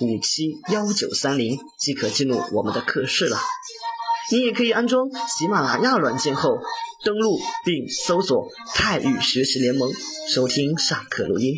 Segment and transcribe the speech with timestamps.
[0.00, 3.38] 五七幺九三零即可进入我们的课室了。
[4.30, 6.58] 你也可以安装喜马拉雅软件后，
[7.04, 9.90] 登录并搜索“泰语学习联盟”
[10.28, 11.54] 收听上课录音。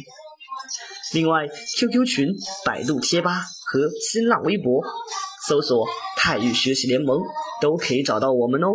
[1.13, 2.29] 另外，QQ 群、
[2.65, 4.85] 百度贴吧和新浪微博
[5.49, 7.21] 搜索“泰语学习联盟”
[7.61, 8.69] 都可以找到我们哦。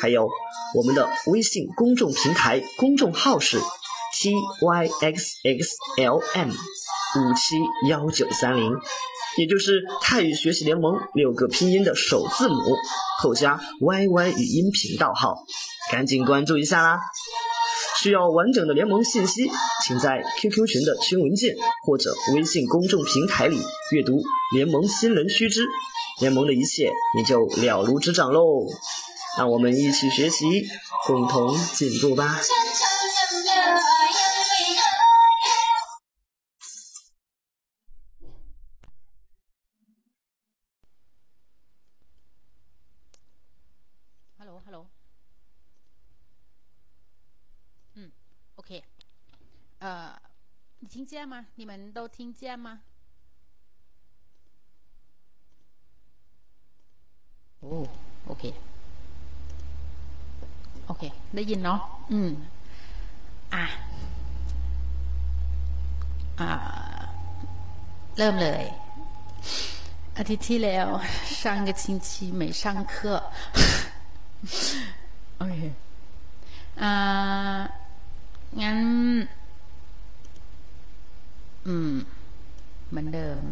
[0.00, 0.26] 还有
[0.74, 3.60] 我们的微信公众平台公众号是
[5.00, 6.50] tyxxlm。
[7.14, 7.56] 五七
[7.88, 8.72] 幺九三零，
[9.36, 12.76] 也就是泰语学习联盟六个拼音的首字母
[13.20, 15.44] 后加 YY 语音频道号，
[15.90, 17.00] 赶紧关注一下啦！
[18.00, 19.50] 需要完整的联盟信息，
[19.84, 21.54] 请在 QQ 群的群文件
[21.84, 23.58] 或者微信公众平台里
[23.90, 24.22] 阅读
[24.54, 25.66] 联盟新人须知，
[26.20, 28.66] 联盟的一切你就了如指掌喽！
[29.38, 30.66] 让我们一起学习，
[31.06, 32.40] 共同进步吧！
[51.11, 51.45] 见吗？
[51.55, 52.79] 你们都听见吗？
[57.61, 57.87] 哦，
[58.27, 58.53] OK，OK，
[61.35, 61.79] ได้ยินเนาะ
[62.11, 62.31] อืม
[63.53, 63.65] อ่ะ
[66.39, 66.49] อ่า
[68.17, 68.65] เริ่มเลย
[70.17, 70.87] อาทิตย์ที่แล้ว
[71.41, 72.09] 上个星期
[72.39, 72.63] 没上
[72.93, 72.95] 课
[75.37, 75.59] โอเค
[76.81, 76.91] อ่า
[78.61, 78.77] งั้น
[81.67, 81.93] อืม
[82.89, 83.43] เหมือนเดิม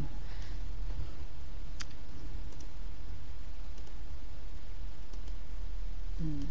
[6.20, 6.42] อืม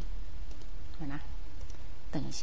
[0.97, 1.21] เดี๋ยวนะ
[2.13, 2.31] 等一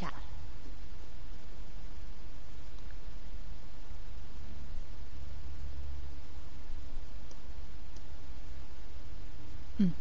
[9.78, 9.92] 嗯，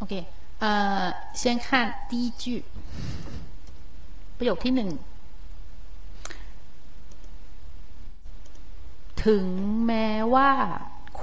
[0.00, 0.12] OK，
[0.58, 1.66] 呃，先看
[2.10, 2.64] 第一句
[4.38, 4.88] ประโยคที่หนึ่ง
[9.25, 9.47] ถึง
[9.87, 10.51] แม้ว่า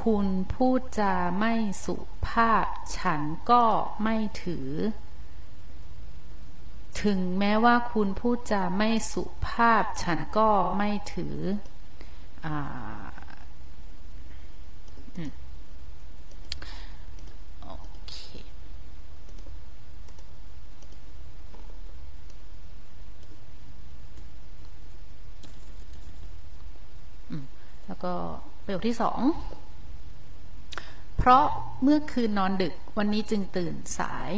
[0.03, 1.97] คุณพูดจาไม่สุ
[2.29, 2.67] ภาพ
[2.99, 3.65] ฉันก็
[4.03, 4.69] ไม่ถือ
[7.03, 11.37] ถึงแม้ว่าคุณพูดจาไม่สุภาพ ฉันก็ไม่ถือ
[12.45, 12.57] อา
[27.85, 28.14] แล้ว ก็
[28.64, 29.20] ประโยคที่สอง
[31.18, 31.46] เพราะ
[31.84, 34.32] เมื่อคืนนอนดึก วันนี้จึงตื่นสาย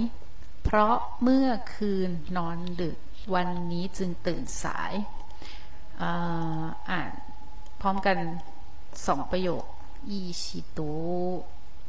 [0.63, 2.97] เพราะเมื่อคืนนอนดึก
[3.35, 4.93] วันนี้จึงตื่นสาย
[6.89, 7.11] อ่าน
[7.81, 8.17] พร้อมกัน
[9.07, 9.63] สองประโยค
[10.11, 10.79] 一起读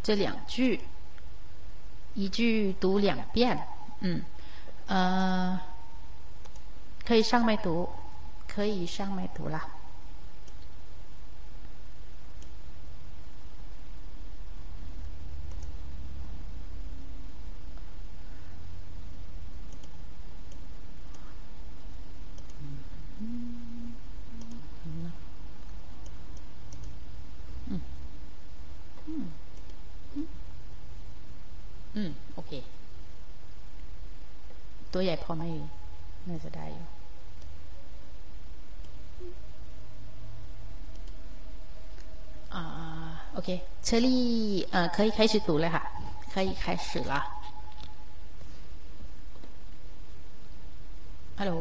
[0.02, 0.80] 这两句
[2.14, 3.66] 一句读两遍
[4.00, 4.22] 嗯
[4.86, 5.60] 呃
[7.06, 7.88] 可以上麦读
[8.48, 9.56] 可以上麦读了
[35.04, 35.42] ใหญ่พอไหม
[36.28, 36.86] น่าจะได้อยู่
[42.54, 42.62] อ่า
[43.32, 43.48] โอเค
[43.84, 44.22] เชอรี่
[44.70, 45.82] เอ่อ可以开始读了ค่ะ
[46.32, 47.14] 可以开始了
[51.38, 51.56] Hello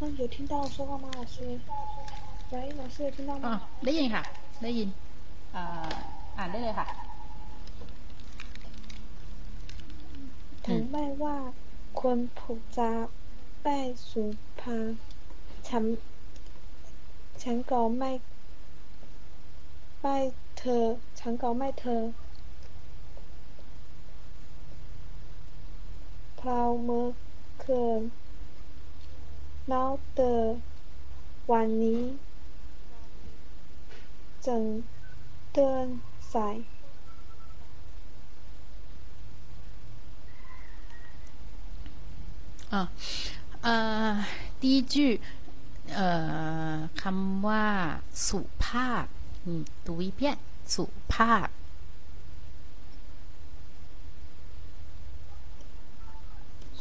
[0.00, 1.60] 那有听到说话吗老师
[2.50, 3.46] 喂老师有听到吗
[3.84, 4.22] ได้ยินค่ะ
[4.62, 4.88] ได้ยิน
[5.54, 5.64] อ่า
[6.38, 6.86] อ่านได้เลยค่ะ
[10.65, 11.37] ถึงแม้ว่า
[11.99, 12.91] ควรผูกจะ
[13.61, 13.67] ไป
[14.09, 14.23] สุ
[14.61, 14.77] ภา
[15.67, 15.83] ฉัน
[17.43, 18.11] ฉันก็ไม่
[20.01, 20.05] ไป
[20.57, 20.85] เธอ
[21.19, 22.03] ฉันก็ไม่เธอ
[26.37, 27.07] เพราเมื่อ
[27.63, 28.01] คืน
[29.71, 30.41] นอกเตอ
[31.51, 32.01] วันนี้
[34.45, 34.49] 正
[35.53, 35.73] เดิ
[42.74, 42.82] นสาย อ่ะ
[43.62, 43.74] เอ่
[44.08, 44.12] อ
[44.60, 44.94] 第一句
[45.94, 46.08] เอ่
[46.72, 47.66] อคำว่า
[48.26, 49.04] สุภาพ
[49.48, 49.50] 你
[49.86, 50.20] 读一遍
[50.72, 51.48] สุภาพ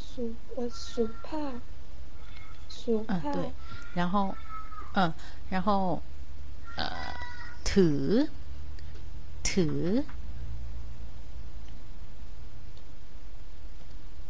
[0.07, 0.23] สุ
[0.53, 1.57] เอ่อสุภาพ
[2.79, 3.37] สุ嗯，ภาพ 对，
[3.97, 4.15] 然后，
[4.97, 4.99] 嗯，
[5.53, 5.69] 然后，
[6.79, 6.81] 呃，
[7.69, 8.03] ถือ
[9.49, 9.79] ถือ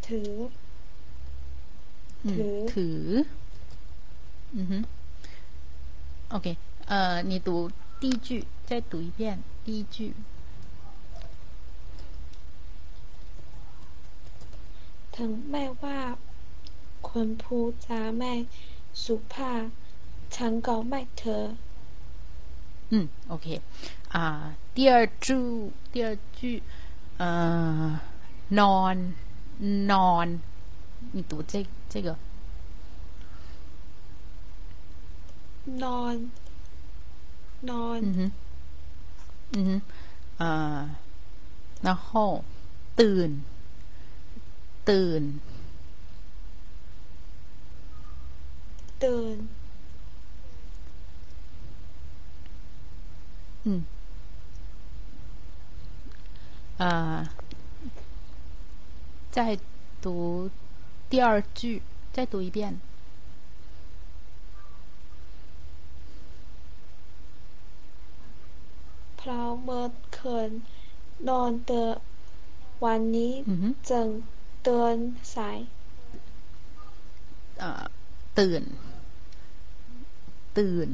[0.05, 0.62] ถือ 嗯
[2.31, 3.25] ถือ ถือ
[4.51, 4.71] 嗯哼，
[6.29, 6.57] OK，
[6.87, 10.13] 呃，你读第一句，再读一遍第一句。
[15.15, 15.99] ถึงแม้ว่า
[17.09, 18.33] คนพูดจาไม่
[19.03, 19.63] สุภาพ
[20.35, 21.45] ฉันก็ไม่เธอ
[22.91, 22.93] 嗯，
[23.33, 23.61] OK，
[24.09, 24.17] 啊，
[24.75, 24.93] 第二
[25.25, 26.63] 句，第二句，
[27.21, 27.99] 呃，
[28.59, 28.95] นอน
[29.91, 30.27] นอน
[31.13, 31.53] 你读这
[31.93, 32.15] 这个
[35.83, 36.15] นอน
[37.69, 38.31] นอน 嗯哼，
[39.53, 39.81] 嗯哼，
[40.37, 40.95] 呃，
[41.81, 42.43] 然后
[42.99, 43.31] ตื่น
[44.89, 45.23] ตื่น
[49.03, 49.37] ตื่น
[53.65, 53.83] 嗯，
[56.77, 57.27] 呃，
[59.31, 59.59] 再
[60.01, 60.49] 读
[61.13, 61.81] 第二句，
[62.13, 62.79] 再读一遍。
[69.17, 69.85] เพราะเมื่อ
[70.17, 70.51] คืน
[71.27, 71.81] นอนเตอ
[72.85, 74.07] วันนี้ 嗯哼， จึง
[74.63, 74.95] เตือน
[75.35, 75.57] สาย
[77.61, 77.65] 呃，
[78.37, 78.63] ตื่น
[80.57, 80.89] ตื่น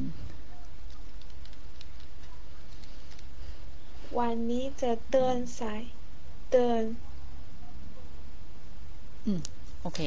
[4.18, 5.82] วันนี้จะเตือนสาย
[6.50, 6.82] เตือน
[9.81, 9.99] โอเค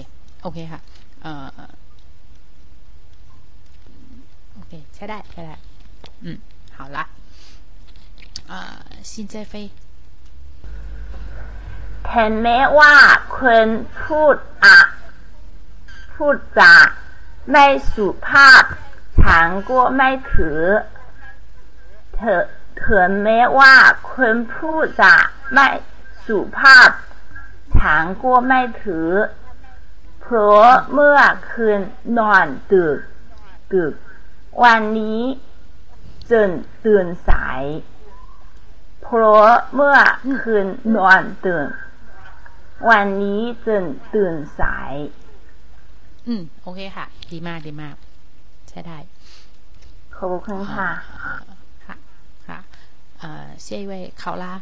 [0.43, 0.81] โอเคค่ะ
[1.23, 1.49] เอ่อ
[4.55, 5.57] โอเคใช่ได้ใช่ได้
[6.25, 6.39] อืม
[6.77, 6.99] 好啦
[8.51, 9.67] อ่อซินเจเฟย
[12.09, 12.49] เห็นไหม
[12.79, 12.95] ว่า
[13.39, 13.69] คน
[14.03, 14.79] พูดอะ
[16.15, 16.75] พูดจา
[17.51, 18.63] ไม่สุภาพ
[19.23, 20.61] ฉังก็ไม่ถือ
[22.15, 22.45] เธอ
[22.83, 23.75] ถึงแม้ว่า
[24.11, 25.15] คนพูดจา
[25.53, 25.69] ไม่
[26.27, 26.89] สุภาพ
[27.79, 29.09] ฉังก็ไม่ถือ
[30.53, 30.55] อ
[30.93, 31.19] เมื่อ
[31.51, 31.81] คืน
[32.19, 32.99] นอนดึก
[33.75, 33.95] ดึก
[34.65, 35.23] วันนี้
[36.31, 36.49] จึง
[36.85, 37.63] ตื่นสาย
[39.03, 39.97] เพราะเมื่อ
[40.43, 40.67] คืน
[40.97, 41.69] นอนดึก
[42.91, 43.83] วันนี้จึง
[44.15, 44.93] ตื่นสาย
[46.29, 47.97] อืม โอเคค่ะ ดีมากดีมาก
[48.69, 48.99] ใช่ได้
[50.17, 50.91] ขอบคุณค่ะ
[51.87, 51.97] ค่ะ
[52.49, 52.59] ค่ะ
[53.19, 54.55] เอ่อเช่วยเขาละ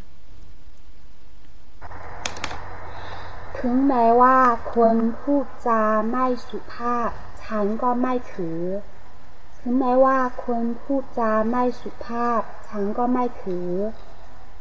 [3.65, 4.39] ถึงแม้ว่า
[4.75, 7.11] คนพูดจาไม่สุภาพ
[7.45, 8.61] ฉันก็ไม่ถือ
[9.59, 13.69] ถึงแม้ว่าคนพูดจาไม่สุภาพ ฉันก็ไม่ถือ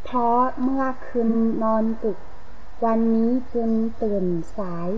[0.04, 1.32] เพราะเมื่อคืน
[1.64, 2.18] นอนดึก
[2.86, 3.72] วันนี้จึง
[4.02, 4.26] ตื่น
[4.58, 4.90] สาย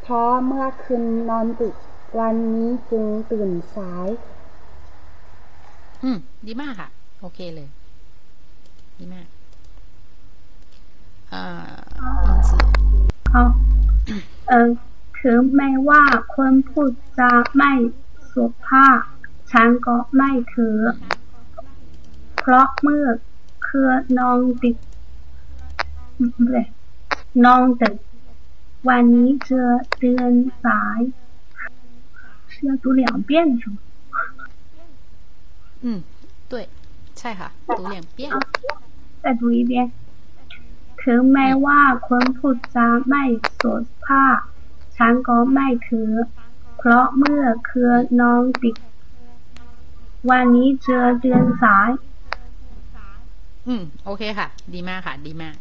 [0.00, 1.76] เพราะเมื่อคืนนอนดึก
[2.20, 4.08] วันนี้จึงตื่นสาย
[6.02, 6.88] อืม ดีมากค่ะ
[7.20, 7.68] โอเคเลย
[8.98, 9.26] ดีมาก
[11.33, 11.43] อ่า
[11.99, 12.65] อินจือ
[13.31, 13.43] เอา
[14.47, 14.69] เออ
[15.21, 16.03] ถึงแม้ว่า
[16.35, 17.71] คนพูดจาไม่
[18.31, 18.99] สุภาพ
[19.51, 20.77] ฉันก็ไม่ถือ
[22.39, 23.07] เพราะเมื่อ
[23.67, 24.77] คืนนอนดึก
[26.51, 26.67] เลย
[27.45, 27.95] นอนดึก
[28.87, 29.61] วันนี้จะ
[29.97, 30.33] เตือน
[30.63, 30.99] สาย
[32.53, 34.15] 是要读两遍是吗？
[35.81, 35.87] 嗯，
[36.51, 36.53] 对，
[37.19, 38.29] ใช่ค่ะ 读两遍。
[39.23, 39.91] 再读一遍。
[41.10, 43.22] ถึงแม้ว่าคนพูดจาไม่
[43.60, 43.72] สุ
[44.06, 44.38] ภาพ
[44.96, 46.10] ฉันก็ไม่ถือ
[46.78, 48.76] เพราะเมื่อคืนนอนดึก
[50.30, 51.90] วันนี้เจอเดือนสาย
[53.66, 55.56] อืม โอเคค่ะ ดีมากค่ะ ดีมาก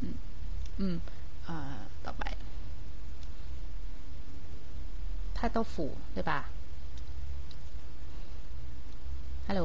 [0.00, 0.16] อืม
[0.80, 0.96] อืม
[1.44, 2.24] เอ่อ ต่อไป
[5.36, 6.40] ท่าเต้าฝูใช่ปะ
[9.48, 9.62] ฮัลโหล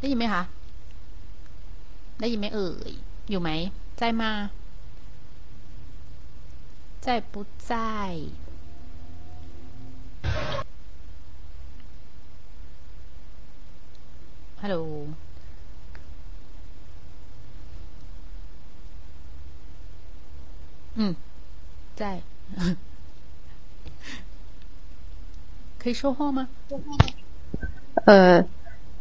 [0.00, 0.42] ได้ยินไหมคะ
[2.19, 2.91] ได้ยินไหมเอ่ย
[3.29, 3.49] อยู่ไหม
[3.97, 4.31] ใจมา
[7.03, 7.73] ใจปุใจ
[14.61, 14.77] ฮัลโหล
[20.97, 21.11] อืม
[21.97, 22.11] ใช่
[25.81, 26.47] 可以说话吗？
[28.05, 28.35] เออ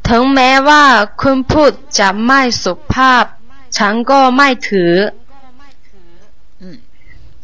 [0.10, 0.84] ถึงแม้ว่า
[1.22, 3.26] คุณพูดจะไม่สุภาพ
[3.78, 4.94] ฉันก็ไม่ถือ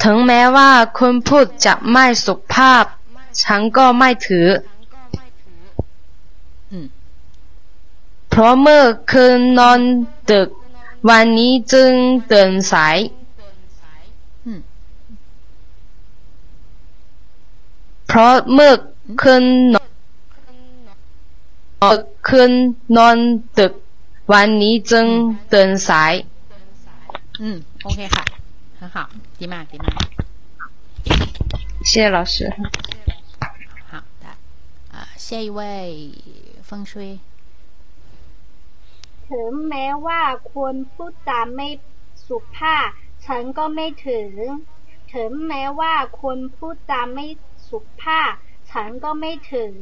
[0.04, 2.86] ถึงแม้ว่าคุณพูดจะไม่สุภาพ
[3.44, 4.48] ฉันก็ไม่ถือ
[8.30, 9.80] เพราะเมื่อคืนนอน
[10.32, 10.50] ดึก
[11.10, 11.92] วันนี้จึง
[12.32, 12.98] ตื่นสาย
[18.08, 18.74] เพราะเมื่อ
[19.22, 19.44] คืน
[19.74, 19.76] น
[21.83, 21.97] อนเมื่อ
[22.29, 22.53] คืน
[22.97, 23.19] นอน
[23.59, 23.73] ดึก
[24.33, 25.07] วันนี้จึง
[25.53, 26.13] ตื่นสาย
[27.43, 27.45] 嗯，
[27.87, 28.25] OK ค่ะ
[28.81, 28.97] 很好
[29.39, 29.99] ดีมากดีมาก
[31.89, 32.37] 谢谢老师。
[33.91, 34.25] 好的
[34.95, 35.61] 啊下一位
[36.69, 36.93] 风吹
[39.29, 40.23] ถึงแม้ว่า
[40.55, 41.69] คนพูดจาไม่
[42.27, 42.87] สุภาพ
[43.27, 44.31] ฉันก็ไม่ถึง
[45.15, 47.27] ถึงแม้ว่าคนพูดจาไม่
[47.69, 48.31] สุภาพ
[48.71, 49.75] ฉันก็ไม่ถึง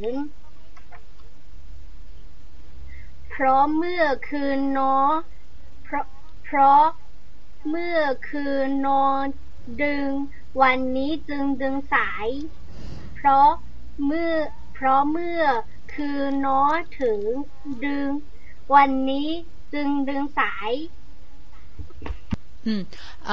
[3.43, 5.15] ราะเมื่อคืนนอน
[5.85, 6.07] เพราะ
[6.45, 6.85] เพราะ
[7.71, 9.25] เมื่อคืนนอน
[9.83, 10.09] ดึง
[10.61, 12.29] วันนี้จึงดึงสาย
[13.17, 13.49] เพราะ
[14.07, 14.35] เมื่อ
[14.75, 15.43] เพราะเมื่อ
[15.95, 17.21] คืนนอนถึง
[17.87, 18.09] ดึง
[18.75, 19.29] วันนี้
[19.73, 20.73] จึงดึงสาย
[22.69, 22.69] 嗯
[23.31, 23.33] 呃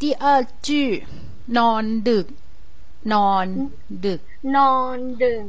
[0.00, 0.24] 第二
[0.66, 0.68] 句
[1.58, 2.26] นอนดึก
[3.12, 3.46] นอน
[4.04, 4.20] ดึก
[4.56, 5.42] นอนดึง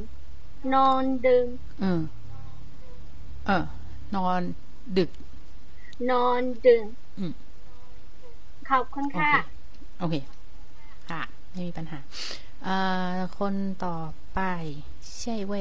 [0.74, 1.46] นอนดึง
[1.84, 2.02] อืม
[3.46, 3.64] เออ
[4.16, 4.42] นอน
[4.98, 5.10] ดึก
[6.10, 6.84] นอนดึง
[7.20, 7.32] อืม
[8.70, 9.34] ขอบคุณ โอ ค่ะ เค
[10.00, 10.16] โอเค
[11.10, 11.22] ค่ะ
[11.52, 12.00] ไม่มีปัญหา
[12.64, 12.76] เอ่
[13.16, 13.54] อคน
[13.86, 13.96] ต่อ
[14.34, 14.40] ไป
[15.20, 15.54] 下一位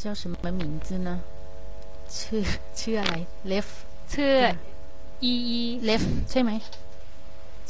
[0.00, 1.08] 叫什么名字呢
[2.16, 2.44] ชื่อ
[2.80, 3.14] ชื่ออะไร
[3.52, 3.74] left
[4.12, 4.34] ชื่อ
[5.24, 6.50] อีอี left ใช่ไหม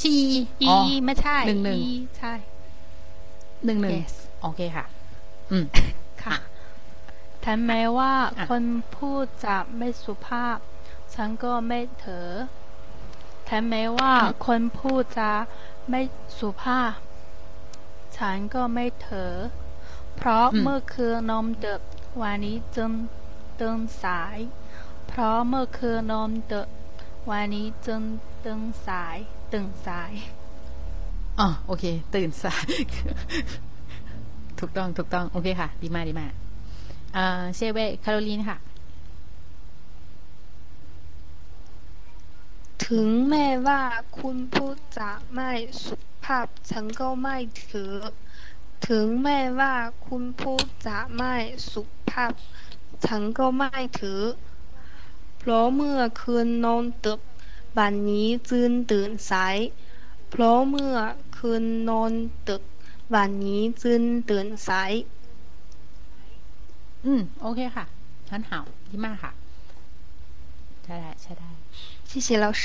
[0.01, 2.33] ชื่ออี อี อ๋อ อีไม่ใช่ หนึ่งหนึ่ง อีใช่
[3.65, 4.85] หนึ่งหนึ่ง yes โอเคค่ะ
[5.51, 5.65] อืม
[6.25, 6.37] ค่ะ
[7.46, 8.64] ถึงแม้ว่าอะคน
[8.98, 10.58] พูดจะไม่สุภาพ
[11.14, 12.28] ฉันก็ไม่เถอ
[13.50, 14.14] ถึงแม้ว่า
[14.48, 15.32] คนพูดจะ
[15.90, 16.02] ไม่
[16.40, 16.94] สุภาพ
[18.18, 19.32] ฉันก็ไม่เถอ
[20.16, 21.82] เพราะอืมเมื่อคืนนอนดึก
[22.22, 22.92] วันนี้จึง
[23.60, 24.38] ตื่นสาย
[25.08, 26.68] เพราะเมื่อคืนนอนดึก
[27.30, 28.02] วันนี้จึง
[28.46, 29.18] ตื่นสาย
[29.54, 30.12] ตื่นสาย
[31.40, 31.86] อ๋อโอเค
[32.16, 32.68] ตื่นสาย
[34.60, 36.43] ถูกต้อง ถูกต้อง โอเคค่ะ ดีมาก ดีมากอ่า
[37.56, 38.58] เชเวคาโรลีนค่ะ
[42.88, 43.82] ถึงแม้ว่า
[44.20, 45.52] คุณพูดจะไม่
[45.86, 47.38] สุภาพฉันก็ไม่
[47.70, 47.94] ถือ
[48.88, 49.76] ถึงแม้ว่า
[50.08, 51.36] คุณพูดจะไม่
[51.72, 52.32] สุภาพ
[53.06, 54.22] ฉันก็ไม่ถือ
[55.38, 57.22] เพราะเมื่อคืนนอนดึก
[57.78, 59.58] วันนี้จึงตื่นสาย
[60.30, 60.96] เพราะเมื่อ
[61.38, 62.12] คืนนอน
[62.50, 62.64] ดึก
[63.16, 64.92] วันนี้จึงตื่นสาย
[67.05, 67.85] อืม โอเคค่ะ
[68.31, 68.51] 很好
[68.91, 69.33] ดีมากค่ะ
[70.85, 71.51] ใช่ได้ใช่ได้
[72.09, 72.65] 谢谢老师。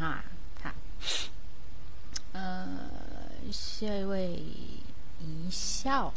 [0.00, 0.14] ค่ะ
[0.62, 0.72] ค่ะ
[2.32, 2.44] เอ่
[3.40, 3.62] อ下
[4.00, 4.14] 一位
[5.20, 6.12] 一笑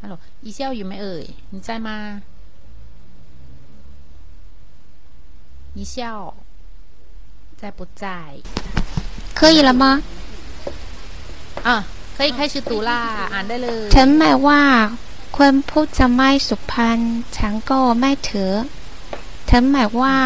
[0.00, 1.88] ฮัลโหลอีเซี่ยวอยู่ไหมเอ่ย你在吗
[5.78, 5.96] 一笑
[7.60, 8.04] 在不在
[9.34, 10.02] 可以了吗？
[11.66, 11.76] อ่ะ
[12.16, 12.90] 可以开始读啦
[13.32, 14.62] อ่านได้เลย ถึงแม้ว่า
[15.36, 16.98] คนพูดจะไม่สุพรรณ
[17.36, 18.52] ฉันก็ไม่ถือ
[19.50, 20.16] ถึงแม้ว่า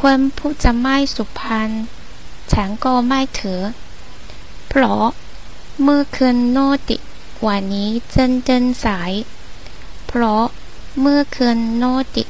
[0.00, 1.68] คนพูดจะไม่สุพรรณ
[2.52, 3.60] ฉันก็ไม่ถือ
[4.68, 5.04] เพราะ
[5.82, 6.58] เมื่อคืนโน
[6.88, 6.96] ติ
[7.46, 9.12] วันนี้จึงเดินสาย
[10.06, 10.44] เพราะ
[11.00, 11.84] เมื่อคืนโน
[12.16, 12.24] ติ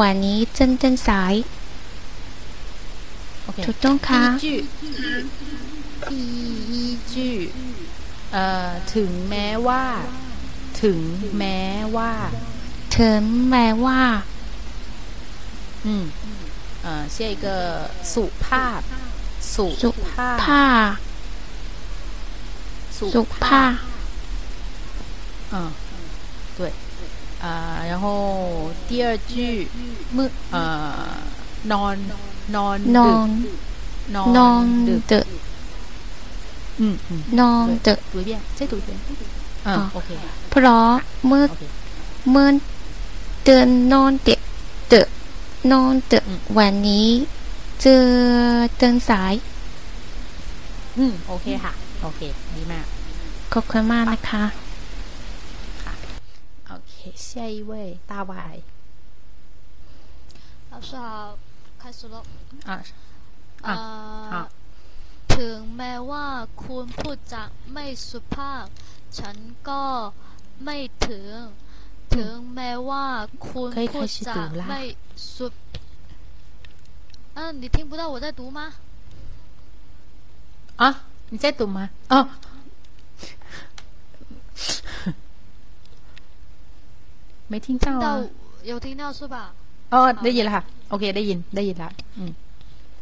[0.00, 1.34] วันนี้จึงเดินสาย
[3.42, 4.44] โอเค ถูกต้องค่ะ 第一句
[6.08, 6.12] 第
[6.72, 6.76] 一
[7.12, 7.14] 句
[7.54, 7.63] เอ่อ
[8.94, 9.84] ถึงแม้ว่า
[10.82, 11.00] ถึง
[11.38, 11.60] แม้
[11.96, 12.12] ว่า
[12.98, 14.02] ถึงแม้ว่า
[15.86, 15.88] 嗯，
[16.84, 17.46] 呃，下一个
[18.12, 18.80] สุภาพ
[19.54, 20.66] สุ สุ ภาพ ผ้า
[23.14, 23.74] สุภาพ
[25.52, 25.56] 嗯，
[26.58, 26.60] 对，
[27.44, 27.46] 啊、
[27.90, 28.04] 然后
[28.88, 29.32] 第二句
[30.14, 30.56] เมื่อ呃
[31.72, 31.96] นอน
[32.56, 33.28] นอน น ดึ อก
[34.14, 35.53] น น น อ อน น ดึก ดึก 嗯嗯，
[37.40, 38.90] นอนดึก 读一遍，再读一遍。
[39.68, 40.08] 嗯啊，OK，
[40.50, 40.90] เพราะ
[41.26, 41.62] เมื่อ OK，
[42.30, 42.48] เมื่อ
[43.44, 44.40] เดินนอนดึก
[44.92, 45.08] ดึก
[45.72, 47.08] นอนดึก อืม วันนี้
[47.80, 48.04] เจอ
[48.78, 49.34] เดินสาย
[50.98, 51.72] 嗯，OK ค่ะ
[52.06, 52.20] OK
[52.56, 52.86] ดีมาก
[53.52, 54.44] ขอบคุณมากนะคะ
[56.72, 56.94] OK，
[57.26, 57.72] 下一位
[58.10, 58.34] 大 Y
[60.72, 61.36] 老师好，
[61.80, 62.16] 开始喽。
[62.70, 62.70] 啊
[63.66, 64.34] 啊，呃好，
[65.36, 66.26] ถึงแม้ว่า
[66.64, 68.64] คุณพูดจะไม่สุภาพ
[69.18, 69.36] ฉัน
[69.68, 69.82] ก็
[70.64, 71.32] ไม่ถึง
[72.16, 73.06] ถึงแม้ว่า
[73.48, 74.34] คุณพูดจะ
[74.68, 74.82] ไม่
[75.36, 75.46] สุ
[77.38, 78.60] 嗯，你听不到我在读吗？
[80.76, 80.84] 啊，
[81.30, 81.78] 你在读吗？
[82.08, 82.28] 哦，
[87.48, 88.26] 没听到到啊。
[88.64, 89.36] 有听到是吧？
[89.92, 92.32] อ๋อได้ยินแล้วค่ะ โอเค ได้ยิน ได้ยินแล้วอืม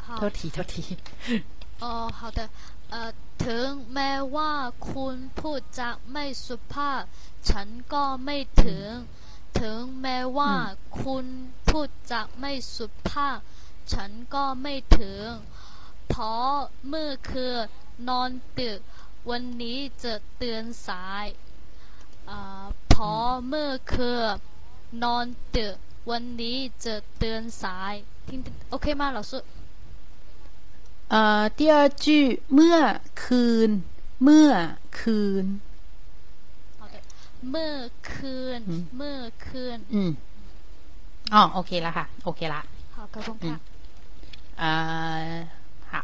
[0.06, 0.82] 好 โทษทีโทษที
[1.82, 2.40] 哦，好的，
[2.94, 2.96] 呃，
[3.44, 4.52] ถึงแม้ว่า
[4.90, 7.02] คุณพูดจะไม่สุภาพ
[7.50, 8.88] ฉันก็ไม่ถึง
[9.60, 10.54] ถึงแม้ว่า
[11.02, 11.26] คุณ
[11.68, 13.38] พูดจะไม่สุภาพ
[13.92, 15.26] ฉันก็ไม่ถึง
[16.08, 16.52] เพราะ
[16.88, 17.64] เมื่อคืน
[18.08, 18.80] นอนดึก
[19.30, 21.26] วันนี้จะเตือนสาย
[22.30, 24.34] อ่าเพราะเมื่อคืน
[25.02, 25.76] นอนดึก
[26.10, 27.94] วันนี้จะเตือนสาย
[28.28, 28.30] 听
[28.70, 29.32] โอเค吗老师
[31.10, 32.06] เอ่อ第二句
[32.54, 32.76] เมื่อ
[33.22, 33.70] คืน
[34.22, 34.50] เมื่อ
[34.98, 35.46] คืน
[36.80, 36.96] 好的
[37.50, 37.74] เมื่อ
[38.10, 40.10] คืน อืม เมื่อคืน อืม
[41.34, 42.60] อ๋อโอเคแล้วค่ะ โอเคละ
[42.94, 43.58] 好ขอบคุณค่ะ
[44.58, 44.68] เอ่
[45.30, 45.34] อ
[45.90, 46.00] ค่ะ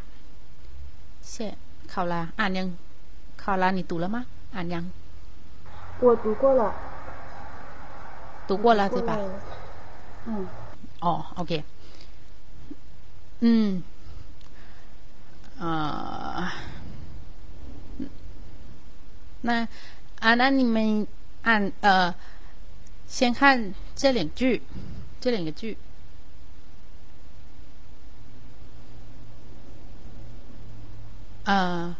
[1.31, 1.47] เช่
[1.93, 2.67] ข่าวลาอ่านยัง
[3.43, 4.17] ข่าวลา你读了吗
[4.55, 4.85] อ่านยัง
[6.05, 6.63] 我读过了，
[8.49, 9.41] 读过了对吧读过了
[10.27, 10.31] 嗯，
[11.05, 11.53] 哦，OK，
[13.41, 13.47] 嗯，
[15.59, 16.51] 呃，
[19.43, 19.67] 那
[20.21, 21.07] 啊，那你们
[21.43, 22.15] 按呃，
[23.07, 24.63] 先看这两句，
[25.21, 25.77] 这两个句，
[31.45, 31.95] 呃。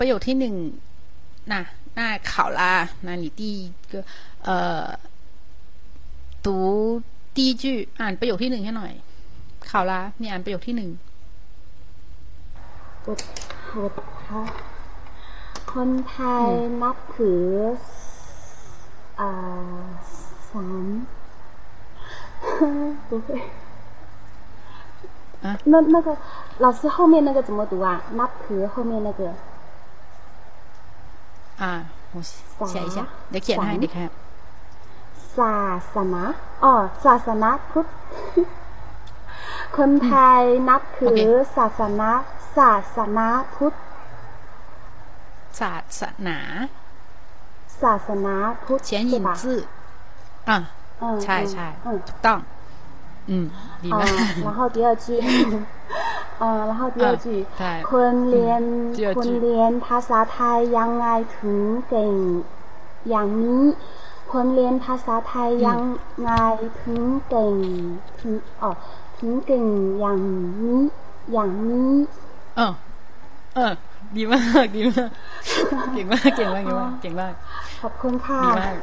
[0.00, 0.54] ประโยคที่หนึ่ง
[1.52, 1.62] นะ
[1.94, 2.72] หน้าข่าวลา
[3.06, 3.92] 那你第一个
[4.46, 4.50] 呃
[6.46, 6.48] 读
[7.36, 7.64] 第一句
[8.00, 8.92] อ่านประโยคที่หนึ่งให้หน่อย
[9.70, 10.90] ข่าวลามีอ่านประโยคที่หนึ่ง
[13.06, 13.08] 我
[13.76, 13.84] 我
[14.26, 14.28] 他
[15.72, 16.46] คนไทย
[16.82, 17.46] นับถือ
[19.20, 19.30] อ่า
[20.50, 20.86] สาม
[23.08, 23.28] 不会
[25.44, 26.08] 啊那那个
[26.64, 27.88] 老师后面那个怎么读啊？
[28.18, 29.20] นับถือ后面那个
[31.62, 31.72] อ่า
[32.14, 32.16] 我
[32.72, 34.08] 写一下สาม เดี๋ย
[35.38, 35.60] ศา
[35.94, 36.22] สนา
[36.64, 36.74] อ๋อ
[37.04, 37.86] ศาสนาพุทธ
[39.76, 41.24] คนไทยนับถือ
[41.56, 42.10] ศาสนา
[42.56, 43.74] ศาสนาพุทธ
[45.60, 46.38] ศาสนา
[47.82, 49.58] ศาสนาพุทธ เขียนห ใช่ ญิง ปะ จื่อ
[50.48, 50.56] อ่ะ
[51.02, 52.38] 嗯 ใช่ 嗯 ใช่ 嗯 ถูกต้อง
[53.30, 53.46] อืม
[53.84, 55.06] ดี 啊 มาก 然后第二句，
[56.40, 57.26] 呃，然后第二句
[57.58, 58.62] ใช่ คนเรียน
[58.98, 61.06] 第二句 คนเรียนภาษาไทยยังไง
[61.38, 62.14] ถึงเก่ง
[63.08, 63.64] อย่างนี้
[64.32, 65.80] คนเรียนภาษาไทยยัง
[66.22, 66.30] ไง
[66.82, 67.54] ถึงเก่ง
[68.20, 68.70] ถึงอ๋อ
[69.18, 69.64] ถึงเก่ง
[70.00, 70.20] อย่าง
[70.60, 70.80] นี้
[71.32, 71.92] อย่างนี้
[72.56, 72.72] เออ
[73.54, 73.72] เออ
[74.16, 75.10] ดีมากดีมาก
[75.94, 77.34] เก่งมากเก่งมากเก่งมากเก่งมาก
[77.80, 78.76] ขอบคุณค่ะ ดีมาก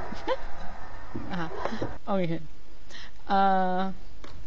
[1.34, 1.43] อ่ะ
[2.06, 2.34] โอเค
[3.28, 3.39] เอ่
[3.74, 3.76] อ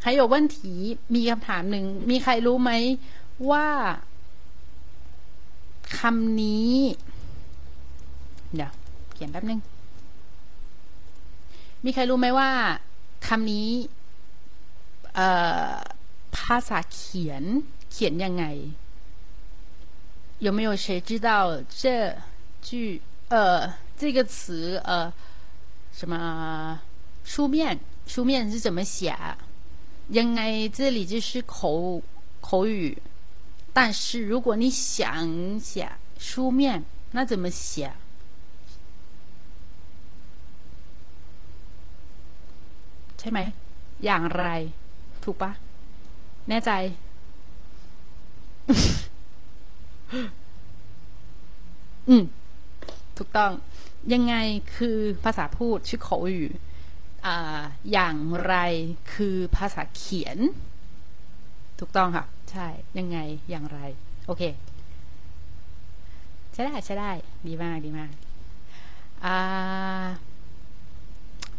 [0.04, 0.58] 还有问题
[1.14, 2.70] มีคำถามหนึ่ง มีใครรู้ไหม
[3.50, 3.66] ว่า
[5.98, 6.72] คำนี้
[8.54, 8.72] เดี๋ยว
[9.14, 9.60] เขียนแป๊บนึง
[11.84, 12.50] มีใครรู้ไหมว่า
[13.26, 13.68] คำนี้
[15.14, 15.28] เอ่
[15.70, 15.74] อ
[16.36, 17.44] ภาษาเขียน
[17.90, 18.44] เขียนยังไง
[20.46, 21.28] 有没有谁知道
[21.82, 22.14] 这
[22.66, 23.34] 句呃
[23.96, 25.10] 这个词呃
[25.98, 26.14] 什么
[27.24, 29.16] 书面书面是怎么写？
[30.10, 32.02] ยังไง这里就是口
[32.40, 32.96] 口语，
[33.72, 37.92] 但是如果你想写书面，那怎么写？
[43.21, 43.39] ใช่ไหม
[44.05, 44.45] อย่างไร
[45.23, 45.51] ถูกปะ
[46.49, 46.71] แน่ใจ
[52.09, 52.23] อืม
[53.17, 53.51] ถูกต้อง
[54.13, 54.35] ยังไง
[54.75, 56.37] คือภาษาพูดชื่อ口语
[57.25, 58.55] อ่าอย่างไร
[59.13, 60.37] คือภาษาเขียน
[61.79, 63.17] ถูกต้องค่ะ ใช่ ยังไง
[63.49, 63.79] อย่างไร
[64.25, 64.43] โอเค
[66.53, 67.11] ใช่ได้ใช่ได้
[67.47, 68.11] ดีมากดีมาก
[69.25, 69.37] อ่า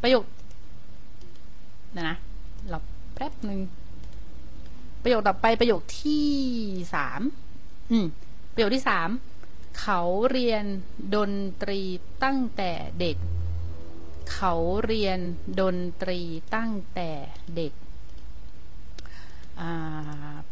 [0.03, 0.25] ประโยค
[1.93, 2.17] เดี๋ยวนะ
[2.69, 2.79] เรา
[3.15, 3.61] แป๊บหนึ่ง
[5.03, 6.29] ประโยคต่อไปประโยคที่
[6.95, 7.21] สาม
[7.91, 8.07] อืม
[8.55, 9.09] ประโยคที่สาม
[9.81, 10.01] เขา
[10.31, 10.65] เรียน
[11.15, 11.81] ดนตรี
[12.23, 13.17] ตั้งแต่เด็ก
[14.33, 14.55] เขา
[14.87, 15.19] เรียน
[15.61, 16.21] ดนตรี
[16.55, 17.11] ตั้งแต่
[17.57, 17.73] เด็ก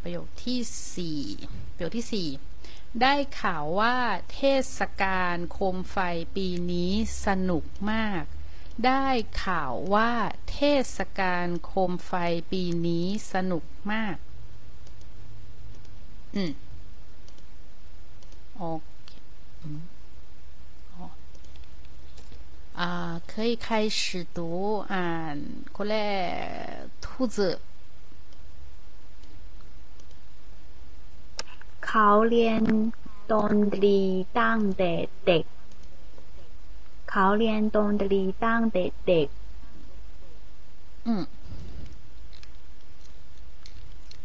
[0.02, 0.60] ประโยคที่
[0.94, 1.20] สี่
[1.74, 2.28] ประโยคที่สี่
[3.02, 3.96] ได้ข่าวว่า
[4.32, 4.40] เท
[4.76, 5.96] ศกาลโคมไฟ
[6.36, 6.92] ปีนี้
[7.26, 8.24] สนุกมาก
[8.85, 9.05] ได้
[9.43, 10.11] ข่าวว่า
[10.51, 10.59] เท
[10.95, 12.11] ศกาลโคมไฟ
[12.51, 14.17] ปีนี้สนุกมาก
[16.35, 16.51] อืม
[18.55, 18.61] โอ
[19.05, 19.09] เค
[19.61, 19.81] อืม
[20.93, 21.05] อ๋อ
[22.79, 23.67] อ่า可以开
[23.99, 24.01] 始
[24.37, 24.39] 读
[24.91, 25.37] อ่าน
[25.75, 25.97] คนแร
[26.79, 27.37] ก兔子
[31.85, 32.63] เขาเรียน
[33.31, 33.99] ดนตรี
[34.39, 34.91] ตั้งแต่
[35.25, 35.43] เด็ก
[37.10, 39.28] เขาเรียนดนตรีตั้งแต่เด็ก
[41.06, 41.22] อืม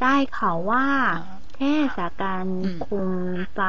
[0.01, 1.19] ได้ข่าวว่าอ่า
[1.55, 1.61] เท
[1.97, 3.11] ศกาลอืมคุม
[3.53, 3.59] ไฟ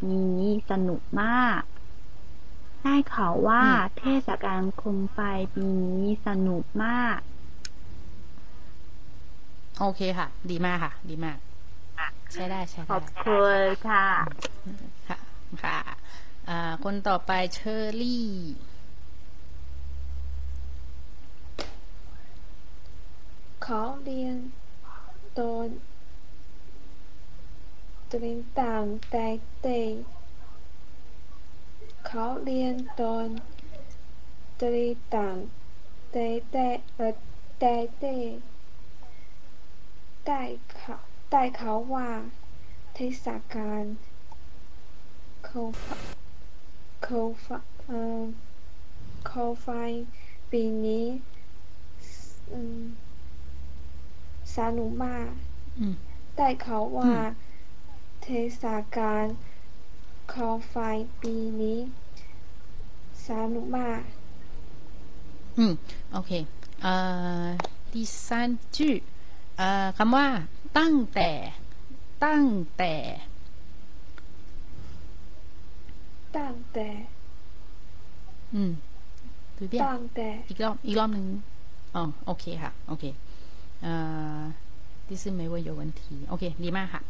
[0.00, 1.60] ปีนี้สนุกมาก
[2.82, 5.18] ได้ข่าวว่าอืมเทศกาลคุมไฟ
[5.54, 7.18] ปีนี้สนุกมาก
[9.78, 11.38] โอเคค่ะ ดีมากค่ะ ดีมาก
[12.32, 14.04] ใช้ได้ใช้ขได้อบคุณค่ะ
[15.08, 15.18] ค่ะ
[15.62, 15.94] ค่ะอ่า
[16.84, 18.28] คนต่อไปเชอรี่
[23.64, 24.36] เขาเรียน
[25.34, 25.68] โดน
[28.12, 29.26] ตรีต่างแต่
[29.62, 29.94] เด็ก
[32.06, 33.28] เขาเรียนโดน
[34.60, 35.36] ตรีต่าง
[36.12, 37.14] แต่แต่เออ
[37.58, 38.34] แต่เด็ก
[40.26, 40.42] ได้
[40.76, 40.94] เขา
[41.30, 42.10] ได้เขาว่า
[42.94, 43.84] เทศกาล
[45.44, 45.60] เขา
[47.03, 47.19] เขา
[47.87, 48.21] เอ่อ
[49.27, 49.67] เขาไฟ
[50.51, 51.05] ปีนี้
[52.51, 52.79] อืม
[54.55, 55.29] สนุกมาก
[55.79, 55.93] อืม
[56.35, 57.27] ได้เขาวว่า อืม
[58.21, 58.27] เท
[58.61, 58.63] ศ
[58.95, 59.25] กาล
[60.31, 60.75] เขาไฟ
[61.21, 61.79] ปีนี้
[63.27, 64.01] สนุกมาก
[65.57, 65.73] อืม
[66.11, 66.31] โอเค
[66.81, 66.93] เอ่
[67.45, 67.47] อ
[67.91, 67.93] 第
[68.25, 68.27] 三
[68.75, 68.77] 句
[69.57, 70.27] เอ่อคำว่า
[70.77, 71.31] ตั้งแต่
[72.25, 72.47] ตั้ง
[72.77, 72.93] แต่
[76.36, 76.88] ตั้งแต่
[78.54, 78.72] อืม
[79.56, 81.24] ตั้งแต่อีกรอบอีกรอบหนึ่ง
[81.94, 83.04] อ๋อโอเคค่ะ โอเค
[83.82, 83.92] เอ่
[84.38, 84.40] อ
[85.06, 87.02] ที่ซึ่งไม่ว่าโยวันทีโอเค ดีมากค่ะ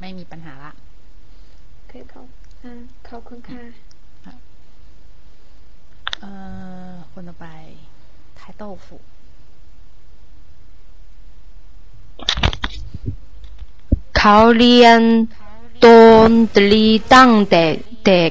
[0.00, 0.72] ไม่มีปัญหาละ
[1.74, 2.26] โอเคขอบ
[3.08, 3.62] ขอบคุณค่ะ
[6.20, 6.30] เอ่
[6.90, 7.46] อคนต่อไป
[8.36, 8.96] ไทโต้ฟู
[14.16, 15.00] เาเรียน
[15.84, 15.86] ด
[16.30, 16.32] น
[17.14, 17.64] ตั้งแต่
[18.04, 18.24] เด็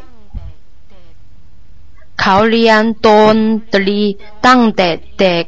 [2.21, 3.39] เขาเรียนดน
[3.73, 4.01] ตรี
[4.47, 5.45] ตั้งแต่เด็ก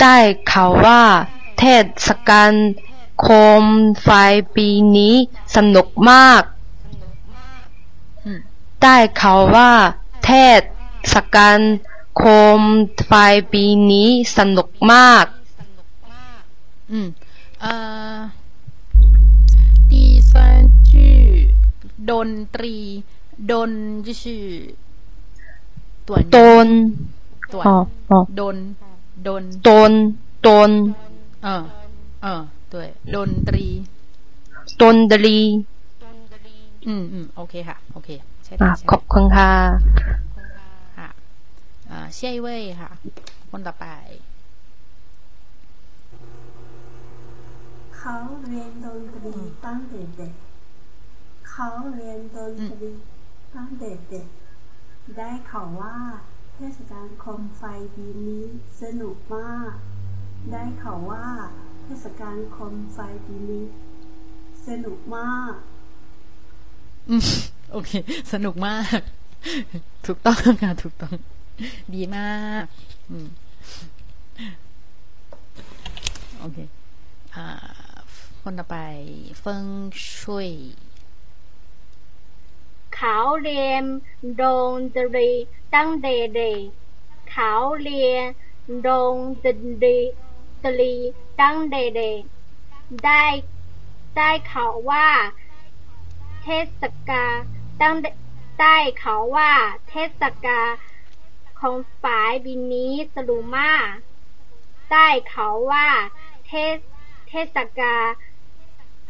[0.00, 0.16] ได้
[0.52, 1.02] ข่าวว่า
[1.58, 1.62] เท
[2.06, 2.52] ศกาล
[3.20, 3.26] โค
[3.62, 3.64] ม
[4.02, 4.08] ไฟ
[4.56, 5.14] ปีนี้
[5.56, 6.42] สนุกมาก
[8.24, 8.38] อืม
[8.82, 9.70] ได้ข่าวว่า
[10.24, 10.30] เท
[11.14, 11.60] ศกาล
[12.16, 12.22] โค
[12.60, 12.62] ม
[13.06, 13.12] ไฟ
[13.52, 15.26] ปีนี้สนุกมาก
[16.94, 16.96] 嗯，
[17.66, 17.70] 呃，
[19.90, 19.92] 第
[20.30, 20.32] 三
[20.90, 20.92] 句
[22.10, 22.76] ดนตรี
[23.50, 23.70] ดน
[24.06, 24.24] 就是
[26.08, 26.68] 短音ดน
[27.52, 27.76] 短 อ๋อ
[28.10, 28.56] อ๋อ ดน
[29.26, 29.92] ดน ดน
[30.46, 30.70] ดน
[31.46, 31.48] 嗯
[32.26, 32.28] 嗯
[32.72, 32.74] 对
[33.14, 33.66] ดนตรี
[34.80, 35.36] ดนตรี
[36.86, 38.08] อืมอืมโอเคค่ะ โอเค
[38.44, 39.50] ใช่ อ่ะ ได้ใช่ ขอบคุณค่ะ
[40.96, 41.08] ค่ะ
[41.90, 42.48] อ่า下一位
[42.80, 42.90] ค่ะ
[43.50, 43.86] คนต่อไป
[47.96, 48.14] เขา
[48.48, 49.32] เรียนดนตรี
[49.64, 50.34] ตั้งแต่เด็ก
[51.50, 52.90] เขาเรียนดนตรี
[53.55, 54.27] ตั้งแต่เด็ก
[55.17, 55.95] ได้ข่าวว่า
[56.55, 57.63] เทศกาลโคมไฟ
[57.95, 58.43] ปีนี้
[58.81, 59.73] สนุกมาก
[60.51, 61.25] ได้ข่าวว่า
[61.83, 63.65] เทศกาลโคมไฟปีนี้
[64.67, 65.53] สนุกมาก
[67.09, 67.21] อืม
[67.71, 67.91] โอเค
[68.33, 68.99] สนุกมาก
[70.05, 71.15] ถูกต้องค่ะถูกต้อง
[71.93, 72.63] ดีมาก
[73.09, 73.27] อืม
[76.39, 76.57] โอเค
[77.35, 77.45] อ่า
[78.41, 78.77] คนต่อไป
[79.39, 79.65] เฟิง
[80.21, 80.47] ช่วย
[82.97, 83.83] เขาเรียน
[84.41, 84.43] ด
[84.77, 85.29] นตรี
[85.75, 86.61] ตั้งแต่เด็ก
[87.31, 88.25] เขาเรียน
[88.87, 89.97] ดนตรี
[90.63, 90.93] ตรี
[91.41, 92.21] ตั้งแต่เด็ก
[93.05, 93.23] ได้
[94.17, 95.07] ได้ข่าวว่า
[96.43, 96.47] เท
[96.79, 97.33] ศกาล
[97.81, 97.95] ตั้ง
[98.61, 99.51] ได้ข่าวว่า
[99.89, 100.69] เทศกาล
[101.59, 103.71] ของฝ่ายปีนี้สนุมา
[104.91, 105.87] ได้ข่าวว่า
[106.47, 106.77] เทศ
[107.29, 108.05] เทศกาล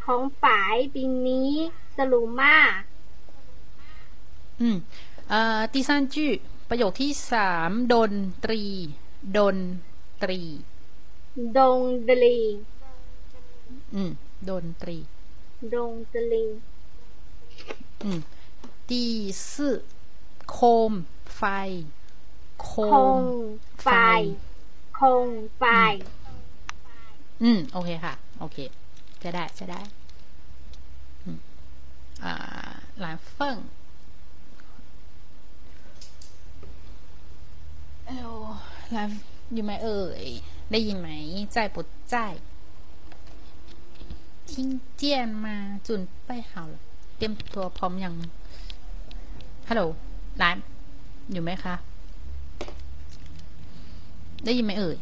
[0.05, 1.51] ของฝ่ายปีนี้
[1.97, 2.57] สนุมา
[4.60, 4.76] อืม
[5.28, 6.16] เอ่อ第三句
[6.68, 8.12] ประโยคที่สามดน
[8.44, 8.62] ตรี
[9.36, 9.56] ดน
[10.22, 10.40] ตรี
[11.56, 12.36] ดงตรี
[13.94, 14.10] อืม
[14.48, 14.96] ดนตรี
[15.74, 16.42] ดงตรี
[18.04, 18.20] อืม
[18.88, 18.92] 第
[19.48, 19.52] 四
[20.50, 20.58] โค
[20.90, 20.92] ม
[21.36, 21.42] ไฟ
[22.62, 23.20] โค ค ม ง
[23.82, 23.88] ไฟ
[24.98, 25.64] คงไฟ
[27.42, 28.58] อืม โอเคค่ะ โอเค
[29.22, 29.80] จะได้ จะได้
[31.22, 31.38] อืม
[32.24, 32.34] อ่า
[33.00, 33.56] หลานเฟิ่ง
[38.07, 39.19] ไลฟ์
[39.53, 40.25] อยู่ไหมเอ่ย
[40.71, 41.09] ได้ยินไหม
[41.53, 42.15] ใจปดใจ
[44.51, 45.55] ทิ้งเจียนมา
[45.87, 46.63] จุนไปเห่า
[47.17, 48.13] เตรียมตัวพร้อมอยัง
[49.69, 49.81] ฮัลโหล
[50.37, 50.63] ไลฟ์
[51.31, 51.75] อยู่ไหมคะ
[54.45, 54.97] ได้ยินไหมเอ่ย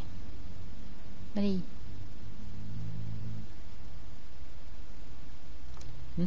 [1.31, 1.65] ไม่ได้ยิน
[6.17, 6.23] หึ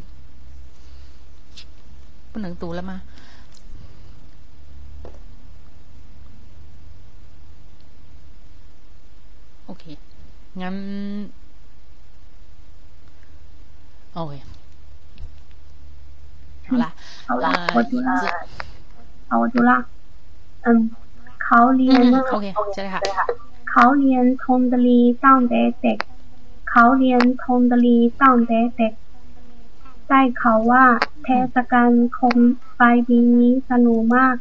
[2.31, 2.97] พูดหนังตูแล้วมา
[9.69, 9.85] โอเค
[10.63, 10.77] งั้น
[14.15, 14.35] โอเค
[16.65, 16.91] เอาละ
[17.27, 18.17] เอาละวัจุฬา
[19.29, 19.77] เอาวัจุฬา
[20.65, 20.81] อืม
[21.45, 23.01] เขาเรียนโอเคใช่ค่ะ
[23.71, 25.99] เขาเรียนทงดลีตั้งแต่เด็ก
[26.71, 28.93] เขาเรียนทงดลีตั้งแต่เด็ก
[30.09, 30.85] ได้เขาว่า
[31.25, 32.37] เทศกาลคม
[32.81, 34.37] ปลปีนี้สนุกมาก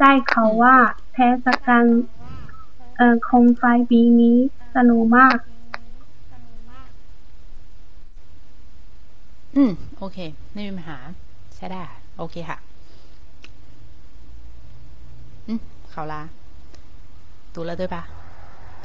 [0.00, 0.76] ได้เขาว่า
[1.14, 1.84] เทศกาล
[3.00, 4.36] เอ่อโคมไฟปีนี้
[4.76, 5.36] สนุกมาก
[9.56, 10.18] อืม โอเค
[10.52, 10.98] ไม่มีปัญหา
[11.56, 11.82] ใช่ได้
[12.18, 12.58] โอเคค่ะ
[15.48, 15.60] อืม
[15.90, 16.22] เขาลา
[17.54, 18.02] ตูแล้วด้วยปะ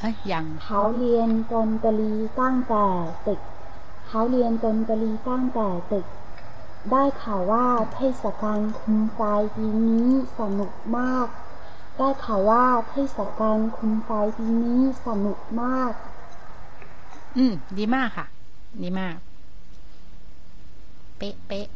[0.00, 2.84] เอ้ยยังเขาเรียนดนตรีตั้งแต่
[3.24, 3.40] เด็ก
[4.08, 6.06] เขาเรียนดนตรีตั้งแต่เด็ก
[6.90, 9.20] ได้ข่าวว่าเทศกาลคุมไฟ
[9.56, 10.06] ปีนี้
[10.38, 11.26] สนุกมาก
[11.96, 15.92] ได้ข่าวว่าเทศกาลคุมไฟปีนี้สนุกมาก
[17.36, 18.26] อืม ดีมากค่ะ
[18.82, 19.16] ดีมาก
[21.18, 21.68] เป๊ะเป๊ะ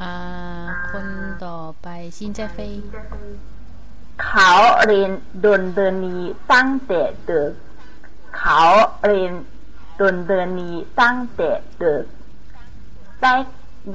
[0.00, 0.12] อ่า
[0.90, 1.06] คน
[1.44, 2.72] ต่อไปชินเจเฟย
[4.24, 4.50] เขา
[4.86, 5.12] เรียน
[5.44, 6.16] ดนเดนี
[6.52, 7.52] ตั้งแต่เด็ก
[8.38, 8.60] เขา
[9.06, 9.32] เรียน
[10.00, 12.04] ดนเดนีตั้งแต่เด็ก
[13.22, 13.34] ได้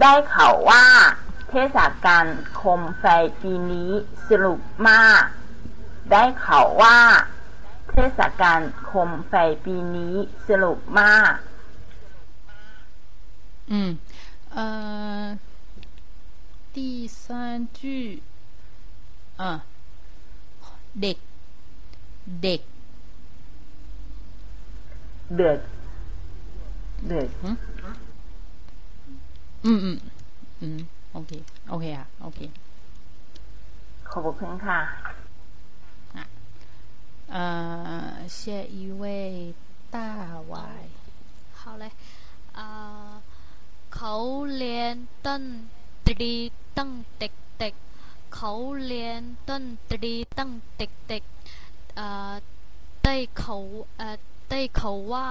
[0.01, 0.83] ได้ข่าวว่า
[1.52, 3.04] เทศกาลโคมไฟ
[3.42, 3.90] ปีนี้
[4.28, 5.22] สนุกมาก
[6.10, 6.98] ได้ข่าวว่า
[7.90, 10.14] เทศกาลโคมไฟปีนี้
[10.48, 11.32] สนุกมาก
[13.70, 13.90] อืม
[14.52, 14.64] เอ่
[15.22, 15.24] อ
[16.74, 16.76] 第
[17.22, 17.24] 三
[17.78, 17.80] 句
[19.40, 19.50] อ่า
[21.02, 21.16] เด็ก
[22.42, 22.60] เด็ก
[25.38, 25.58] เด็ก
[27.08, 27.50] เด็ก อื
[29.76, 29.96] มอืม
[30.60, 30.78] อืม
[31.12, 31.32] โอเค
[31.68, 32.40] โอเคอ่ะ โอเค
[34.10, 34.80] ขอบคุณค่ะ
[37.34, 38.40] 呃，下
[38.76, 39.02] 一位
[39.94, 39.96] 大
[40.48, 40.84] Y，
[41.58, 41.84] 好嘞
[42.54, 42.64] เอ่
[43.08, 43.10] อ
[43.94, 44.14] เขา
[44.56, 44.94] เรียน
[45.26, 45.44] ดน
[46.06, 46.34] ตรี
[46.76, 48.52] ตั้งเด็กๆเขา
[48.86, 52.32] เรียนดนตรีตั้งเด็กๆเอ่อ
[53.04, 53.56] ได้เขา
[53.96, 54.16] เอ่อ
[54.50, 55.28] ได้เขาว่า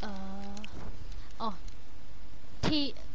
[0.00, 0.10] เอ่
[0.50, 0.54] อ
[1.40, 1.48] อ๋อ
[2.64, 3.13] ที่等一下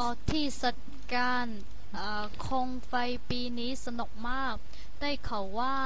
[0.00, 0.76] ออกที่สัต
[1.14, 1.46] การ
[2.46, 2.94] คงไฟ
[3.30, 4.54] ปีนี้สนุกมาก
[5.00, 5.76] ได้เขาว่า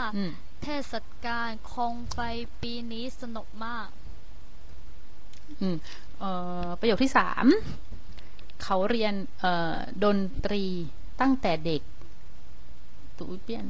[0.62, 0.92] เทศ
[1.26, 2.18] การคงไฟ
[2.62, 3.88] ปีนี้สนุกมาก
[6.80, 7.46] ประโยคที่สาม
[8.62, 9.14] เขาเรียน
[10.04, 10.64] ดนตรี
[11.20, 11.82] ตั้งแต่เด็ก
[13.18, 13.66] ตูเปียน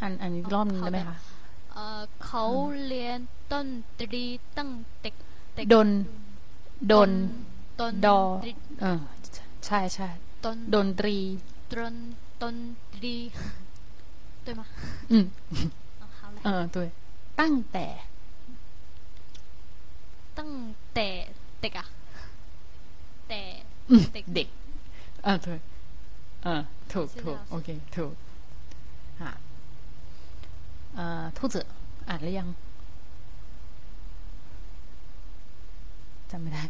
[0.00, 1.16] อันอันนี้รอบนี้ได้ไหมคะ
[2.24, 2.44] เขา
[2.86, 3.18] เรียน
[3.52, 3.66] ต้น
[4.00, 4.24] ตรี
[4.56, 4.70] ตั้ง
[5.00, 5.08] แต่
[5.72, 5.88] ดน
[6.92, 7.10] ดน
[7.79, 8.99] ดน ดอ ตรี เออ
[9.65, 10.07] ใช่ใช่
[10.43, 11.17] ดน ดนตรี
[11.71, 11.95] ดน
[12.41, 12.55] ดน
[12.93, 13.15] ตรี
[14.45, 14.63] 对吗？
[15.11, 15.25] อืม
[16.01, 16.83] 哦好嘞 เออตัว
[17.39, 17.85] ตั้งแต่
[20.37, 20.51] ตั้ง
[20.93, 21.07] แต่
[21.61, 21.87] เด็กอะ
[23.29, 23.41] แต่
[23.89, 24.47] อืม เด็ก เด็ก
[25.23, 25.59] เออถูก
[26.43, 26.61] เออ
[26.93, 28.13] ถูก 是的 ถูก 是的 โอเค ถูก
[29.21, 29.31] ค่ะ
[30.95, 31.55] เอ่อทูต
[32.07, 32.47] อ่านหรือยัง
[36.31, 36.63] จำไม่ได้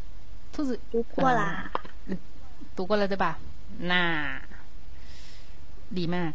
[0.53, 1.43] 兔子读过啦
[2.09, 2.17] 呃
[2.75, 3.25] 读过了对吧
[3.91, 4.03] น่า
[5.97, 6.31] ดีมาก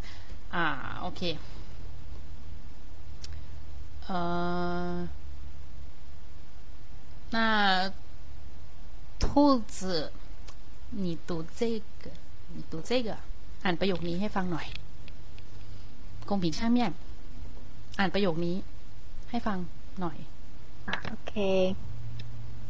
[0.54, 0.64] อ่า
[1.00, 1.20] โอเค
[4.04, 4.16] เอ่
[4.92, 4.94] อ
[7.34, 7.90] 那
[9.22, 10.12] 兔子
[11.02, 11.60] 你读这
[12.02, 12.10] 个
[12.54, 13.08] 你读这个
[13.64, 14.66] อ่านประโยคนี้ให้ฟังหน่อย
[16.28, 16.92] กงผิงช่างเมียน
[17.98, 18.56] อ่านประโยคนี้
[19.30, 19.58] ให้ฟัง
[20.00, 20.18] หน่อย
[21.10, 21.34] โอเค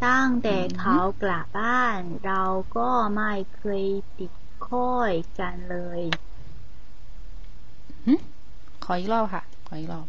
[0.06, 2.44] ตั้งแต่เขากลับบ้าน เรา
[2.78, 3.86] ก็ไม่เคย
[4.18, 4.32] ติด
[4.68, 6.04] ค่อยกันเลย
[8.06, 8.14] หึ
[8.84, 10.08] ขออีกรอบค่ะ ขออีกรอบ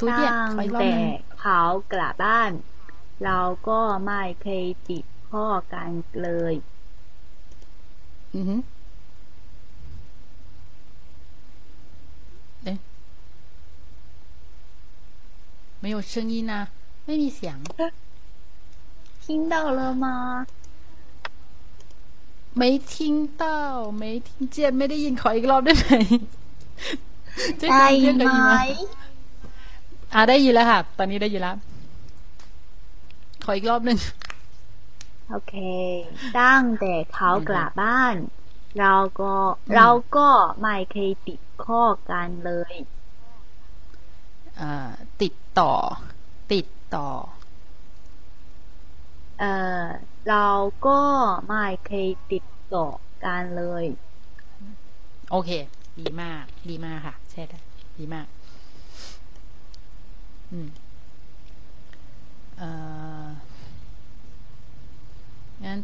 [0.00, 1.04] ตัวเดียตั้งขออีกรอบแต่หนึง
[1.40, 1.60] เขา
[1.92, 2.52] กลับบ้าน
[3.24, 5.90] เราก็ไม่เคยติดข้อกัน
[6.22, 6.54] เลย
[8.34, 8.60] อือหือ
[12.64, 12.78] เอ๊ะ
[15.83, 16.53] 没有声音啊
[17.05, 17.57] ไม่มีเสียง
[19.23, 20.05] 听到了吗
[22.57, 23.61] ไม่ทิ้งเต้า
[23.97, 25.89] ไม่ทิ้งเจียนไม่ได้ยินขออีกรอบได้ไหม
[27.57, 28.53] เจ๊ ได้ เจ๊เคย ไหม
[30.13, 31.57] อ่าได้ยินแล้วค่ะ ตอนนี้ได้ยินแล้ว
[33.43, 33.97] ขออีกรอบหนึ่ง
[35.29, 35.53] โอเค
[36.39, 38.15] ตั้งแต่เขากลับบ้าน
[38.79, 39.33] เราก็
[39.75, 40.29] เราก็
[40.61, 42.73] ไม่เคยติดข้อกันเลย
[44.59, 44.73] อ่า
[45.21, 45.72] ติด ต่อ
[46.52, 47.08] ติดต่อ
[49.38, 49.44] เอ
[49.84, 49.86] อ
[50.28, 50.46] เรา
[50.86, 51.00] ก็
[51.46, 52.86] ไม่เคยติดต่อ
[53.24, 53.84] กันเลย
[55.30, 55.50] โอเค
[55.98, 57.58] ดีมาก ดีมากค่ะ ใช่ได้
[57.98, 58.26] ดีมาก
[60.52, 60.68] อืม
[62.58, 62.68] เอ่
[63.24, 63.26] อ
[65.64, 65.78] งั้น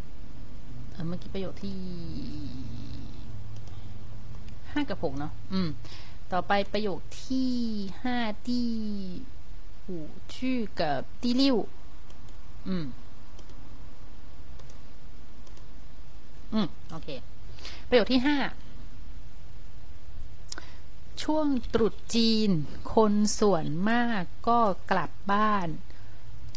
[0.91, 1.79] เออเมื่อกี้ประโยคที่
[4.73, 5.69] ห้ากับหกเนาะอืม
[6.33, 7.53] ต่อไปประโยคที่
[8.05, 8.69] ห้าที่
[9.87, 9.99] หู
[10.35, 11.57] ชื่อกับที่ริ้ว
[12.69, 12.87] อืม
[16.53, 17.09] อืม โอเค
[17.89, 18.39] ประโยคที่ห้า
[21.23, 22.51] ช่วงตรุษจีน
[22.95, 25.69] คนส่วนมากก็กลับบ้าน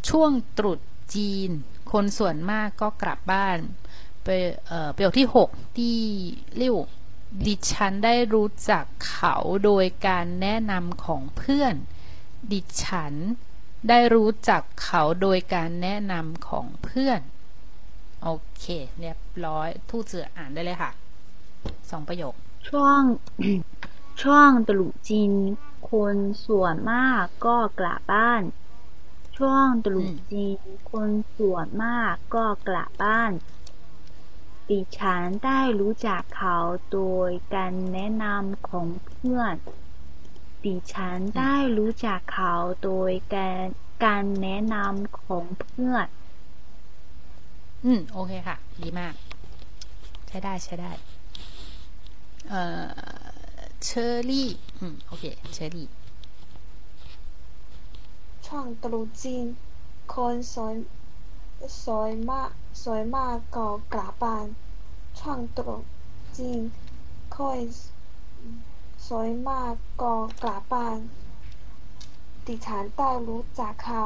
[0.08, 0.80] ช่วงตรุษ
[1.14, 1.50] จีน
[1.92, 3.58] คนส่วนมากก็กลับบ้าน
[4.24, 4.28] ไป
[4.66, 5.98] เอ่อประโยคที่หกที่
[6.56, 6.76] เรียว
[7.46, 11.74] ดิฉันได้รู้จักเขาโดยการแนะนำของเพื่อน
[12.52, 13.14] ดิฉัน
[13.88, 17.20] ได้รู้จักเขาโดยการแนะนำของเพื่อน
[18.22, 18.64] โอเค
[19.00, 20.90] เรียบร้อย ทู่เจืออ่านได้เลยค่ะ
[21.90, 22.34] สองประโยค
[22.68, 23.00] ช่วง
[24.22, 25.32] ช่วงตรุษจีน
[25.90, 28.42] คนส่วนมากก็กลับบ้าน
[29.36, 30.58] ช่วงตรุษจีน
[30.90, 33.32] คนส่วนมากก็กลับบ้าน
[34.68, 36.58] ดิฉันได้รู้จักเขา
[36.92, 39.54] โดยการแนะนำของเพื่อน
[40.64, 43.66] ดิฉันได้รู้จักเขาโดยการ
[44.04, 46.06] การแนะนำของเพื่อน
[47.84, 49.14] อืม โอเคค่ะ ดีมาก
[50.28, 50.92] ใช้ได้ใช้ได้
[52.48, 52.86] เอ่อ
[53.84, 55.88] เชอรี่ อืม โอเค เชอรี่
[58.46, 59.46] ช่วงตรุษจีน
[60.14, 60.74] คนสวย
[61.84, 62.50] สวยมาก
[62.82, 64.46] สวยมากก็กลับบ้าน
[65.20, 65.82] ช่วงตรุษ
[66.36, 66.60] จีน
[67.36, 67.60] คน
[69.14, 70.98] สวยมากก็กลับบ้าน
[72.46, 74.04] ดิฉันได้รู้จักเขา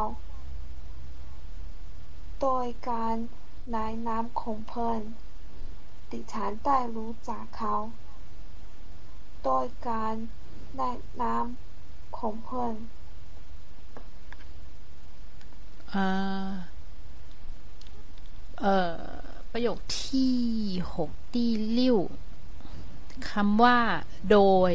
[2.41, 3.17] โดยการ
[3.73, 5.01] แนะนำของเพื่อน
[6.11, 7.75] ดิฉันได้รู้จักเขา
[9.45, 10.15] โดยการ
[10.77, 12.75] แนะนำของเพื่อน
[15.91, 16.05] เอ่
[16.47, 16.51] อ
[18.61, 19.03] เอ่อ
[19.53, 20.35] ประโยคที่
[20.95, 21.51] หกที่
[21.99, 22.24] 6
[23.32, 23.78] คำว่า
[24.32, 24.74] โดย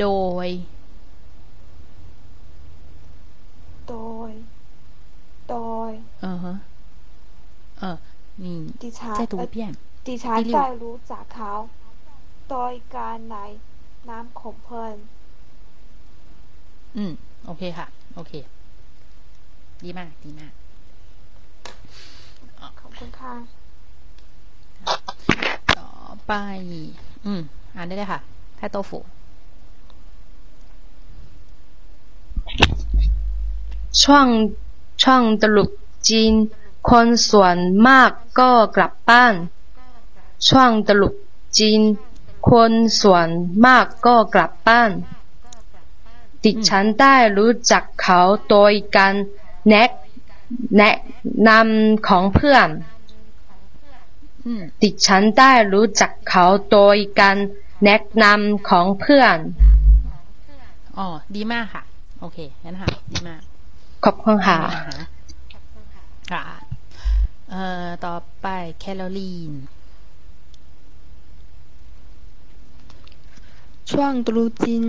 [0.00, 0.06] โด
[0.46, 0.48] ย
[3.88, 3.94] โด
[4.28, 4.30] ย
[5.50, 5.56] โด
[5.88, 5.90] ย
[6.22, 6.56] เออฮะ
[7.78, 7.96] เออ
[8.44, 8.46] 你
[8.82, 9.56] ดิฉัน 再读一遍
[10.06, 11.52] ดิฉัน ที่ริ้ว ได้รู้จักเขา
[12.50, 13.36] โดยการใน
[14.08, 14.96] น้ำของเพื่อน
[16.96, 17.12] อืม
[17.46, 18.32] โอเคค่ะ โอเค
[19.84, 20.52] ดีมาก ดีมาก
[22.80, 23.63] ขอบคุณค่ะ ต่อ
[26.27, 26.33] ไป
[27.25, 27.41] อืม
[27.75, 28.19] อ่านได้เลยค่ะ
[28.57, 28.99] ไทโตฟู
[34.01, 34.27] ช่วง
[35.03, 35.69] ช่วงตรุษ
[36.09, 36.33] จีน
[36.89, 37.57] คนส่วน
[37.87, 39.33] มากก็กลับบ้าน
[40.47, 41.13] ช่วงตรุษ
[41.57, 41.81] จีน
[42.49, 43.27] คนส่วน
[43.65, 44.91] มากก็กลับบ้าน
[46.43, 49.13] ดิฉันได้รู้จักเขาโดยการ
[49.67, 49.89] แนะ
[50.77, 50.95] แนะ
[51.47, 52.69] นำของเพื่อน
[54.81, 57.37] ดิฉันได้รู้จักเขาโดยการ
[57.83, 59.37] แนะนำของเพื่อน
[60.97, 61.83] อ๋อ ดีมากค่ะ
[62.19, 63.41] โอเคงั้นค่ะ ดีมาก
[64.03, 66.45] ขอบคุณค่ะไม่มีปัญหาค่ะ
[67.51, 68.47] เอ่อ ต่อไป
[68.79, 69.51] แคโรลีน
[73.91, 74.83] ช่วงตรุษจีน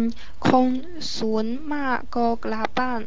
[0.48, 0.68] คน
[1.16, 3.00] ส่วนมากก็กลับบ้าน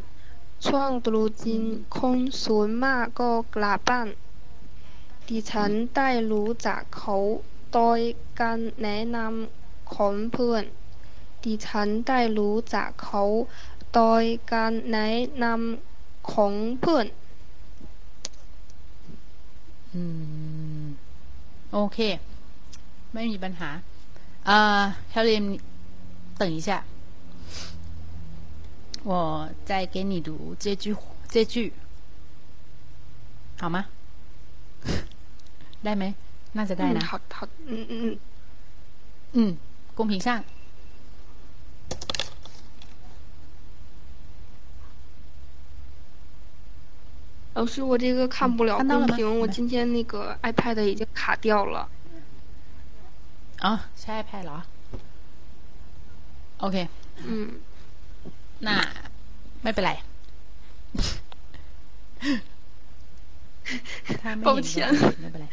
[0.67, 1.63] ช่วงตรุษจีน
[1.99, 4.07] คนส่วนมากก็กลับบ้าน
[5.28, 7.16] ดิฉันได้รู้จักเขา
[7.72, 8.00] โดย
[8.40, 10.64] การแนะนำของเพื่อน
[11.44, 13.22] ดิฉันได้รู้จักเขา
[13.94, 15.10] โดยการแนะ
[15.42, 17.06] นำของเพื่อน
[19.94, 20.02] อื
[20.82, 20.84] ม
[21.72, 21.98] โอเค
[23.12, 23.70] ไม่มีปัญหา
[24.44, 24.52] 呃，
[25.12, 25.58] 小林，
[26.38, 26.84] 等一下，
[29.02, 30.94] 我再给你读这句
[31.30, 31.72] 这句，
[33.58, 33.86] 好吗？
[35.84, 36.04] ได้ไหม
[36.56, 37.38] น่าจะได้ 嗯 นะ 好好
[37.70, 38.04] 嗯嗯嗯
[39.34, 39.50] อืม
[39.98, 40.28] 公屏上，
[47.54, 51.88] 老师，我这个看不了看到了吗公屏，我今天那个 iPad 已经卡掉了。
[53.64, 53.72] อ๋อ
[54.02, 54.58] ใช่แพ้เหรอ
[56.60, 56.76] โอเค
[57.26, 57.46] อืม
[58.66, 58.76] น่า
[59.62, 59.92] ไม่เป็นไร
[62.20, 62.57] ถ้าไม่
[64.46, 65.46] 抱 เห็น 歉 ก็ไม่เป็นไร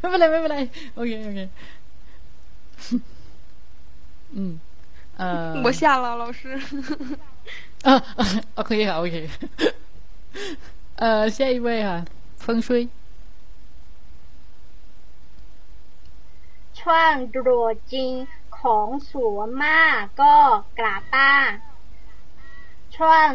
[0.00, 0.58] ไม่เป็นไรไม่เป็นไร
[0.96, 1.40] โอเคโอเค
[4.34, 4.52] อืม
[5.18, 6.40] เอ่อ 我下了，老师。
[7.84, 8.26] เออเออ
[8.56, 9.16] โอเคค่ะ โอเค
[10.98, 11.98] เอ่อ下一位ค่ะ
[12.42, 12.68] 风水
[16.78, 18.12] ช่วงตรวจจริง
[18.58, 20.34] ของสัวมากก็
[20.78, 21.50] กลับบ้าน
[22.96, 23.28] ช่วง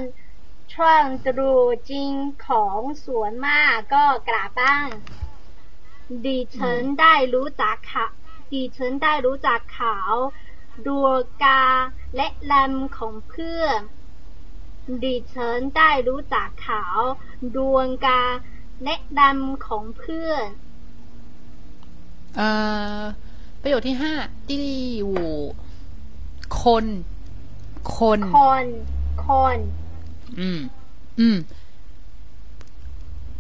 [0.83, 2.13] ช่วงตรวจจริง
[2.47, 4.91] ของสวนมากก็กลับบ้าน
[6.25, 8.07] ดิฉันได้รู้จักเขา
[8.53, 9.97] ดิฉันได้รู้จักเขา
[10.87, 11.65] ดวงกา
[12.17, 13.79] และลำของเพื่อน
[15.05, 16.85] ดิฉันได้รู้จักเขา
[17.57, 18.23] ดวงกา
[18.85, 20.47] และดำของเพื่อน
[22.37, 22.49] เอ่
[22.99, 23.03] อ
[23.61, 24.13] ประโยคที่ห้า
[24.49, 24.71] ตี้
[25.07, 25.29] หู
[26.63, 26.87] คน
[27.97, 28.65] คน คน
[29.29, 29.59] คน
[30.40, 30.60] อืม
[31.20, 31.38] อืม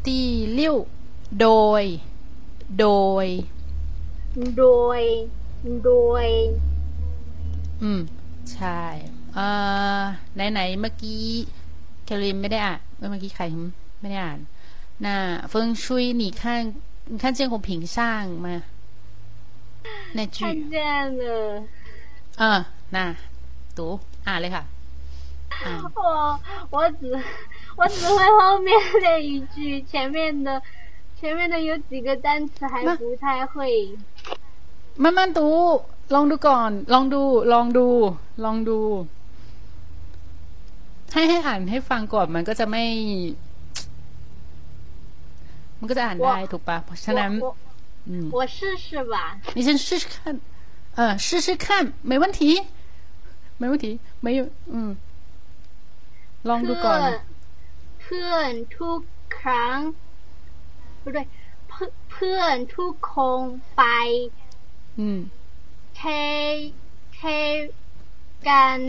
[0.05, 0.19] ตี
[0.53, 0.75] เลี้ยว
[1.39, 1.47] โด
[1.81, 1.83] ย
[2.79, 2.87] โด
[3.25, 3.27] ย
[4.57, 4.63] โด
[4.99, 5.01] ย
[5.83, 5.89] โด
[6.25, 6.27] ย
[7.83, 8.01] อืม
[8.53, 8.79] ใช่
[9.33, 9.45] เอ่
[9.99, 10.01] อ
[10.35, 11.23] ไหนไหนๆเมื่อกี้
[12.05, 13.43] แคลรินไม่ได้อ่านเมื่อกี้ใคร
[14.01, 14.39] ไม่ได้อ่าน
[15.05, 15.07] 那
[15.51, 16.73] 风水你看
[17.11, 17.97] 你看见过屏上
[18.45, 18.63] 吗
[20.13, 20.75] 那句看见
[21.17, 21.23] 了。
[22.39, 22.59] เออ
[22.95, 23.05] น่ะ
[23.77, 23.79] 读
[24.27, 24.63] อ่านเลยค่ะ
[25.63, 26.39] อ่าน 我
[26.75, 27.01] 我只
[27.79, 28.67] 我只会后面
[29.05, 30.61] 那一句，前面的
[31.17, 33.53] 前面的有几个单词还不太会。
[35.03, 35.47] มันมันดู
[36.13, 37.21] ลองดูก่อน ลองดู
[37.53, 37.87] ลองดู
[38.43, 38.79] ลองดู
[41.13, 42.83] ให้ให้อ่านให้ฟังก่อนมันก็จะไม่
[45.79, 47.47] มันก็จะอ่านได้ถูกปะเพราะฉะนั้น 我
[48.09, 49.15] อืม 我我试试吧。
[49.55, 50.39] 你先试试看，
[50.97, 52.39] 呃，试试看，没问题，
[53.61, 53.85] 没问题，
[54.19, 54.95] 没有，嗯，
[56.49, 57.21] ลองดูก่อน เพื่อน
[58.01, 58.99] เพื่อนทุก
[59.39, 59.77] ครั้ง
[61.01, 61.27] ไม่ด้วย
[61.69, 63.41] เพื่อนเพื่อนทุกคง
[63.77, 63.83] ไป
[64.99, 65.19] อืม
[65.97, 66.01] เท
[67.15, 67.21] เท
[68.47, 68.79] กัน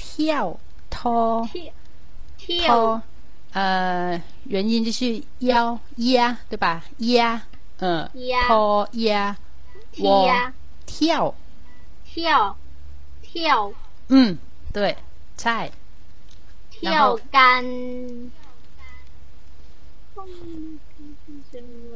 [0.00, 0.46] เที่ยว
[0.96, 1.74] ทอ เที่ยว
[2.40, 3.02] เที่ย ท ว อ
[3.52, 5.00] 呃，原因就是
[5.40, 6.66] 腰压，对吧？
[7.00, 7.42] 压，
[7.80, 9.36] 嗯，压ทอ压，
[9.92, 11.22] เที่ ว
[13.50, 13.52] ย
[14.08, 14.28] เที่ยว
[14.72, 14.96] เที่ยวเที่ยว 嗯，对，
[15.42, 15.58] ใช่
[16.72, 17.64] เที่ยวกัน
[20.14, 20.34] 后面
[21.22, 21.52] 是什
[21.90, 21.92] 么？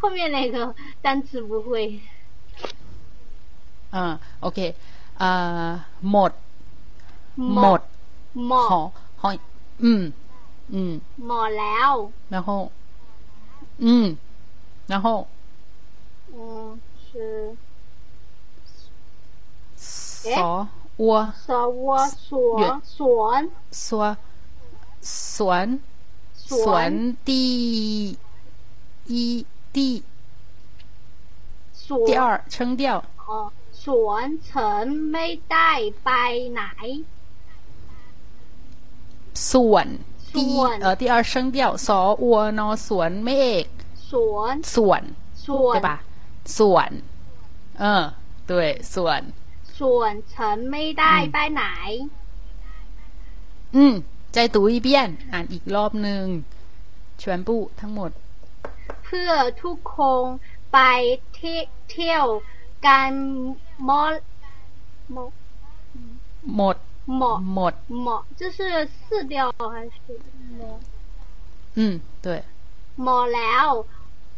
[0.00, 0.56] 后面那个
[1.04, 2.00] 单词不会。
[3.94, 4.04] อ่า
[4.40, 4.58] โอเค
[5.22, 5.70] อ่า
[6.10, 6.32] หมด
[7.56, 7.80] หมด
[8.48, 8.90] หม หอ ด
[9.22, 9.30] หอ
[9.82, 10.02] อืม
[10.74, 10.92] อืม
[11.26, 11.92] หมดแล้ว
[12.34, 12.48] 然后，
[13.86, 14.16] 嗯，
[14.92, 15.06] 然后
[16.34, 16.36] 嗯，
[17.06, 17.10] 是
[20.24, 20.50] ส 诶 อ
[21.02, 21.48] วัว ส
[21.86, 21.88] ว
[22.28, 23.40] สวนสวน
[23.86, 24.04] สัว
[25.34, 25.66] สวน
[26.48, 26.92] ส ส ว วน น
[27.28, 27.30] 第
[29.12, 29.14] 一
[29.76, 29.78] 第
[31.84, 32.22] สวน 第二
[32.54, 32.82] 声调
[33.22, 33.38] อ๋อ
[33.84, 35.70] สวนฉันไม่ได้
[36.04, 36.10] ไป
[36.52, 36.62] ไหน
[39.50, 39.86] ส่วน
[40.36, 43.66] 第一 ส่วน 呃第二声调สอวัวนอสวนไม่เอก
[44.10, 45.02] สวน ส่วน
[45.46, 45.90] สวน 对吧
[46.58, 46.90] ส่วน
[47.80, 48.04] เออ
[48.48, 48.50] 对
[48.94, 49.22] ส่วน
[49.78, 51.64] ส่วนฉันไม่ได้ไปไหน
[53.76, 53.94] อืม
[54.32, 54.88] ใจ读一遍
[55.32, 56.24] อ่านอีกรอบหนึ่ง
[57.20, 57.48] 全部
[57.80, 58.10] ทั้งหมด
[59.04, 59.30] เพื่อ
[59.62, 60.22] ทุกคน
[60.72, 60.78] ไป
[61.38, 61.58] ที่
[61.90, 62.26] เที่ยว
[62.86, 63.10] กัน
[63.88, 64.02] มอ
[65.14, 65.24] มอ
[66.56, 66.76] หมด
[67.18, 68.58] หมอ หมด หมอ这是
[69.02, 69.34] 四调
[69.72, 69.98] 还是
[70.56, 70.72] หมอ
[71.76, 71.94] อืม
[72.24, 72.26] 对
[73.02, 73.68] หมอแล้ว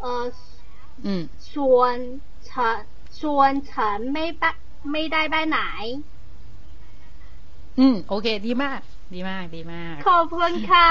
[0.01, 0.25] เออ
[1.07, 1.97] อืม ส่วน
[2.49, 2.77] ฉัน
[3.21, 4.45] ส่วนฉันไม่ไป
[4.92, 5.60] ไม่ได้ไปไหน
[7.80, 8.80] อืม โอเค ดีมาก
[9.14, 10.90] ดีมาก ดีมาก ขอบคุณค่ะ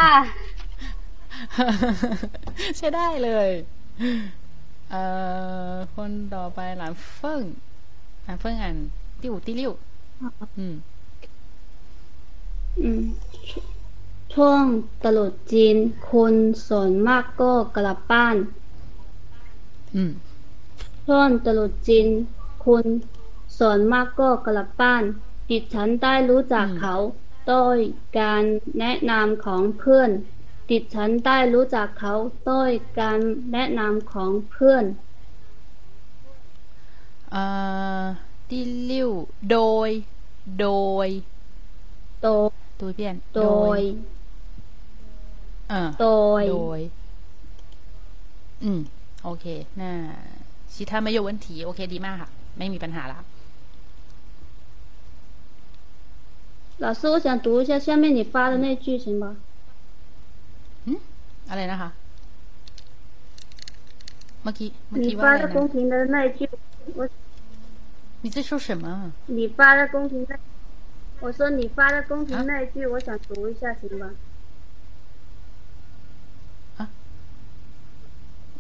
[2.77, 3.51] ใช้ได้เลย
[4.91, 5.03] เอ่
[5.73, 7.43] อ คนต่อไปหลานเฟิ่ง
[8.25, 8.77] หลานเฟิ่งอ่าน
[9.23, 9.73] ติ้วติ้ว
[10.59, 10.75] อืม
[12.81, 13.03] อืม
[14.35, 14.63] ช่วง
[15.03, 15.77] ตรุษจีน
[16.11, 16.35] คน
[16.69, 18.37] ส่วนมากก็กลับบ้าน
[19.95, 20.11] อืม
[21.07, 22.07] ช่วงตรุษจีน
[22.65, 22.85] คน
[23.59, 25.03] ส่วนมากก็กลับบ้าน
[25.49, 26.95] ดิฉันได้รู้จักเขา
[27.49, 27.79] โดย
[28.21, 28.43] การ
[28.79, 30.11] แนะนำของเพื่อน
[30.71, 32.15] ดิฉันได้รู้จักเขา
[32.47, 33.21] โดยการ
[33.53, 34.85] แนะนำของเพื่อน
[37.31, 37.43] เอ่
[38.01, 38.05] อ
[38.49, 39.11] ที่ลิ้ว
[39.51, 39.91] โดย
[40.61, 40.69] โด
[41.07, 41.09] ย
[42.23, 42.49] โดย
[42.81, 43.43] ตัวเปลี่ยนโด
[43.79, 43.81] ย
[45.71, 46.07] เออโด
[46.41, 46.81] ยโดย
[48.65, 48.81] อืม
[49.25, 49.47] โอเค
[49.81, 49.93] น่า
[50.75, 53.23] ชิทาไม่โยวันถีโอเคดีมากค่ะ ไม่มีปัญหาแล้ว
[56.80, 59.38] 老师，我想读一下下面你发的那句，行吗？
[61.50, 61.90] อะไรนะคะ
[64.44, 66.40] เมื่อกี้เมื่อ 你 กี้ว่า 发 อะไร 在 นะ 公屏的那一句，
[66.98, 67.10] 我
[68.22, 70.38] 你在说什么你发在公屏那，
[71.20, 74.12] 我说你发在公屏那一句，我想读一下，行吗？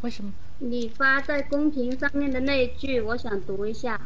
[0.02, 4.00] 为什么你发在公屏上面的那一句，我想读一下。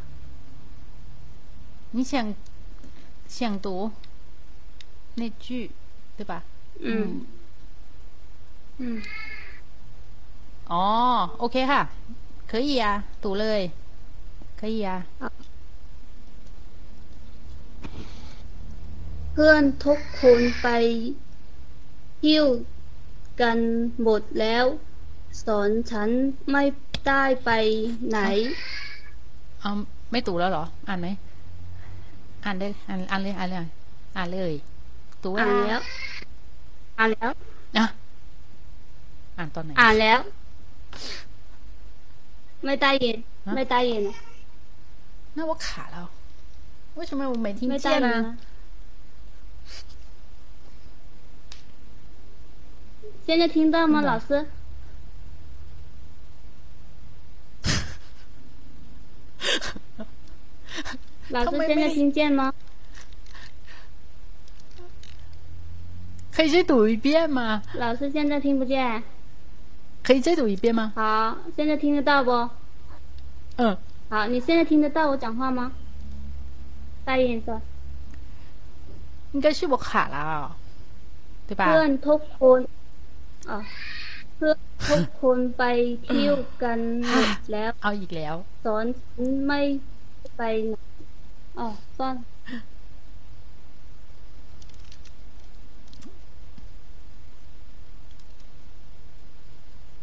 [1.91, 2.33] 你想
[3.27, 3.91] 想读
[5.15, 5.71] 那句
[6.17, 6.43] 对吧
[6.79, 7.25] 嗯
[8.79, 9.01] 嗯，
[10.71, 10.83] อ๋อ
[11.39, 11.81] โอเคค่ะ
[12.49, 13.61] 可以啊读เลย
[14.59, 14.89] 可以啊
[19.33, 20.67] เพื่อนทุกคนไป
[22.19, 22.47] เที่ยว
[23.41, 23.59] กัน
[24.01, 24.65] หมดแล้ว
[25.43, 26.09] สอนฉัน
[26.51, 26.63] ไม่
[27.07, 27.49] ได้ไป
[28.09, 28.19] ไหน
[29.61, 29.71] เอา
[30.11, 31.07] ไม่读แล้วเหรอ อ่านไหม
[32.45, 33.65] อ่านได้อ่านอ่านเลยอ่านเลย
[34.17, 34.53] อ่านเลย
[35.23, 35.79] 读 อ่านแล้ว
[36.99, 37.31] อ่านแล้ว
[37.77, 37.85] อ่ะ
[39.37, 40.19] อ่านตอนไหน อ่านแล้ว
[42.65, 44.03] ไม่ได้ยิน ฮะ ไม่ได้ยิน
[45.35, 45.97] 那我卡了
[46.97, 48.35] 为什么我没听ไม่ได้ 见 ยิน 呢 นะ
[53.25, 54.45] 现在听到吗，老师？
[61.29, 62.53] 老师现在听见吗？
[66.35, 67.61] 可以再读一遍吗？
[67.75, 69.03] 老师现在听不见。
[70.03, 70.91] 可以再读一遍吗？
[70.95, 72.49] 好，现在听得到不？
[73.57, 73.77] 嗯，
[74.09, 75.71] 好，你现在听得到我讲话吗？
[77.05, 77.61] 大音说，
[79.33, 80.55] 应该是我卡了啊，
[81.47, 81.67] 对吧？
[81.67, 82.59] เพื่อนทุกคน
[83.49, 83.59] อ่ะ
[84.35, 84.57] เพื่อน
[84.89, 85.63] ทุกคนไป
[86.05, 86.79] เที่ยวกัน
[87.09, 89.61] หมดแล้ว เอาอีกแล้ว สอนฉันไม่
[90.37, 90.75] ไปไหน
[91.59, 92.15] อ๋อซ่อน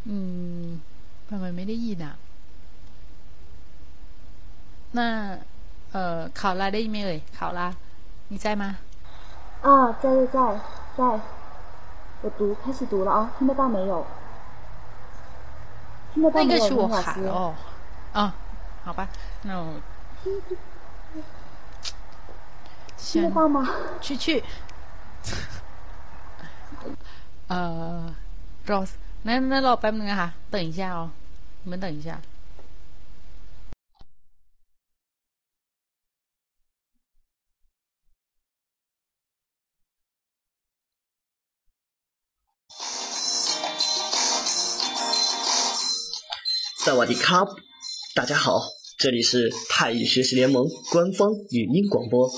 [0.09, 0.17] อื
[0.63, 0.67] ม
[1.29, 2.15] ทำไมไม่ได้ยินอ่ะ
[4.99, 5.09] น่า
[5.93, 7.67] เอ่อข่าวลาได้ยินไหมเอ่ยข่าวลา
[8.33, 8.65] 你在吗
[9.67, 9.69] 哦，
[10.01, 10.39] 在在在
[10.97, 11.21] 在，
[12.23, 14.07] 我读开始读了啊，听得到没有？
[16.15, 17.05] 听得到那应没有，该是我林老师？
[17.05, 17.55] 卡了哦
[18.15, 18.33] 哦
[18.85, 19.09] 好吧
[19.43, 19.67] 那我
[22.98, 23.32] 先
[24.02, 24.44] 去去，
[27.48, 28.14] 呃
[28.66, 28.92] ，rose，
[29.24, 30.34] 来来，老板们干哈？
[30.50, 31.12] 等一下哦，
[31.64, 32.20] 你们等一下。
[46.84, 47.46] 萨瓦迪卡，
[48.16, 48.62] 大家好，
[48.98, 52.30] 这里是泰语学习联盟官方语音广播。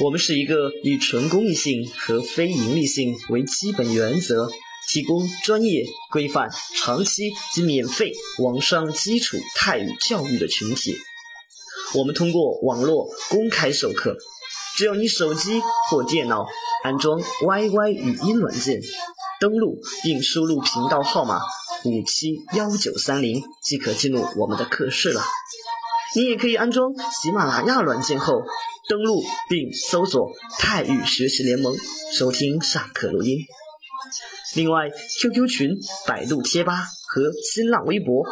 [0.00, 4.48] 我们是一个以纯公益性和非盈利性为基本原则，
[4.88, 10.96] 提供专业、规范、长期及免费网上基础泰语教育的群体。
[11.94, 14.16] 我们通过网络公开授课，
[14.76, 16.46] 只要你手机或电脑
[16.84, 18.80] 安装 YY 语音软件，
[19.40, 21.40] 登录并输入频道号码
[21.84, 25.24] 五七幺九三零，即可进入我们的课室了。
[26.14, 28.42] 你也可以安装喜马拉雅软件后，
[28.88, 31.76] 登录并搜索“泰语学习联盟”，
[32.16, 33.38] 收听上课录音。
[34.54, 34.88] 另外
[35.20, 38.24] ，QQ 群、百度贴吧和新浪微博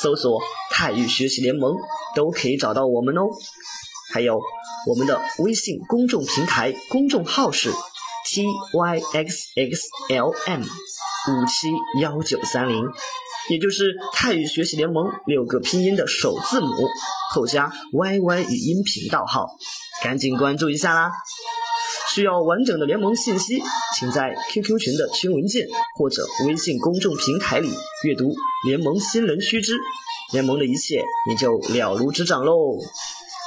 [0.00, 0.40] 搜索
[0.72, 1.74] “泰语学习联盟”
[2.16, 3.24] 都可以找到我们哦。
[4.10, 4.40] 还有
[4.86, 11.68] 我们的微信公众平台公众号是 T Y X X L M 五七
[12.00, 12.82] 幺九三零，
[13.50, 16.88] 也就是泰语学习联盟六个拼音的首字母
[17.32, 19.46] 后加 YY 语音频道号，
[20.02, 21.10] 赶紧关注一下啦！
[22.14, 23.62] 需要完整的联盟信息，
[23.96, 27.70] 请在 QQ 群的群文件或者微信公众平台里
[28.04, 28.34] 阅读
[28.66, 29.78] 联盟新人须知，
[30.32, 32.78] 联盟的一切你就了如指掌喽。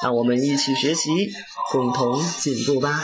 [0.01, 1.10] 让我们一起学习，
[1.72, 3.04] 共同进步吧。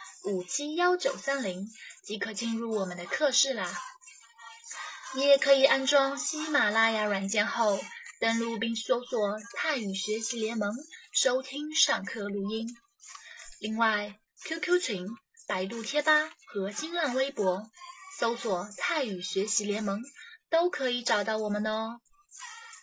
[0.23, 1.67] 五七幺九三零，
[2.03, 3.67] 即可进入我们的课室啦。
[5.15, 7.79] 你也可以安装喜马拉雅软件后，
[8.19, 10.73] 登录并搜索“泰语学习联盟”，
[11.11, 12.67] 收听上课录音。
[13.59, 15.07] 另外，QQ 群、
[15.47, 17.69] 百度贴吧和新浪微博
[18.19, 20.01] 搜索“泰语学习联盟”。
[20.51, 22.01] 都可以找到我们哦。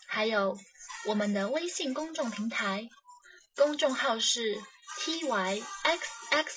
[0.07, 0.59] 还有
[1.05, 2.89] 我们的微信公众平台，
[3.55, 4.59] 公众号是
[4.99, 6.57] t y x x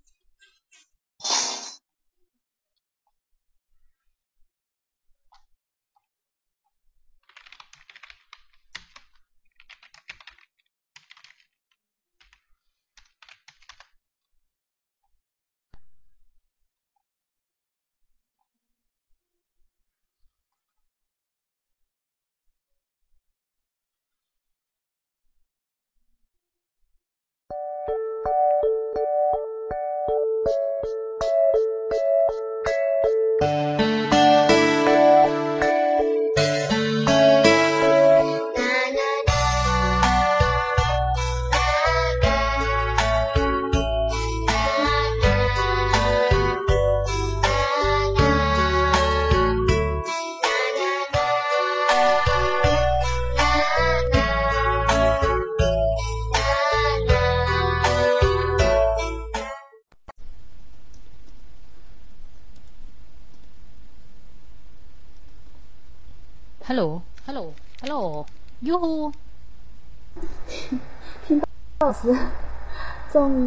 [1.23, 1.60] you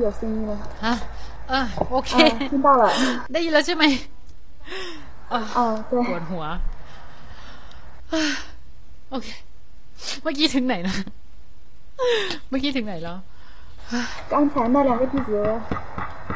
[0.04, 0.52] 有声音了。
[0.86, 0.88] 啊
[1.54, 1.54] 啊，
[1.96, 2.12] OK，
[2.52, 2.84] 听到了。
[3.32, 3.84] ได้ยินแล้วใช่ไหม
[5.32, 5.94] อ๋อ对。
[6.10, 6.46] ปวดหัว
[9.12, 9.28] โอเค
[10.22, 10.96] เมื่อกี้ถึงไหนนะ
[12.50, 13.18] เมื่อกี้ถึงไหนแล้ว
[14.32, 15.30] 刚才那两个句子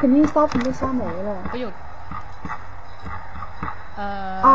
[0.12, 1.30] 定刷屏都刷没了。
[1.52, 1.74] ประโยค
[4.46, 4.48] 哦，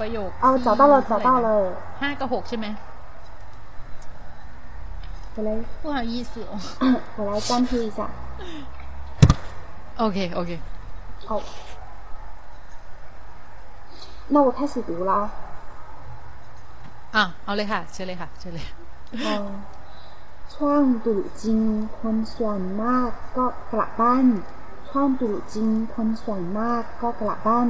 [0.00, 1.48] ประโยค哦，找到了，找到了。
[2.00, 2.66] ห้ากับหกใช่ไหม
[5.34, 5.50] 我来，
[5.82, 6.54] 不好意思哦，
[7.16, 8.08] 我来粘贴一下。
[9.96, 10.60] OK OK，
[11.26, 11.40] 好，
[14.28, 15.30] 那我开始读了啊。
[17.12, 18.66] 啊，เอาเลยค่ะเชิญเลยค่ะเชิญเลย
[20.54, 21.60] ช่วงตุลุจิง
[21.98, 24.26] คนส่วนมากก็กลับบ้าน
[24.88, 27.68] ช่วงตุลุจิงคนส่วนมากก็กลับบ้าน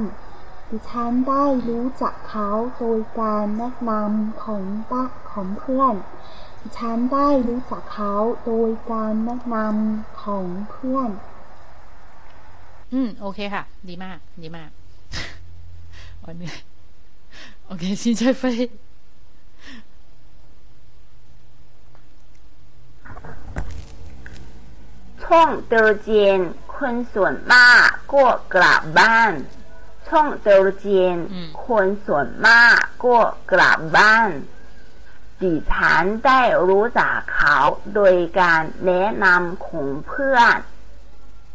[0.69, 5.95] ดิฉันได้รู้จักเขาโดยการแนะนำของป้าของเพื่อน
[6.50, 11.10] ดิ ฉันได้รู้จักเขาโดยการแนะนำของเพื่อน
[12.92, 14.70] อืม โอเคค่ะ ดีมาก ดีมาก
[16.24, 16.52] วันนี้
[17.66, 18.44] โอเคชินใช่ไฟ
[25.22, 26.40] ช่วงเตอเจียน
[26.74, 29.32] คนส่วนมากก็กลับบ้าน
[30.08, 31.16] ช่วงเตอเจียน
[31.66, 33.16] คนส่วนมากก็
[33.52, 34.28] กลับบ้าน
[35.42, 37.56] ดิฉันได้รู้จักเขา
[37.94, 40.56] โดยการแนะนำของเพื่อน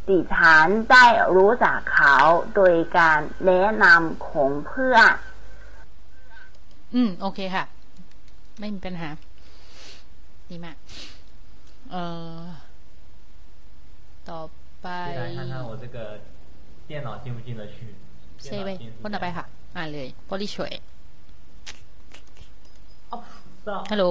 [0.10, 2.16] ดิฉันได้รู้จักเขา
[2.56, 5.12] โดยการแนะนำของเพื่อน
[6.96, 7.64] อืม โอเคค่ะ
[8.60, 9.10] ไม่มีปัญหา
[10.50, 10.76] ดีมาก
[11.92, 12.04] เอ่
[12.38, 12.40] อ
[14.30, 14.42] ต่อ
[14.82, 14.88] ไป
[18.44, 20.66] เซเว่นคนต่อไปค่ะ อ่านเลยพอดีช่
[23.91, 24.05] ฮัลโหล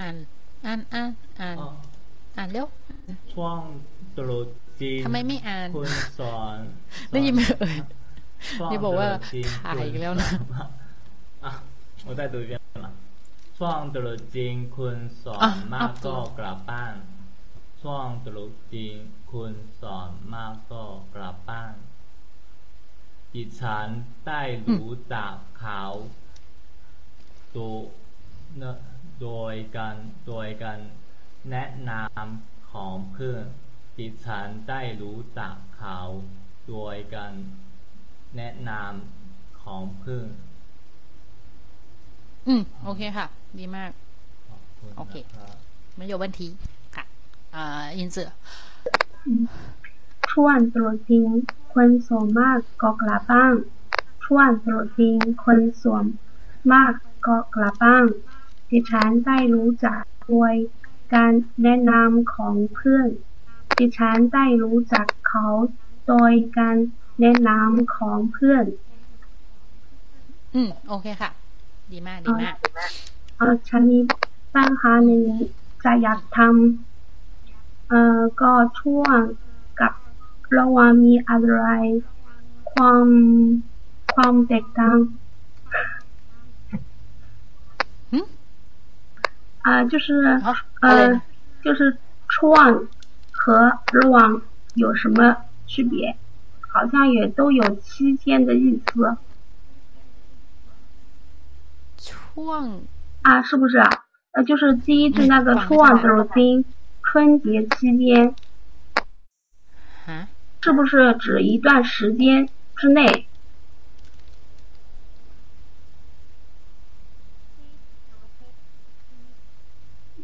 [0.00, 0.16] อ่าน
[0.64, 1.56] อ่าน อ่าน อ่าน
[2.36, 2.66] อ่านเร็ว
[3.32, 3.58] ช่วง
[4.16, 4.48] ตรุษ
[4.80, 5.90] จีนทำไมไม่อ่านคุณ
[6.20, 6.58] สอน
[7.10, 7.78] ได้ยินไหมเอ่ย
[8.70, 9.08] นี่บอกว่า
[9.66, 10.28] ถ่ายอีกแล้วนะ
[11.44, 11.52] อ่ะ
[12.06, 12.52] 我再读一遍
[12.84, 12.86] 嘛
[13.58, 16.94] ช่วงตรุษจีนคุณสอนมากก็กลับบ้าน
[17.82, 18.98] ช่วงตรุษจีน
[19.32, 20.84] คุณสอนมากก็
[21.14, 21.74] กลับบ้าน
[23.32, 23.88] ดิฉัน
[24.26, 25.82] ได้รู้จักเขา
[27.52, 27.58] โด
[29.22, 29.96] โดยการ
[30.26, 30.78] โดยการ
[31.50, 33.44] แนะนำของเพื่อน
[33.98, 36.00] ดิฉันได้รู้จักเขา
[36.68, 37.32] โดยการ
[38.36, 40.24] แนะนำของพึ่ง
[42.48, 43.26] อืม โอเคค่ะ
[43.58, 43.90] ดีมาก
[44.48, 45.58] ขอบคุณ โอเค นะครับ
[45.96, 46.40] ไม่有问题
[46.96, 47.04] ค่ะ
[47.54, 48.30] อ่าอินเสือ
[50.30, 51.26] ช่วนตรวจจริง
[51.72, 53.54] คนส่วนมากก็กลับบ้าน
[54.24, 56.04] ช่วนตรวจจริงคนส่วน
[56.72, 56.92] มาก
[57.27, 58.05] ก็กลับบ้าน
[58.69, 60.53] ดิฉันได้รู้จักโดย
[61.13, 61.31] การ
[61.63, 63.07] แนะนำของเพื่อน
[63.79, 65.47] ดิฉันได้รู้จักเขา
[66.07, 66.77] โดยการ
[67.19, 68.65] แนะนำของเพื่อน
[70.53, 71.29] อืม โอเคค่ะ
[71.91, 72.55] ดีมาก ดีมาก
[73.37, 73.99] เออฉันมี
[74.55, 75.23] ปัญหาหนึ่ง
[75.83, 79.17] จะอยากทำเอ่อก็ช่วง
[79.81, 79.93] กับ
[80.57, 81.61] ระหว่างมีอะไร
[82.71, 83.07] ความ
[84.15, 84.97] ความแตกต่าง
[89.63, 90.41] 啊就是
[90.79, 91.21] 呃
[91.63, 91.97] 就是
[92.29, 92.87] 初望
[93.31, 94.41] 和日望
[94.75, 95.35] 有什么
[95.67, 96.15] 区别？
[96.73, 99.17] 好像也都有期天的意思
[101.97, 102.47] 初
[103.21, 103.89] 啊是不是啊？
[104.47, 106.65] 就是第一句那个初望就是今
[107.03, 108.33] 春节期间
[110.61, 113.27] 是不是指一段时间之内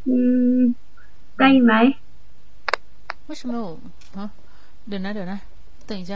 [0.08, 0.74] 嗯，
[1.38, 1.72] ได้ไหม
[3.28, 3.68] 为什么我
[4.16, 4.18] 啊？
[4.88, 5.38] เดี๋ยวนะเดี๋ยวนะ
[5.88, 6.12] 等一下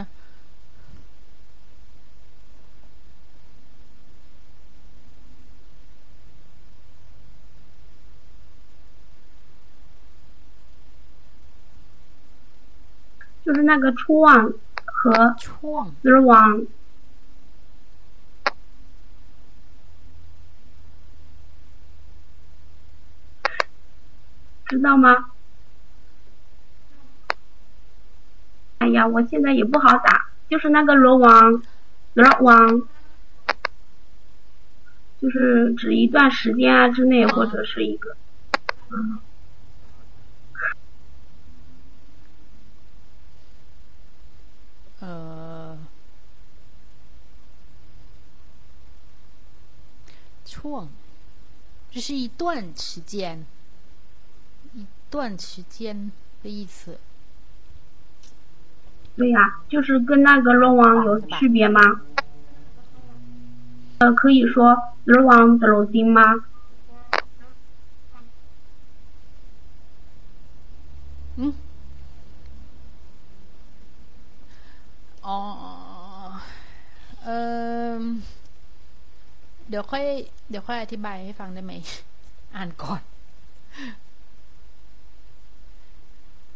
[13.45, 14.53] 就是那个“初望”
[14.85, 16.19] 和ช่วง “日
[24.74, 25.30] 知道吗？
[28.80, 31.64] 哎呀，我现在也不好打，就是那个龙王，
[32.16, 32.82] 龙王，
[35.22, 38.18] 就是指一段时间啊之内或者是一个，
[38.90, 39.20] 嗯。
[45.00, 45.78] 呃，
[50.46, 50.90] 创，
[51.92, 53.46] 这是一段时间。
[55.13, 56.11] 段时间
[56.43, 56.99] 的意思。
[59.17, 62.03] 对呀、就是跟那个罗网有区别吗？
[63.99, 66.45] 呃，可以说罗网的楼丁吗？
[71.37, 71.53] 嗯，
[75.23, 75.39] อ๋อ
[77.25, 77.29] เอ
[78.01, 78.03] อ
[79.69, 80.05] เดี๋ยวค่อย
[80.51, 81.73] เดี๋ยว ค่อยอธิบายให้ฟังได้ไหม
[82.57, 83.01] อ่านก่อน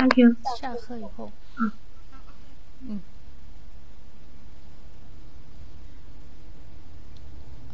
[0.00, 0.36] OK，Thank you。
[0.58, 1.72] 下课以后，嗯。
[2.82, 3.00] 嗯，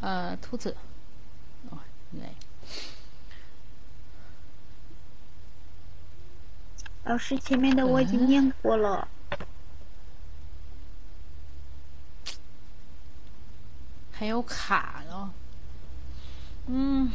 [0.01, 0.75] 呃，兔子，
[1.69, 1.79] 哦，
[2.11, 2.33] 来，
[7.05, 9.07] 老师前面的我已经念过了。
[14.11, 15.31] 还有卡了，
[16.65, 17.09] 嗯，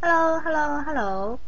[0.00, 1.38] hellohellohello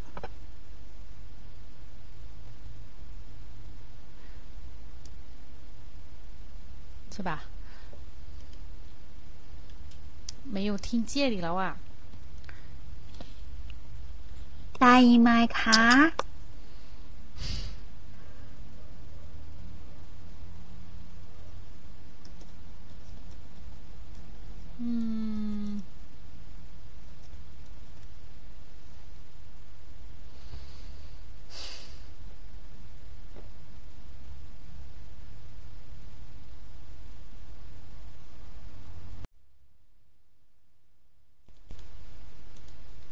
[7.14, 7.44] 是吧
[10.44, 11.76] 没有听见你了哇
[14.78, 16.12] 大姨买卡
[24.78, 25.67] 嗯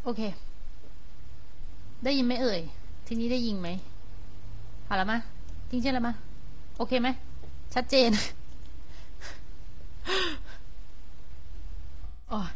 [0.06, 0.22] โอเค
[2.04, 2.62] ได้ยินไหมเอ่ย
[3.06, 3.68] ทีนี้ได้ยินไหม
[4.88, 5.14] 好了吗
[5.70, 6.10] 听见了吗
[6.78, 7.08] โอเคไหม
[7.74, 8.12] ชัดเจน
[12.30, 12.50] โอ้ย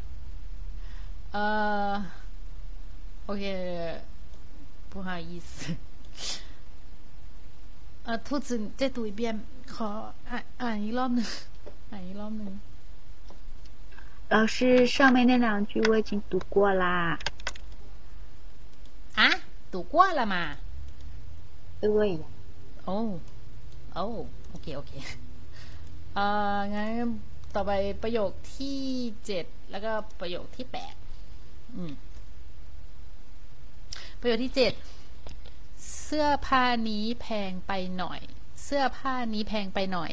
[1.32, 1.44] เอ่
[1.92, 1.94] อ
[3.26, 3.44] โอเค
[4.92, 5.52] 不好意思
[8.08, 9.40] 呃，兔子，你再读一遍，
[9.74, 9.90] ขอ
[10.30, 11.28] อ่านอ่านอีกรอบหนึ่ง
[11.92, 12.52] อ่าน อีกรอบหนึ่ง
[14.34, 17.18] 老师，上面那两句我已经读过啦。
[19.73, 20.45] tu qua la ma
[21.83, 22.11] tươi
[22.95, 23.11] oh
[24.03, 24.17] oh
[24.51, 24.93] โอเค โอเค
[26.15, 26.25] เอ่
[26.57, 26.91] องั้น
[27.55, 28.81] ต่อไปประโยคที่
[29.27, 30.95] เจ็ดแล้วก็ประโยคที่แปด
[34.21, 34.73] ประโยคที่เจ็ด
[36.05, 38.21] เสื้อผ้านี้แพงไปหน่อย
[38.65, 40.13] เสื้อผ้านี้แพงไปหน่อย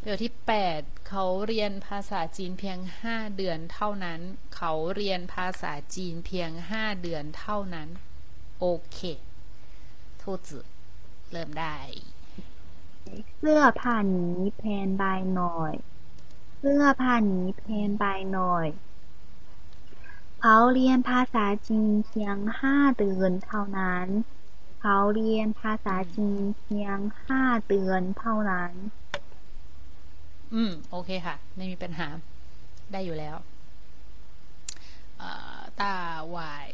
[0.00, 4.20] ประโยคที่แปดเขาเรียนภาษาจีนเพียงห้าเดือนเท่านั้น
[4.56, 7.88] เขาเรียนภาษาจีนเพียงห้าเดือนเท่านั้น
[8.60, 8.98] โอเค
[10.20, 10.66] ทูจือ
[11.30, 11.76] เริ่มได้
[13.38, 15.04] เสื้อผ้านี้แพงไป
[15.34, 15.74] หน่อย
[16.58, 18.66] เสื้อผ้านี้แพงไปหน่อย
[20.40, 24.08] เขาเรียนภาษาจีนเพียงห้าเดือนเท่านั้น
[24.80, 28.72] เขาเรียนภาษาจีนเพียงห้าเดือนเท่านั้น
[30.54, 32.08] อืม โอเคค่ะ ไม่มีปัญหา
[32.92, 33.36] ได้อยู่แล้ว
[35.18, 35.94] เอ่อตา
[36.30, 36.68] หวาย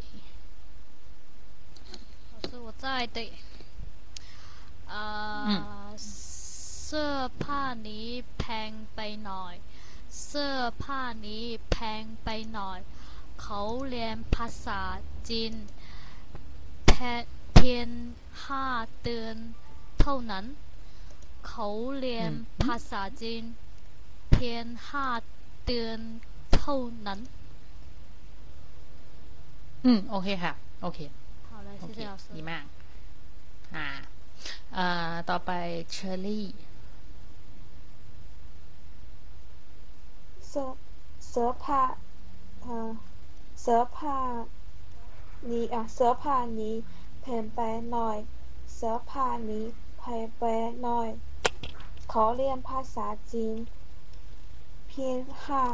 [2.46, 3.32] 老师，我在对。
[4.94, 5.96] 呃，
[6.94, 8.08] เสื้อผ้านี้
[8.40, 9.56] แพงไปหน่อย
[10.26, 12.80] เสื้อผ้านี้แพงไปหน่อย
[13.42, 14.82] เขาเรียนภาษา
[15.30, 15.54] จีน
[16.88, 16.94] แพ
[17.54, 17.90] เพียง
[18.46, 18.66] ห้า
[19.04, 19.36] เดือน
[20.00, 20.46] เท่านั้น
[21.48, 21.68] เขา
[22.00, 22.32] เรียน
[22.64, 23.44] ภาษาจีน
[24.32, 25.08] เพียงห้า
[25.66, 26.00] เดือน
[26.56, 27.20] เท่านั้น
[29.86, 30.54] อืม โอเคค่ะ
[30.84, 31.25] โอเค 好嘞，
[31.81, 31.99] โอเค
[32.37, 32.65] ดีมาก
[33.77, 34.89] อ่า
[35.31, 35.51] ต่อไป
[35.93, 36.47] เชอรี่
[40.51, 40.65] so
[41.33, 41.83] serpa
[42.67, 42.69] อ
[43.63, 44.19] เสอผ้า
[45.51, 46.75] นี้อะสอผ้านี้
[47.23, 47.61] เพิ่มไป
[47.93, 48.19] หน่อย
[48.75, 49.65] เสอผ้านี้
[49.99, 50.45] เพิ่มไป
[50.83, 51.09] หน่อย
[52.13, 53.57] ขอเรียนภาษาจีน
[54.89, 55.65] เพียงห้า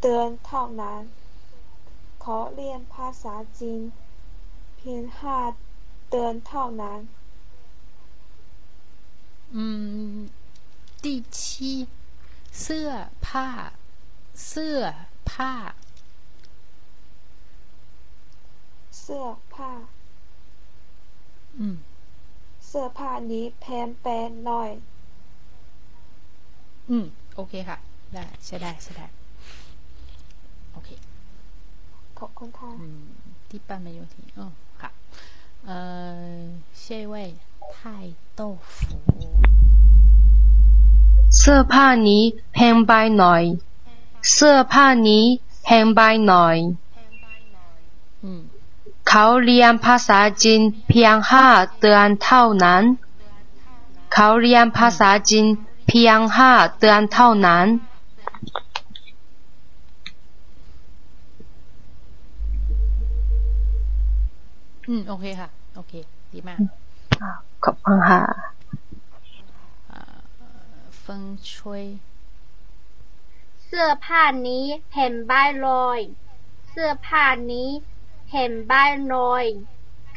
[0.00, 1.02] เดือนเท่านั้น
[2.24, 3.82] ขอเรียนภาษาจีน
[4.90, 5.38] พียงห้า
[6.10, 7.00] เดือนท่านั้น
[9.54, 9.64] อื
[10.14, 10.16] ม
[11.04, 11.06] 第
[11.38, 11.40] 七
[12.62, 12.90] เสื้อ
[13.26, 13.48] ผ้า
[14.48, 14.80] เสื้อ
[15.30, 15.52] ผ้า
[19.00, 19.24] เสื้อ
[19.54, 19.70] ผ้า
[21.58, 21.76] อืม
[22.66, 24.70] เสื้อผ้านี้แพงแปนหน่อย
[26.90, 27.04] อืม
[27.36, 27.78] โอเคค่ะ
[28.14, 29.06] ได้ ใช่ได้ ใช่ได้
[30.72, 30.88] โอเค
[32.18, 32.70] ขอบคุณค่ะ
[33.48, 34.46] ที่ป้ามาอยู่ที่อ๋อ
[35.65, 35.73] 呃，
[36.73, 37.35] 下一位
[37.73, 38.87] 太豆腐。
[41.37, 42.23] เสื้อผ้านี้
[42.53, 43.43] แพงไปหน่อย
[44.33, 45.25] เสื้อผ้านี้
[45.63, 46.57] แพงไปหน่อย
[48.23, 48.25] 嗯
[49.09, 51.45] เขาเรียนภาษาจีนเพียงห้า
[51.81, 52.83] เดือนเท่านั้น
[54.13, 55.45] เขาเรียนภาษาจีน
[55.87, 57.67] เพียงห้าเดือนเท่านั้น
[64.87, 65.92] อืม โอเคค่ะ โอเค
[66.32, 66.58] ดีมาก
[67.64, 68.22] ขอบคุณค่ะ
[69.90, 70.18] อ่า
[71.02, 71.04] 风
[71.48, 71.50] 吹
[73.64, 74.64] เสื้อผ้านี้
[74.94, 75.32] เห็นใบ
[75.66, 76.00] ลอย
[76.68, 77.70] เสื้อผ้านี้
[78.32, 78.72] เห็นใบ
[79.14, 79.46] ลอย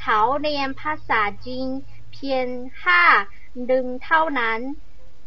[0.02, 1.68] เขาเรียนภาษาจีน
[2.14, 2.48] เพียง
[2.84, 3.04] ห้า
[3.68, 4.60] เดือนเท่านั้น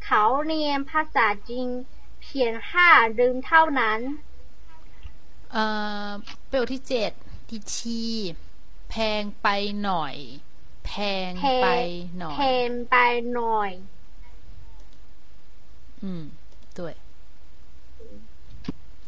[0.05, 1.69] เขาเรียนภาษาจีน
[2.23, 4.01] เพียงห้าเดือนเท่านั้น
[5.53, 5.65] เอ่
[6.07, 6.11] อ
[6.49, 7.11] ประโยคที่เจ็ด
[7.49, 8.03] ที่ชี
[8.93, 9.49] แพงไป
[9.85, 10.17] หน่อย
[10.87, 10.93] แพ
[11.31, 11.33] ง
[11.63, 11.69] ไป
[12.19, 12.97] หน่อยเพนไป
[13.35, 13.71] หน่อย
[16.03, 16.23] อืม
[16.79, 16.95] ด้วย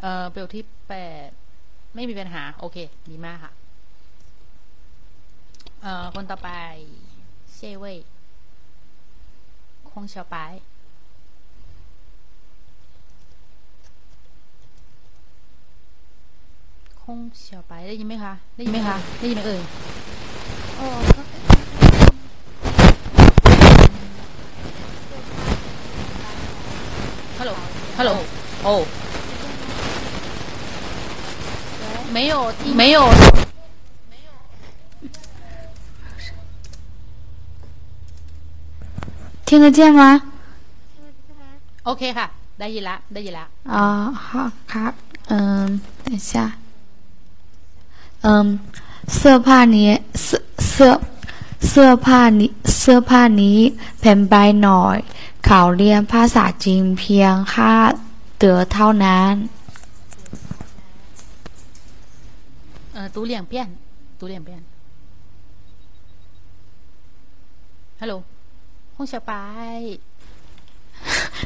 [0.00, 0.94] เอ่อประโยคที่แป
[1.26, 1.28] ด
[1.94, 2.76] ไม่มีปัญหา โอเค
[3.08, 3.52] ดีมากค่ะ
[5.82, 6.50] เอ่อ คนต่อไป
[7.54, 7.98] เช่เว่ย
[9.90, 10.36] คงเฉาป
[17.03, 19.61] ายคงเฉาปายได้ยินไหมคะ ได้ยินไหมคะ ได้ยินไหมเอ่ย
[20.79, 20.83] 哦，
[27.39, 27.51] ฮัลโหล
[27.97, 28.11] ฮัลโหล
[28.63, 28.73] โอ้
[32.15, 32.97] 没有听，没有。
[39.45, 40.03] 听得见吗？
[41.85, 42.27] โอเคค่ะ
[42.59, 43.77] ได้ยินละ ได้ยินละ 啊，
[44.27, 44.29] 好，
[44.71, 44.93] 卡，
[45.31, 45.33] 嗯，
[46.05, 46.33] 等一下，
[48.27, 48.47] 嗯，
[49.15, 49.89] เสื้อผ้านี้
[50.23, 50.91] เสื้อเสื้อ
[51.69, 53.59] เสื้อผ้านี้เสื้อผ้านี้
[53.99, 54.97] แผ่นใบหน่อย
[55.45, 57.73] เขาเรียนภาษาจีนเพียงห้า
[58.39, 59.33] เดือนเท่านั้น
[62.93, 63.53] เออ读两遍
[64.19, 64.49] 读两遍
[68.01, 68.13] ฮัลโหล
[68.95, 69.31] 红小白，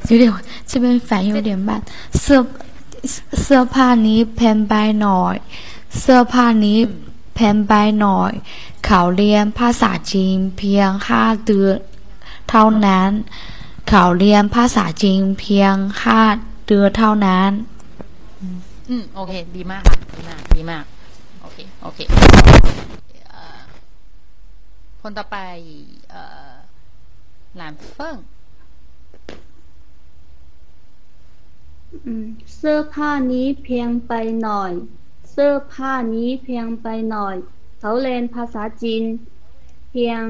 [0.10, 0.24] 有点
[0.70, 1.70] 这边反应有点慢。
[2.20, 2.39] เสื้อ
[3.41, 5.36] เสื้อผ้านี้แพงไปหน่อย
[5.99, 6.78] เสื้อผ้านี้
[7.34, 8.32] แพงไปหน่อย
[8.86, 11.76] เขาเรียนภาษาจีนเพียงห้าเดือน
[12.51, 13.11] เท่านั้น
[13.89, 16.22] เขาเรียนภาษาจีนเพียงห้า
[16.66, 17.51] เดือนเท่านั้น
[18.89, 20.84] อืมโอเค ดีมากค่ะ ดีมาก ดีมาก
[21.43, 21.99] โอเค โอเค
[23.28, 23.59] เอ่อ
[25.01, 25.36] คนต่อไป
[26.11, 26.51] เอ่อ
[27.57, 28.16] หลานเฟิ่ง
[32.07, 32.26] อืม
[32.57, 34.12] เสื้อผ้านี้เพียงไป
[34.43, 37.36] หน่อยเสื้อผ้านี้เพียงไปหน่อย
[37.80, 39.05] เขาเรียนภาษาจีน
[39.91, 40.22] เพียง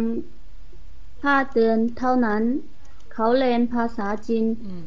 [1.24, 2.42] ห้าเดือนเท่านั้น
[3.12, 4.84] เขาเรียนภาษาจีนอืม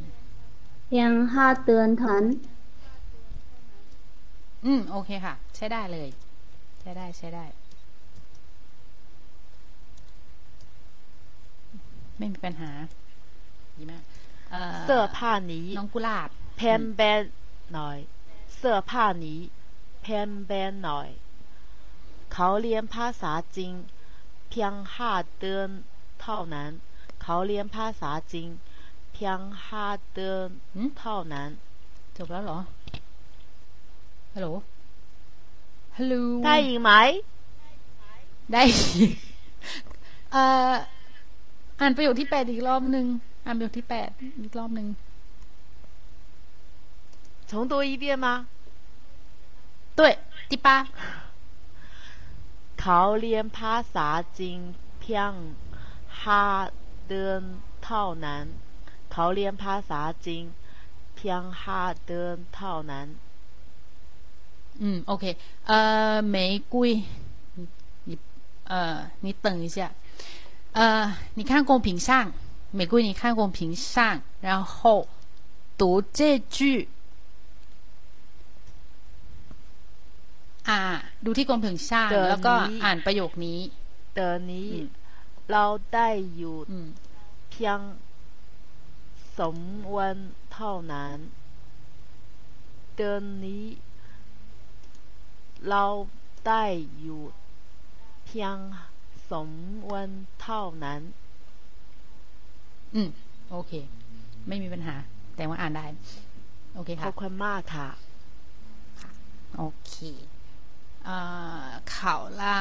[0.88, 2.28] เพียงห้าเดือนเท่านั้น
[4.65, 6.09] อืม โอเคค่ะ ใช้ได้เลย
[6.82, 7.45] ใช้ได้ใช้ได้
[12.17, 12.72] ไม่มีปัญหา
[13.78, 14.03] ดีมาก
[14.51, 17.19] เอ่อเสื้อผ้านี้น้องกุหลาบแพนแบน
[17.74, 17.97] หน่อย
[18.57, 19.39] เสื้อผ้านี้
[20.01, 21.09] แพนแบนหน่อย
[22.33, 23.74] เขาเรียนภาษาจีน
[24.49, 25.68] เพียงห้าเดือน
[26.20, 26.70] เท่านั้น
[27.22, 28.51] เขาเรียนภาษาจีน
[29.12, 30.47] เพียงห้าเดือน
[31.01, 31.51] เท่านั้น
[32.16, 32.59] จบแล้วเหรอ
[34.35, 34.49] ฮัลโหล
[35.97, 36.14] ฮัลโหล
[36.45, 36.91] ได้ยินไหม
[38.53, 39.11] ได้ยิน
[40.33, 40.74] เอ่อ
[41.81, 43.07] อ่านประโยคที่แปดอีกรอบหนึ่ง
[43.47, 44.09] อ่านประโยคที่แปด
[44.45, 44.89] อีกรอบหนึ่ง
[47.51, 48.27] 重读一遍吗？
[49.95, 50.18] 对，
[50.49, 50.87] 第八。
[52.81, 54.09] เขาเรียนภาษา
[54.39, 54.61] จีน
[55.01, 55.33] เพียง
[56.22, 56.45] ห้า
[57.09, 57.43] เดือน
[57.85, 58.45] เท่านั้น
[59.12, 60.45] เขาเรียนภาษาจีน
[61.16, 63.07] เพียงห้าเดือนเท่านั้น
[64.79, 65.24] 嗯，OK，
[65.64, 67.03] 呃，玫瑰，
[68.05, 68.18] 你
[68.64, 69.91] 呃，你等一下，
[70.72, 72.31] 呃，你看公屏上，
[72.72, 75.09] 玫瑰，你看公屏上，然后
[75.79, 76.89] 读这句。
[80.70, 80.80] อ่า
[81.26, 83.59] ดูที่กรมถึงชาติเดี๋ยวแล้วก็นี้อ่านประโยคนี้
[84.14, 84.70] เดี๋ยวนี้
[85.51, 86.88] เราได้อยู่อืม
[87.49, 87.80] เพียง
[89.39, 89.57] สอง
[89.95, 90.18] วัน
[90.53, 91.18] เท่านั้น
[92.95, 93.66] เดือนนี้
[95.70, 95.86] เรา
[96.47, 96.64] ได้
[96.99, 97.22] อยู่
[98.26, 98.57] เพียง
[99.32, 99.49] สอง
[99.91, 100.09] วัน
[100.41, 101.01] เท่านั้น
[102.95, 103.09] อืม
[103.51, 103.72] โอเค
[104.47, 104.95] ไม่มีปัญหา
[105.36, 105.86] แต่ว่าอ่านได้
[106.76, 107.88] โอเคขค่ะอบคุณมากค่ะ
[109.57, 109.93] โอเค
[111.06, 111.18] เอ่
[111.64, 112.58] อข่าวละ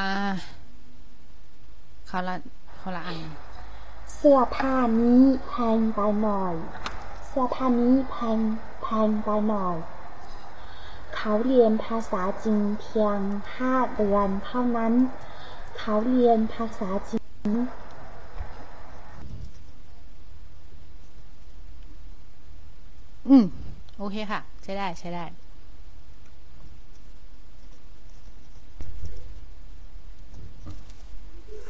[2.09, 2.35] ข่าวละ
[2.79, 3.19] ข่าวละอัน
[4.15, 6.55] เสื้อผ้านี้แพงไปหน่อย
[7.27, 8.39] เสื้อผ้านี้แพง
[8.81, 9.77] แพงไปหน่อย
[11.15, 13.17] เขาเรียนภาษาจีนเพียง
[13.55, 14.93] ห้าเดือนเท่านั้น
[15.77, 17.51] เขาเรียนภาษาจีน
[23.27, 23.43] อืม
[23.99, 25.25] โอเคค่ะ ใช้ได้ ใช้ได้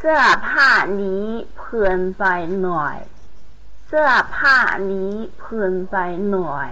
[0.04, 0.72] เสื้อผ้า
[1.04, 1.26] นี้
[1.58, 2.26] เพลินไป
[2.62, 2.98] หน่อย
[3.88, 4.58] เสื้อผ้า
[4.92, 5.98] นี้เพลินไป
[6.32, 6.70] หน่อย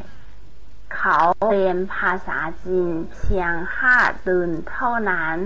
[0.96, 1.20] เขา
[1.50, 5.38] เรียนภาษาจีนเพียงห้าเดือนเท่านั้น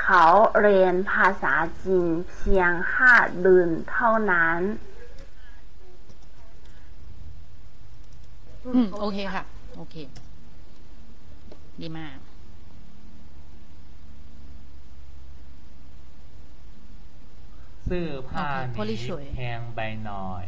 [0.00, 0.24] เขา
[0.60, 1.54] เรียนภาษา
[1.84, 3.12] จีนเพียงห้า
[3.42, 4.60] เดือนเท่านั้น
[8.66, 9.42] อืม โอเคค่ะ
[9.76, 9.94] โอเค
[11.80, 12.25] ดีมาก
[17.86, 20.44] เสื้อผ้าโอเคพอลินี้สวยแพงไปหน่อย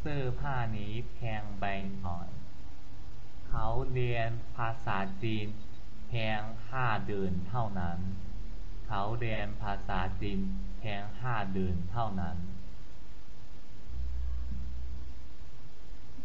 [0.00, 1.64] เสื้อผ้านี้แพงไป
[2.02, 2.28] หน่อย
[3.48, 5.46] เขาเรียนภาษาจีน
[6.08, 7.98] เพียงห้าเดือนเท่านั้น
[8.86, 10.38] เขาเรียนภาษาจีน
[10.78, 12.36] เพียงห้าเดือนเท่านั้น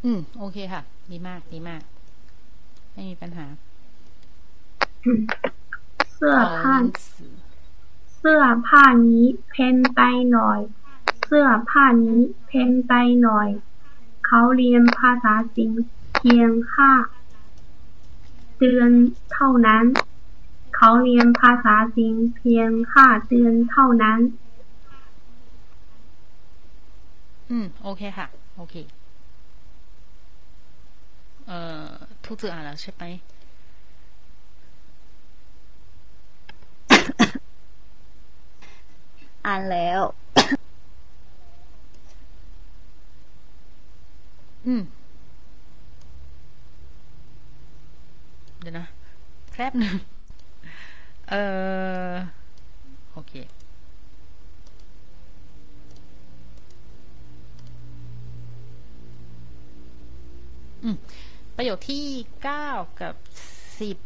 [0.03, 0.81] อืม โอเคค่ะ
[1.11, 1.81] ดีมาก ดีมาก
[2.93, 3.45] ไม่มีปัญหา
[6.15, 7.38] เสื้อผ้า好词
[8.19, 10.01] เสื้อผ้านี้เพนไป
[10.31, 10.59] หน่อย
[11.25, 12.93] เสื้อผ้านี้เพนไป
[13.23, 13.49] หน่อย
[14.25, 15.73] เขาเรียนภาษาจีน
[16.15, 16.91] เพียงห้า
[18.59, 18.91] เดือน
[19.33, 19.85] เท่านั้น
[20.75, 24.19] เขาเรียนภาษาจีนเพียงห้าเดือนเท่านั้น
[27.49, 28.75] อืม โอเคค่ะ โอเค
[31.47, 31.87] เอ่อ
[32.23, 33.03] 兔子อ่านแล้วใช่ไหม
[39.49, 40.01] อันแล้ว
[44.65, 44.81] อืม
[48.61, 48.85] เดี๋ยวนะ
[49.51, 49.95] แป๊บหนึ่ง
[51.29, 51.35] เอ
[52.09, 52.13] อ
[53.11, 53.33] โอเค
[61.55, 62.05] ประโยคที่
[62.43, 62.67] เก้า
[63.01, 63.15] กับ
[63.79, 63.97] สิบ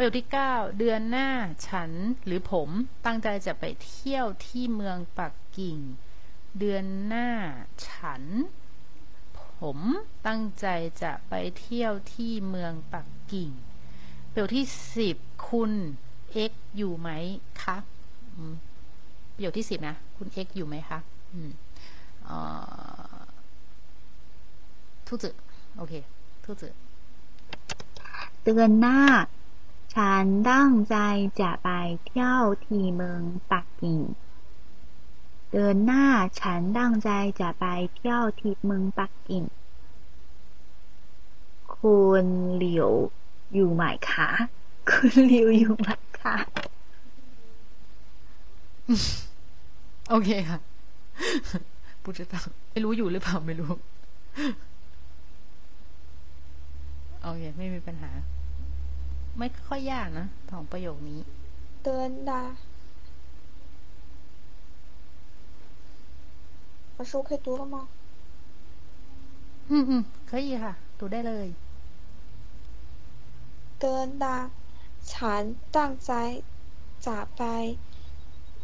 [0.00, 1.30] ประโยคที่เก้าเดือนหน้า
[1.68, 1.90] ฉัน
[2.24, 2.68] หรือผม
[3.06, 5.78] ตั้งใจจะไปเที่ยวที่เมืองปักกิ่ง
[6.58, 7.28] เดือนหน้า
[7.88, 8.22] ฉัน
[9.40, 9.42] ผ
[9.76, 9.78] ม
[10.26, 10.66] ตั้งใจ
[11.02, 13.50] จะไปเที่ยวที่เมืองปักกิ่ง
[14.32, 15.16] ประโยคที่สิบ
[15.48, 15.72] คุณ
[16.32, 17.08] เอ็กอยู่ไหม
[17.62, 17.76] คะ
[19.34, 20.98] ประโยคที่สิบนะ คุณเอ็กอยู่ไหมคะ
[21.32, 21.50] อืม
[25.06, 25.30] ทุจื
[25.76, 25.94] โอเค
[26.44, 26.68] ทุจื
[28.44, 28.98] เดือนหน้า
[29.95, 30.97] ฉันตั้งใจ
[31.41, 31.69] จะไป
[32.05, 33.21] เที่ยวที่เมือง
[33.51, 33.99] ปักกิ่ง
[35.51, 36.05] เดือนหน้า
[36.41, 37.09] ฉันตั้งใจ
[37.41, 37.65] จะไป
[37.95, 39.43] เที่ยวที่เมืองปักกิ่ง
[41.75, 42.25] คุณ
[42.55, 42.91] เหลียว
[43.53, 44.29] อยู่ไหมคะ
[44.89, 46.35] คุณเหลียวอยู่ไหมคะ
[50.09, 50.59] โอเคค่ะ
[52.03, 52.33] 不知道
[52.71, 53.71] ไม่รู้อยู่หรือเปล่าไม่รู้
[57.23, 58.11] โอเค ไม่มีปัญหา
[59.37, 61.19] ไม่ค่อยยากนะสองประโยคนี้
[61.83, 62.41] เตือนดา
[66.97, 67.75] 老师我可以读了吗
[69.69, 71.47] อืมอืม可以ค่ะ读ได้เลย
[73.79, 74.37] เตือนดา
[75.11, 75.43] ฉัน
[75.75, 76.11] ตั้งใจ
[77.07, 77.43] จะไป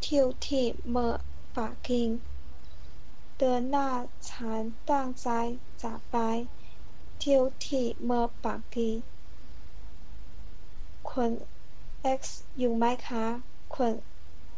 [0.01, 1.15] เที่ยวที่เมือง
[1.57, 2.09] ปักกิ่ง
[3.37, 3.89] เดือนหน้า
[4.29, 5.29] ฉันตั้งใจ
[5.83, 6.15] จะไป
[7.19, 8.95] เที่ยวที่เมืองปักกิ่ง
[11.15, 11.31] คุณ
[12.19, 12.21] X
[12.57, 13.25] อยู่ไหมคะ
[13.75, 13.93] คุณ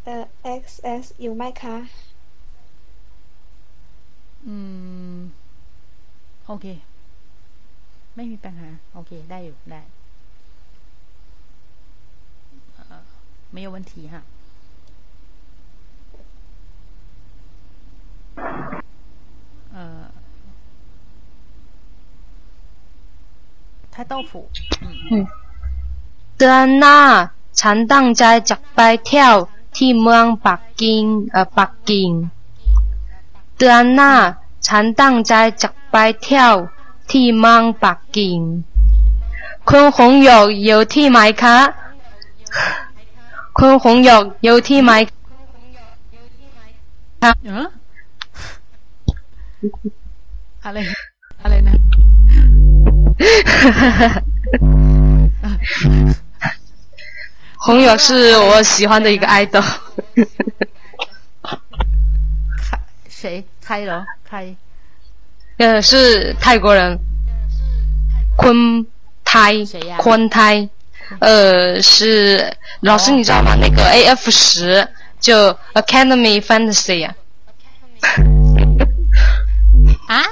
[0.03, 0.23] เอ่อ
[0.61, 1.75] XS อยู่ไหมคะ
[4.45, 4.55] อื
[5.15, 5.19] ม
[6.45, 6.65] โอเค
[8.15, 9.81] ไม่มีปัญหา โอเค ได้อยู่ ได้
[13.53, 14.23] ไม่有问题哈。
[19.73, 20.09] 呃，
[23.91, 24.49] 太豆腐。
[25.11, 25.27] 嗯。
[26.38, 26.98] เดือนหน้า
[27.60, 29.34] ฉันตั้งใจจะไปเที่ยว
[29.76, 32.10] ที่เมืองปักกิ่งเอ่อปักกิ่ง
[33.58, 34.12] เดือนหน้า
[34.66, 36.54] ฉันตั้งใจจะไปเที่ยว
[37.10, 38.38] ที่เมืองปักกิ่ง
[39.68, 41.58] คุณหงหยกอยู่ที่ไหมคะ
[43.58, 44.90] คุณหงหยกอยู่ที่ไหม
[47.22, 47.32] คะ
[50.64, 50.78] อะไร
[51.42, 51.74] อะไรนะ
[57.60, 59.64] 红友是我喜欢的一个 idol。
[63.08, 63.44] 谁？
[63.62, 64.06] 开了？
[64.28, 64.54] 开？
[65.58, 66.98] 呃，是泰国人，
[68.36, 68.86] 昆
[69.24, 69.54] 泰，
[69.98, 70.68] 昆泰。
[71.20, 73.56] 呃，是老师，你知道吗？
[73.56, 74.86] 那个 A F 十
[75.18, 77.14] 就 Academy Fantasy 呀。
[80.06, 80.22] 啊？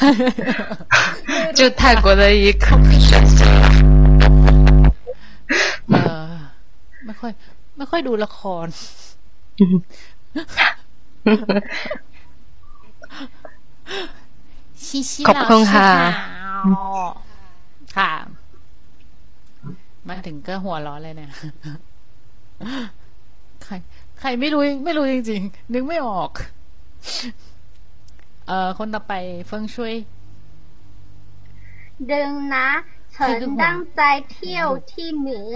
[1.54, 2.66] 就泰国的一个。
[7.20, 7.32] 呃，ไม่ค่อย
[7.76, 8.66] ไม่ค่อยดูละคร
[14.84, 15.90] ชิชิขอบคุณค่ะ
[17.96, 18.12] ค่ะ
[20.08, 21.32] มาถึงก็หัวร้อนเลยเนี่ย
[23.64, 23.74] ใคร
[24.20, 26.30] ใครไม่รู้ไม่รู้จริง ๆ นึกไม่ออก
[28.46, 29.14] เอ่อ คนต่อไป
[29.46, 29.94] เฟิงช่วย
[32.12, 32.68] ดึงนะ
[33.16, 33.30] ฉัน
[33.62, 35.54] ตั้งใจเที่ยวที่เหนือ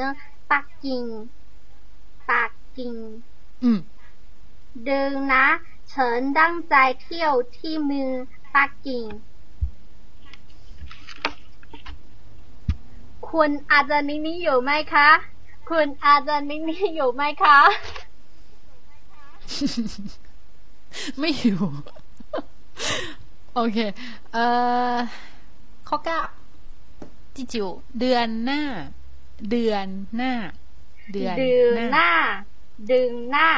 [0.51, 1.05] ปักกิ่ง
[2.33, 2.95] ปักกิ่ง
[4.85, 5.47] เดิงนะ
[5.93, 8.13] ฉันตั้งใจเที่ยวที่เมือง
[8.55, 9.05] ปักกิ่ง
[13.29, 15.09] คุณอาจารย์นี้อยู่ไหมคะ
[15.71, 16.59] คุณอาจารย์นี้
[16.97, 17.59] อยู่ไหมคะ
[21.19, 21.63] ไม่อยู่
[23.55, 23.79] โอเค
[24.33, 24.45] เอ่
[24.95, 24.97] อ
[25.89, 26.19] ข้อเก้า
[27.35, 27.69] ที่จิว
[27.99, 28.63] เดือนหน้า
[29.51, 29.87] เดือน
[30.17, 30.33] หน้า
[31.13, 31.35] เดือน
[31.93, 32.11] หน้า
[32.91, 33.49] ดึงหน้า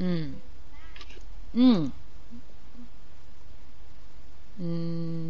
[0.00, 0.24] อืม
[1.58, 1.78] อืม
[4.60, 4.68] อื
[5.20, 5.24] ม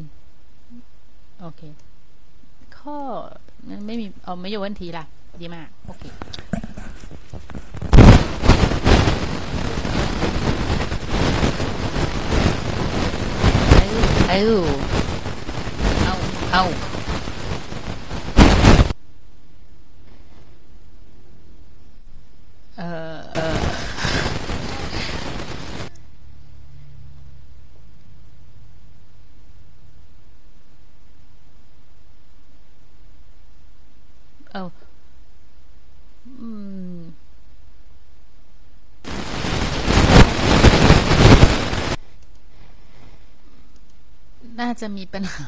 [1.40, 1.62] โอเค
[2.78, 2.96] ข้อ
[3.86, 5.04] ไม่มีเอาไม่อยู่วันทีละ
[5.40, 6.04] ดีมาก โอเค
[14.28, 14.40] เอา
[16.04, 16.14] เอา
[16.52, 16.62] เอา
[22.78, 22.82] เอ
[23.16, 23.56] อเออ
[34.52, 34.62] เอา
[36.40, 36.48] อื
[36.96, 36.98] ม
[44.60, 45.46] น่าจะมีปัญหา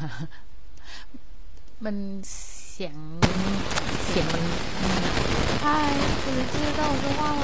[1.84, 1.96] มัน
[2.70, 2.96] เสียง
[4.06, 5.67] เสียงมัน 嗨，
[6.35, 7.41] 你知道我说话吗？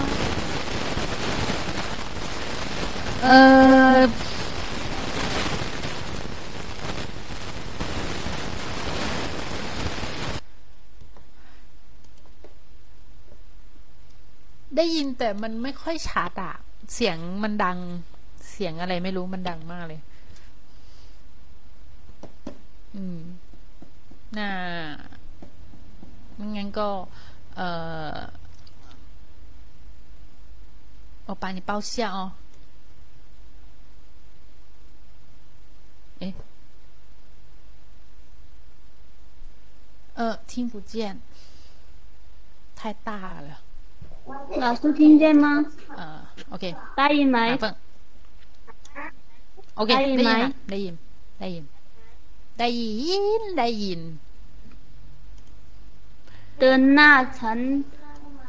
[3.24, 3.28] เอ
[3.98, 4.00] อ
[14.78, 16.56] ได้ยินแต่มันไม่ค่อยชัดอะ
[16.94, 17.78] เสียงมันดัง
[18.52, 20.02] เสียงอะไรไม่รู้มันดังมากเลย
[22.96, 23.20] อืม
[24.38, 24.50] น่า
[26.36, 26.88] ไม่งั้นก็
[27.57, 28.31] 呃，
[31.25, 32.33] 我把你包下哦。
[36.21, 36.35] 诶，
[40.15, 41.21] 呃，听不见，
[42.75, 43.61] 太大了。
[44.59, 45.65] 老师听见吗？
[45.97, 47.59] 呃，ok，答应来。
[49.75, 50.99] ok，来，答应，
[51.39, 51.67] 答应，
[53.57, 54.19] 答应。
[56.61, 57.11] เดินหน้า
[57.41, 57.59] ฉัน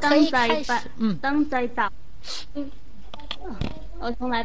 [0.04, 1.90] ตั้งใจไปอืม ตั้งใจจับ
[3.98, 4.36] เอาตรงไหน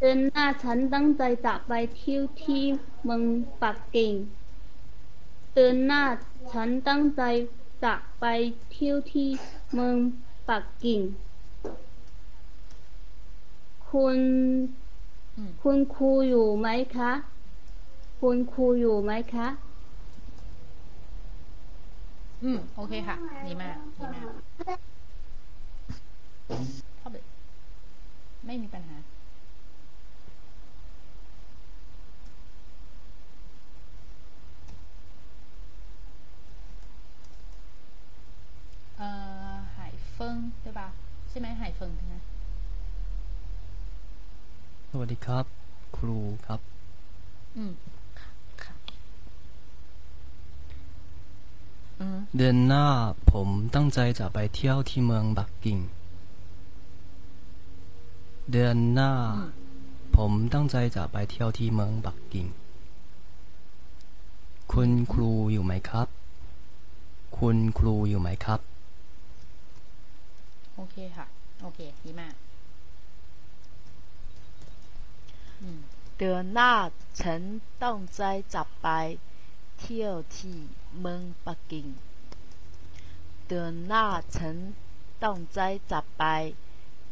[0.00, 2.62] เดินหน้าฉันตั้งใจจัไปที่วที่
[3.08, 3.10] ม
[3.62, 4.12] ปักกิ่ง
[5.54, 6.02] เดินหน้า
[6.52, 7.22] ฉันตั้งใจ
[7.84, 8.24] จัไป
[8.74, 9.28] ที่วที่
[9.78, 9.80] ม
[10.48, 11.00] ปักกิ่ง
[13.90, 14.18] คุณ
[15.62, 17.12] คุณครูอยู่ไหมคะ
[18.20, 19.48] คุณครูอยู่ไหมคะ
[22.42, 23.16] อืม โอเคค่ะ
[23.46, 24.26] ดีมาก ดีมาก
[26.98, 27.16] เข้าไป
[28.46, 28.96] ไม่มีปัญหา
[38.96, 39.08] เอ่
[39.52, 40.88] อ หายเฟิงใช่ปะ
[41.30, 42.14] ใช่ไหมหายเฟิงใช่ไหม
[44.90, 45.44] สวัสดีครับ
[45.96, 46.60] ครูครับ
[47.56, 47.72] อืม
[52.36, 52.86] เดือนหน้า
[53.32, 55.78] ผมตั้งใจจะไปเที่ยวที่เมืองปักกิ่ง
[58.52, 59.12] เดือนหน้า
[60.16, 62.46] ผมตั้งใจจะไปเที่ยวที่เมืองปักกิ่ง
[64.72, 66.08] คุณครูอยู่ไหมครับ
[67.38, 68.60] คุณครูอยู่ไหมครับ
[70.74, 71.26] โอเคค่ะ
[71.62, 72.34] โอเค ดีมาก
[75.60, 75.78] อืม
[76.18, 76.72] เดือนหน้า
[77.20, 77.40] ฉัน
[77.82, 78.22] ตั้งใจ
[78.54, 78.88] จะไป
[79.80, 80.58] เที่ยวที่
[81.00, 81.86] เมืองปักกิ่ง
[83.48, 84.04] เดือนหน้า
[84.36, 84.56] ฉัน
[85.22, 85.60] ตั้งใจ
[85.90, 86.24] จะไป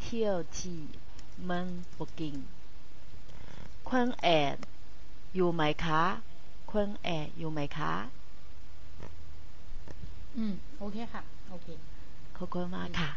[0.02, 0.80] เที่ยวที่
[1.44, 1.66] เมือง
[1.96, 2.34] ปักกิ่ง
[3.88, 4.56] คุณแอน
[5.34, 6.02] อยู่ไหมคะ
[6.70, 7.94] คุณแอนอยู่ไหมคะ
[10.36, 11.68] อืม โอเคค่ะ โอเค
[12.36, 13.10] ขอบคุณมากค่ะ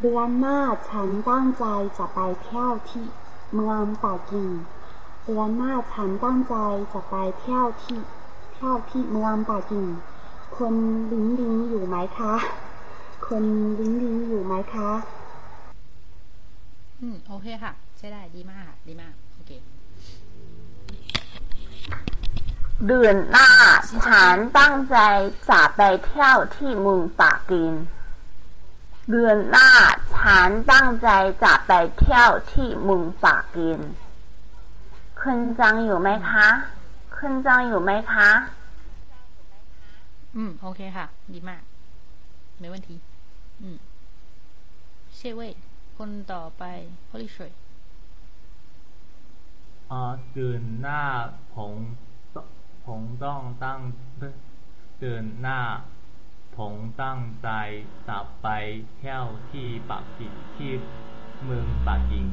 [0.00, 1.64] เดือนหน้าฉันตั้งใจ
[1.96, 3.06] จะไปเที่ยวที่
[3.54, 4.50] เมืองปักกิ่ง
[5.28, 6.54] เดือนหน้าฉันตั้งใจ
[6.92, 8.00] จะไปเที่ยวที่
[8.52, 9.86] เที่ยวที่เมืองปักกิ่ง
[10.56, 10.74] คุณ
[11.12, 12.34] ลิงลิงอยู่ไหมคะ
[13.26, 13.44] คุณ
[13.78, 14.90] ลิงลิงอยู่ไหมคะ
[17.00, 19.50] อืม โอเคค่ะ ใช้ได้ดีมากค่ะดีมาก โอเค
[22.86, 23.50] เดือนหน้า
[24.06, 24.96] ฉันตั้งใจ
[25.50, 27.72] จะไปเที่ยวที่เมืองปักกิ่ง
[29.10, 29.70] เดือนหน้า
[30.16, 31.08] ฉันตั้งใจ
[31.44, 33.78] จะไปเที่ยวที่เมืองปักกิ่ง
[35.30, 36.48] คุณจังอยู่ไหมคะ
[37.16, 38.30] คุณจังอยู่ไหมคะ
[40.36, 41.62] อืม โอเคค่ะ ดีมาก
[42.58, 42.96] ไม่วันที
[43.60, 43.78] อืม
[45.14, 45.52] เชเว่ย
[45.96, 46.62] คนต่อไป
[47.10, 47.50] Holy s h r
[49.90, 51.02] อ่าเดือนหน้า
[51.54, 51.72] ผม
[52.86, 53.80] ผมต้องตั้ง
[55.00, 55.60] เดือนหน้า
[56.56, 57.48] ผมตั้งใจ
[58.08, 58.48] จะไป
[58.96, 60.70] เที่ยวที่ปักกิ่งที่
[61.44, 62.26] เมืองปักกิ่ง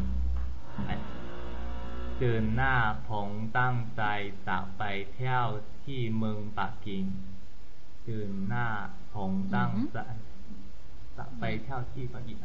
[2.25, 2.75] เดือนหน้า
[3.09, 3.29] ผม
[3.59, 4.03] ตั้งใจ
[4.47, 4.83] จะไป
[5.13, 5.47] เที่ยว
[5.83, 7.05] ที่เมืองปักกิ่ง
[8.05, 8.67] เดือนหน้า
[9.13, 9.97] ผมตั้งใจ
[11.17, 12.39] จะไปเที่ยวที่ปักกิ่ง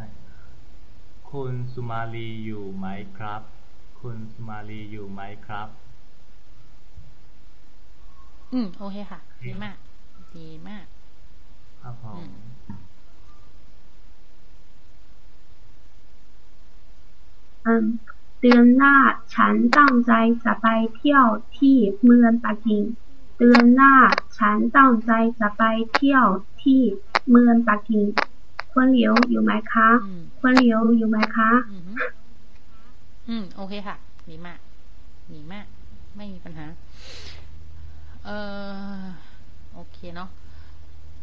[1.30, 2.86] คุณสุมาลีอยู่ไหม
[3.18, 3.42] ครับ
[4.00, 5.68] คุณสุมาลีอยู่ไหมครับ
[8.52, 9.76] อืม โอเคค่ะ ดีมาก
[10.36, 10.86] ดีมาก
[11.80, 12.24] ครับผม
[17.64, 17.84] อืม
[18.40, 18.94] เดือนหน้า
[19.35, 20.12] ฉันตั้งใจ
[20.44, 21.27] จะไปเที่ยว
[21.59, 22.82] ที่เมืองปักกิ่ง
[23.39, 23.94] เดือนหน้า
[24.39, 25.62] ฉันตั้งใจจะไป
[25.94, 26.27] เที่ยว
[26.62, 26.81] ที่
[27.31, 28.05] เมืองปักกิ่ง
[28.73, 29.89] คุณเหลียวอยู่ไหมคะ
[30.40, 31.51] คุณเหลียวอยู่ไหมคะ
[33.28, 33.97] อืม โอเคค่ะ
[34.28, 34.59] ดีมาก
[35.35, 35.66] ดีมาก
[36.16, 36.66] ไม่มีปัญหา
[38.24, 38.31] เอ
[38.98, 39.02] อ
[39.74, 40.28] โอเคเนาะ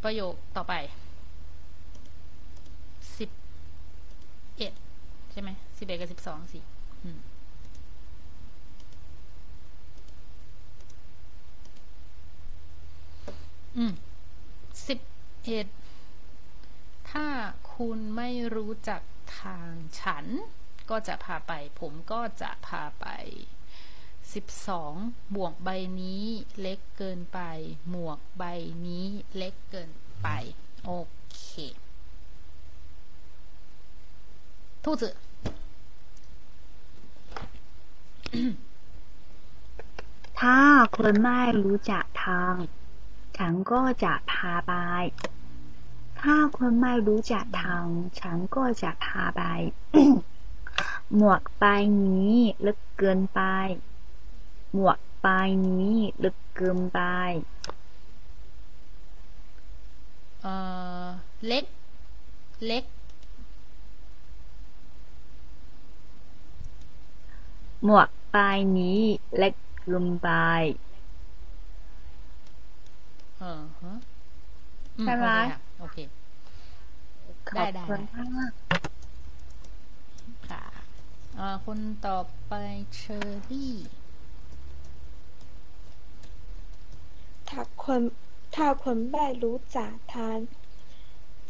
[0.04, 0.74] ประโยคต่อไป
[3.18, 3.30] สิบ
[4.58, 4.74] เอ็ด
[5.32, 6.60] ใช่ไหมสิบเอ็ดกับสิบสองสิ
[7.04, 7.18] อืม
[13.78, 13.94] อืม
[14.88, 15.00] สิบ
[15.44, 15.68] เอ็ด
[17.10, 17.28] ถ้า
[17.74, 19.02] คุณไม่รู้จัก
[19.40, 19.72] ทาง
[20.02, 20.26] ฉัน
[20.90, 23.08] ก็จะพาไป ผมก็จะพาไป
[24.34, 24.94] สิบสอง
[25.36, 25.70] บวกใบ
[26.02, 26.26] นี้
[26.62, 27.40] เล็กเกินไป
[27.90, 28.44] หมวกใบ
[28.88, 29.08] นี้
[29.38, 29.92] เล็กเกิน
[30.22, 30.28] ไป
[30.84, 30.92] โอ
[31.34, 31.42] เค
[34.84, 35.04] 兔子
[40.40, 40.60] ถ้า
[40.96, 42.54] คนไม่รู้จักทาง
[43.38, 44.74] ฉันก็จะพาไป
[46.20, 47.86] ถ้าคนไม่รู้จักทาง
[48.20, 49.42] ฉันก็จะพาไป
[51.16, 51.64] หมวกใบ
[52.06, 52.36] นี้
[52.66, 53.42] ลึกเกินไป
[54.74, 55.28] หมวกใบ
[55.68, 57.00] นี้ลึกเกินไป
[60.42, 60.54] เอ่
[61.04, 61.06] อ
[61.48, 61.66] เล็ก
[62.66, 62.84] เล็ก
[67.84, 68.38] หมวกใบ
[68.78, 69.02] นี้
[69.38, 70.30] เล็กเกินไป
[70.94, 73.94] เออฮะ
[74.98, 75.98] อืมใช่ไหมโอเคค่ะโอเค
[77.50, 78.54] ขได้อบได้คุณได้มาก
[80.50, 80.64] ค่ะ
[81.36, 82.54] เอ่อคนต่อไป
[82.96, 83.20] เชอ
[83.50, 83.74] รี่
[87.50, 88.02] ถ้าคน
[88.56, 90.38] ถ้าคนไม่รู้จักทาง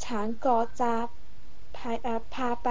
[0.06, 0.94] ฉันก็จะ
[1.76, 2.70] พาเอ่อพาไป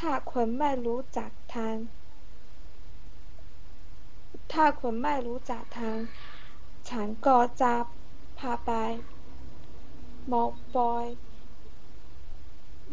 [0.00, 1.76] ถ้าคนไม่รู้จักทาง
[4.52, 5.98] ถ้าคนไม่รู้จักทาง
[6.88, 7.74] ฉันก็จะ
[8.38, 8.70] พาไป
[10.28, 10.42] หมอ
[10.74, 11.06] ปอย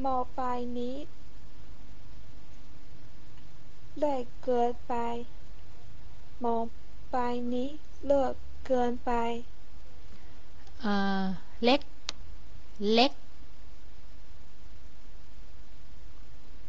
[0.02, 0.40] หมอไป
[0.78, 0.96] นี้
[3.98, 4.94] เล็กเกินไป
[6.42, 6.68] หมอก
[7.12, 7.16] ไป
[7.54, 7.70] นี้
[8.06, 8.34] เลิก
[8.66, 9.12] เกินไป
[10.82, 11.24] เอ่อ
[11.64, 11.82] เล็ก
[12.94, 13.12] เล็ก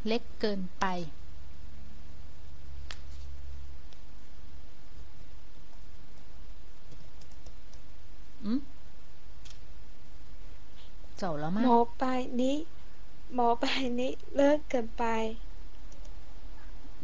[0.07, 0.85] เล็กเกินไป
[8.44, 8.60] อืม
[11.20, 12.04] 走了吗 หมอไป
[12.40, 12.56] นี้
[13.34, 13.64] หมอไป
[14.00, 15.04] นี้เลิกเกินไป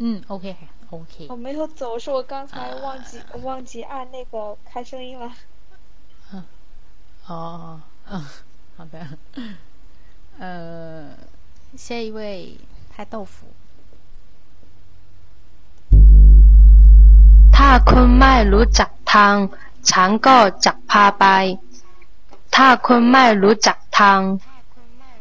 [0.02, 2.52] 嗯，OK，OK，我没有走，是我刚才
[2.84, 5.24] 忘记、忘记按那个开声音了。
[7.28, 7.80] 哦，
[8.10, 8.24] 嗯，
[8.76, 8.94] 好的，
[10.38, 11.14] 呃，
[11.76, 12.58] 下一位
[12.92, 13.46] 太豆腐，
[17.54, 19.34] ถ้าคุณไม่รู้จักทาง
[19.91, 21.25] ฉันก็จะพาไป
[22.55, 24.19] ถ้าคุณไม่รู้จักทาง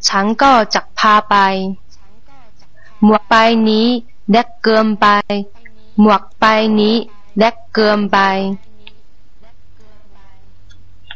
[0.09, 1.37] ฉันก็จะพาไป
[3.05, 3.35] หมวกใบ
[3.69, 3.87] นี้
[4.31, 5.07] เล็กเกินไป
[6.01, 6.45] หมวกใบ
[6.81, 6.97] นี้
[7.39, 8.19] เล็กเกินไป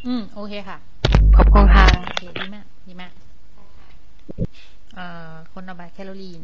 [0.06, 0.78] 嗯，OK ค่ะ
[1.36, 3.12] ขอบคุณค่ะ โอเค ดีมาก ดีมาก
[4.94, 6.40] เอ่อคนต่อไปแคโรลีน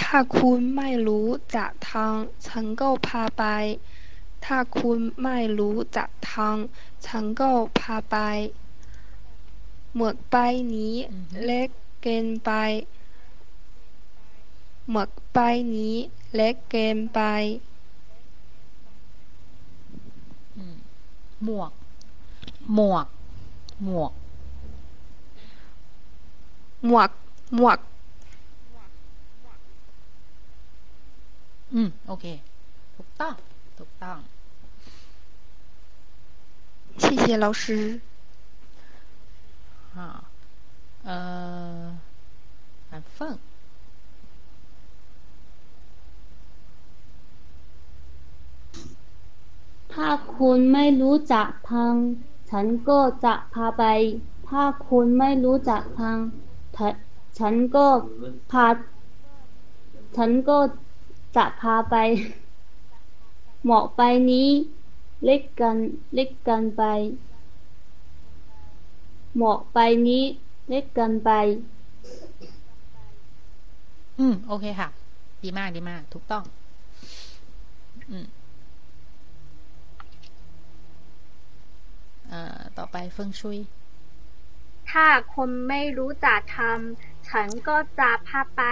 [0.00, 2.14] ถ้าคุณไม่รู้จักทาง
[2.46, 3.44] ฉันก็พาไป
[4.44, 6.56] ถ้าคุณไม่รู้จักทาง
[7.06, 8.16] ฉันก็พาไป
[9.94, 10.36] หมวกใบ
[10.74, 10.94] นี้
[11.44, 11.68] เล็ก
[12.02, 12.50] เกินไป
[14.90, 15.38] หมวกใบ
[15.74, 15.94] นี้
[16.34, 17.20] เล็กเกินไป
[21.44, 21.72] หมวก
[22.74, 23.06] หมวก
[23.84, 24.12] หมวก
[26.86, 27.10] หมวก
[27.56, 27.78] หมวก
[31.74, 32.26] อืม โอเค
[32.96, 33.34] ถูกต้อง
[33.78, 34.18] ถูกต้อง
[37.02, 37.64] 谢谢老师
[39.96, 39.98] 啊
[41.08, 41.98] 呃
[42.90, 43.38] 反缝
[49.92, 51.94] ถ้าคุณไม่รู้จักทาง
[52.50, 53.82] ฉันก็จะพาไป
[54.48, 56.18] ถ้าคุณไม่รู้จักทาง
[57.38, 57.86] ฉันก็
[58.52, 58.66] พา
[60.16, 60.56] ฉันก็
[61.36, 61.96] จะพาไป
[63.66, 64.48] หมอกไปนี้
[65.24, 65.76] เล็กกัน
[66.14, 66.82] เล็กกันไป
[69.36, 69.78] หมอกไป
[70.08, 70.24] นี้
[70.68, 71.30] เล็กกันไป
[74.18, 74.88] อืม โอเคค่ะ
[75.42, 76.44] ดีมากดีมาก ถูกต้อง
[78.10, 78.26] อืม
[82.28, 83.58] เอ่อต่อไปเฟิงชุย
[84.90, 88.62] ถ้าคนไม่รู้จักทำฉันก็จะพาไป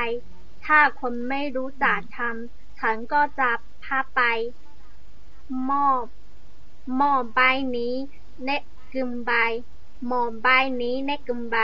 [0.65, 3.51] ถ้าคนไม่รู้จักทำ ฉันก็จะ
[3.85, 4.21] พาไป
[5.65, 5.87] หม้อ
[6.97, 7.41] หม้อใบ
[7.77, 7.95] นี้
[8.45, 8.63] เน็ก
[8.93, 9.33] กึมใบ
[10.07, 10.49] หม้อใบ
[10.83, 11.57] นี้เน็กกึมใบ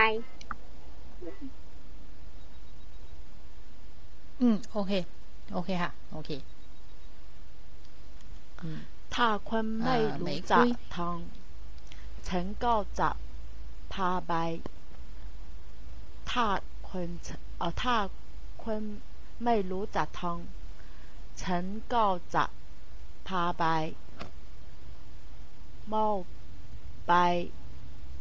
[4.41, 4.93] อืม โอเค
[5.53, 6.31] โอเคค่ะ โอเค
[8.61, 8.81] อืม
[9.15, 11.17] ถ้าคนไม่เอ่อไม่รู้จัคุกยทาง
[12.29, 13.11] ฉันก็จะ
[13.93, 14.35] พาไป
[16.31, 16.47] ถถ้า
[16.89, 17.09] คน
[17.59, 17.97] เออถ้า
[18.69, 18.85] คน
[19.45, 20.39] ไม่รู้จักทาง
[21.43, 22.05] ฉันก็
[22.35, 22.45] จะ
[23.29, 23.65] พาไป
[25.89, 26.07] เมา
[27.07, 27.13] ไป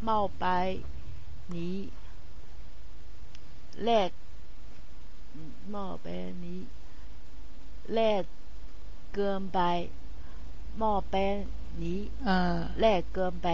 [0.03, 0.45] เมาไป
[1.55, 1.77] นี้
[3.83, 4.09] แลก
[5.69, 6.05] เมาไป
[6.45, 6.61] นี้
[7.93, 8.23] แลก
[9.13, 9.59] เกินไป
[10.77, 11.15] เมาไป
[11.81, 13.47] นี้เอ่อแลกเกินไป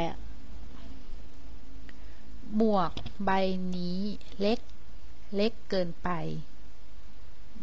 [2.56, 2.92] หมวก
[3.26, 3.30] ใบ
[3.76, 4.00] นี้
[4.42, 4.60] เล็ก
[5.36, 6.10] เล็กเกินไป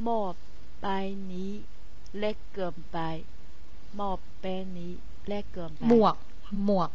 [0.03, 0.35] หมอบ
[0.81, 0.87] ใบ
[1.31, 1.51] นี้
[2.19, 2.97] เล็กเกินไป
[3.95, 4.91] หมอบแปนนี้
[5.27, 6.15] เล็กเกินไป หมวก
[6.65, 6.89] หมวก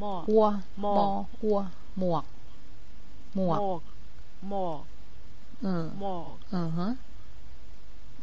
[0.00, 0.46] หมอบ วัว
[0.80, 1.08] หม ม อ อ
[1.42, 1.58] วัว
[1.98, 2.24] หมวก
[3.36, 3.80] หมวก หมอก
[4.50, 4.80] หมอก
[5.62, 6.88] เออ หมอก เออฮะ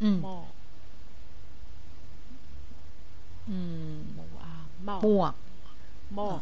[0.02, 0.49] อืม หมอก
[3.49, 3.57] อื
[3.91, 4.53] ม หมอกอ่า
[4.86, 5.34] หมอก หมวก
[6.15, 6.41] หมอก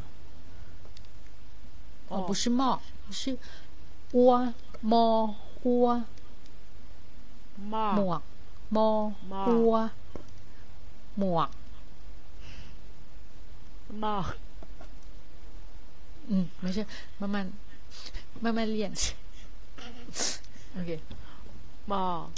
[2.11, 2.81] 哦，不是帽，
[3.11, 3.37] 是
[4.13, 6.03] 窝猫窝
[7.70, 8.22] หมวก
[8.72, 8.78] โม
[9.48, 9.74] กัว
[11.18, 11.48] หมวก
[14.00, 14.26] หมอก
[16.30, 16.82] อืมไม่ใช่
[17.20, 17.46] มันมัน
[18.42, 18.92] มัมัเรียน
[20.72, 20.90] โอเค
[21.88, 22.28] หมอก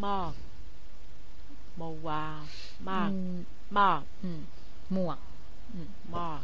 [0.00, 0.32] หมอก
[1.80, 2.22] มวา
[2.88, 3.10] มาก
[3.74, 4.40] หมอกอืม
[4.92, 5.18] หมวก
[6.14, 6.42] มาก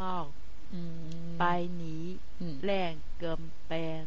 [0.00, 0.26] มอก
[1.38, 1.44] ไป
[1.76, 1.94] หนี
[2.64, 4.02] แรงเกิมแปลง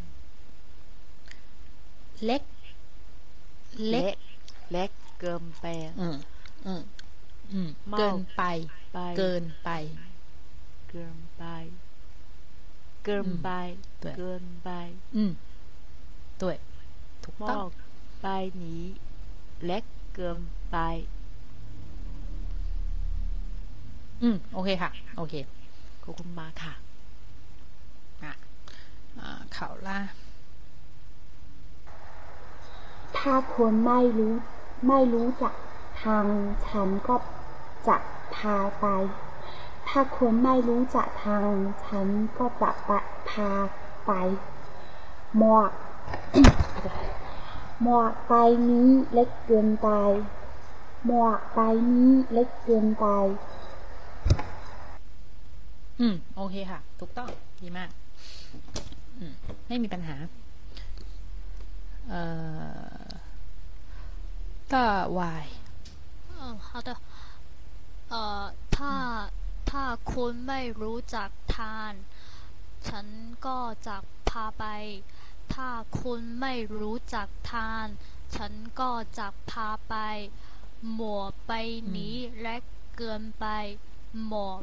[2.24, 2.42] เล็ก
[3.90, 4.18] เล็ก
[4.72, 6.18] เล็กเกินแปนอืม
[6.66, 6.82] อืม
[7.54, 8.44] อืมเมาเกินไป
[8.94, 9.70] ไป เกินไป
[10.90, 11.44] เกินไป
[13.06, 13.50] เกินไป
[14.04, 14.70] 对เกินไป
[15.16, 15.32] อืม
[16.42, 16.44] 对
[17.24, 17.72] ถูกหมต้องอก
[18.22, 18.28] ไป
[18.64, 18.84] นี้
[19.66, 19.84] เล็ก
[20.16, 20.40] เกิน
[20.72, 20.78] ไป
[24.22, 25.34] อืม โอเคค่ะ โอเค
[26.04, 26.74] ขอบคุณมากค่ะ
[28.24, 28.34] อะ
[29.20, 29.98] อ่าข่าวล่า
[33.18, 34.34] ถ้าคนไม่รู้
[34.88, 35.54] ไม่รู้จัก
[36.04, 36.26] ทาง
[36.68, 37.16] ฉันก็
[37.88, 37.96] จะ
[38.36, 38.88] พาไป
[39.88, 41.50] ถ้าคนไม่รู้จักทาง
[41.86, 42.92] ฉันก็จะป
[43.30, 43.52] พา
[44.06, 44.12] ไป
[45.38, 45.72] หมวก
[47.82, 48.34] หมวกใบ
[48.70, 49.90] นี้เล็กเกินไป
[51.06, 51.60] หมวกใบ
[51.92, 53.06] นี้เล็กเกินไป
[56.00, 57.30] อืม โอเคค่ะ ถูกต้อง
[57.62, 57.90] ดีมาก
[59.20, 59.34] อืม
[59.68, 60.16] ไม่มีปัญหา
[62.10, 62.22] เอ่
[63.02, 63.05] อ
[64.73, 64.86] ต้า
[65.19, 65.47] วาย
[66.43, 66.90] 嗯，好的。
[68.12, 68.16] 呃，
[68.77, 68.94] ถ้า
[69.70, 71.93] ถ้าคุณไม่รู้จักทาน
[72.89, 73.07] ฉัน
[73.47, 73.97] ก็จะ
[74.28, 74.65] พาไป
[75.55, 75.69] ถ้า
[76.01, 77.86] คุณไม่รู้จักทาน
[78.36, 79.94] ฉันก็จะพาไป
[80.93, 81.52] หมวกใบ
[81.97, 82.62] นี้เล็ก
[82.97, 83.47] เกินไป
[84.27, 84.61] หมวก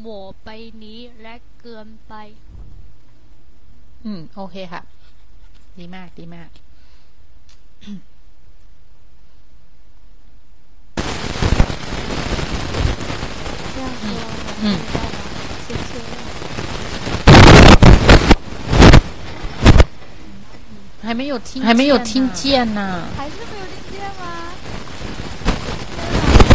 [0.00, 0.48] หมวกใบ
[0.82, 2.14] นี้เล็กเกินไป
[4.04, 4.82] อืม โอเคค่ะ
[5.78, 6.50] ดีมาก ดีมาก
[21.01, 23.03] 还没有听，还没有听见呢。
[23.17, 24.21] 还是没有听见吗？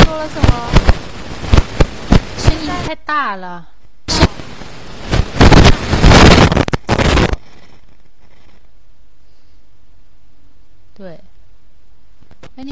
[0.04, 0.48] 说了什么？
[2.38, 3.68] 声音太大了。
[10.94, 11.18] 对，
[12.54, 12.62] ไม่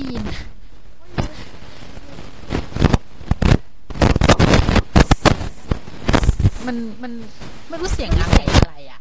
[6.66, 7.12] มันมัน
[7.68, 8.98] ไม่รู้เสียงอะไรอะไรอะ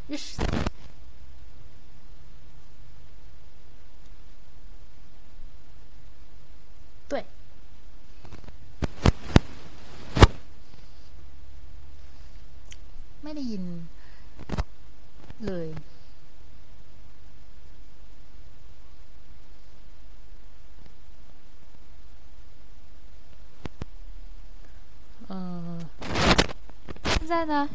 [27.40, 27.68] 在呢？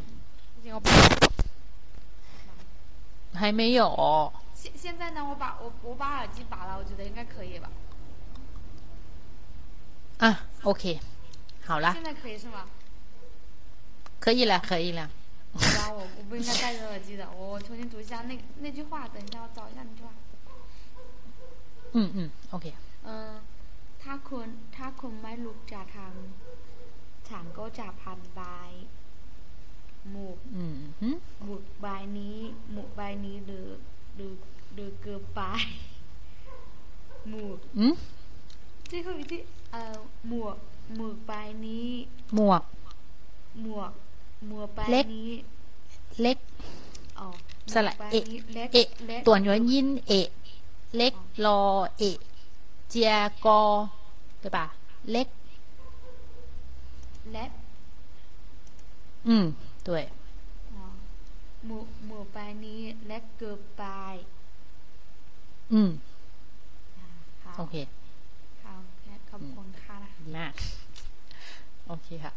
[0.65, 0.91] 我把
[3.34, 4.31] 还没有。
[4.53, 7.69] 现现在呢，我把我我把耳机拔了，我觉得应该可以吧？
[10.19, 10.99] 啊，OK，
[11.65, 12.65] 好啦现，在可以是吗？
[14.19, 15.09] 可以了，可以了。
[15.53, 20.11] 好吧，我我不应该戴着耳机的，我我重新读一下那那句话，等一下我找一下那句话。
[21.93, 22.73] 嗯嗯，OK。
[23.03, 23.41] เออ
[24.01, 26.13] ถ้าคุณถ้าคุณไม่ลุกจากทาง
[27.27, 28.41] ฉันก็จะพันใบ
[30.10, 31.08] หมูกอืมฮึ
[31.44, 31.86] หมุดใบ
[32.18, 32.38] นี้
[32.72, 33.66] หมุดใบนี้หรือ
[34.16, 34.32] หรือ
[34.74, 35.40] หรือเกือบไป
[37.28, 37.94] หมูกอืม
[38.90, 39.40] ที่คือที่
[39.72, 39.96] เอ่อ
[40.28, 40.56] หมวก
[40.96, 41.32] หมวกใบ
[41.66, 41.88] นี้
[42.36, 42.62] หมวก
[43.62, 43.92] หมวก
[44.48, 45.30] หมวกใบเล็กนี้
[46.22, 46.38] เล็ก
[47.18, 47.26] อ๋อ
[47.74, 50.28] สระหมวกใบเอะนี้เล็กเอะเล็กตัวย้อนยินเอะ
[50.96, 51.12] เล็ก
[51.44, 51.60] รอ
[51.98, 52.18] เอะ
[52.88, 53.12] เจีย
[53.44, 53.60] กอ
[54.42, 54.58] 对吧
[55.12, 55.28] เล็ก
[57.32, 57.44] และ
[59.28, 59.44] อืม
[59.86, 59.88] 对
[60.74, 60.84] อ๋อ
[61.64, 63.84] หมู่หมู่ใบนี้เล็กเกินไป
[65.72, 65.90] อืม
[67.42, 67.74] ค่ะโอเค
[68.62, 68.74] ค่ะ
[69.30, 70.52] ขอบคุณค่ะดีมาก
[71.86, 72.32] โอเคค่ะ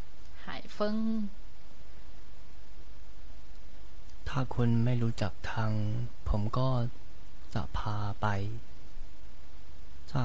[0.45, 0.97] หายเฟิง
[4.30, 5.71] ถ้าคุณไม่รู้จักทาง
[6.30, 6.69] ผมก็
[7.55, 8.27] จะพาไป
[10.11, 10.23] ถ้า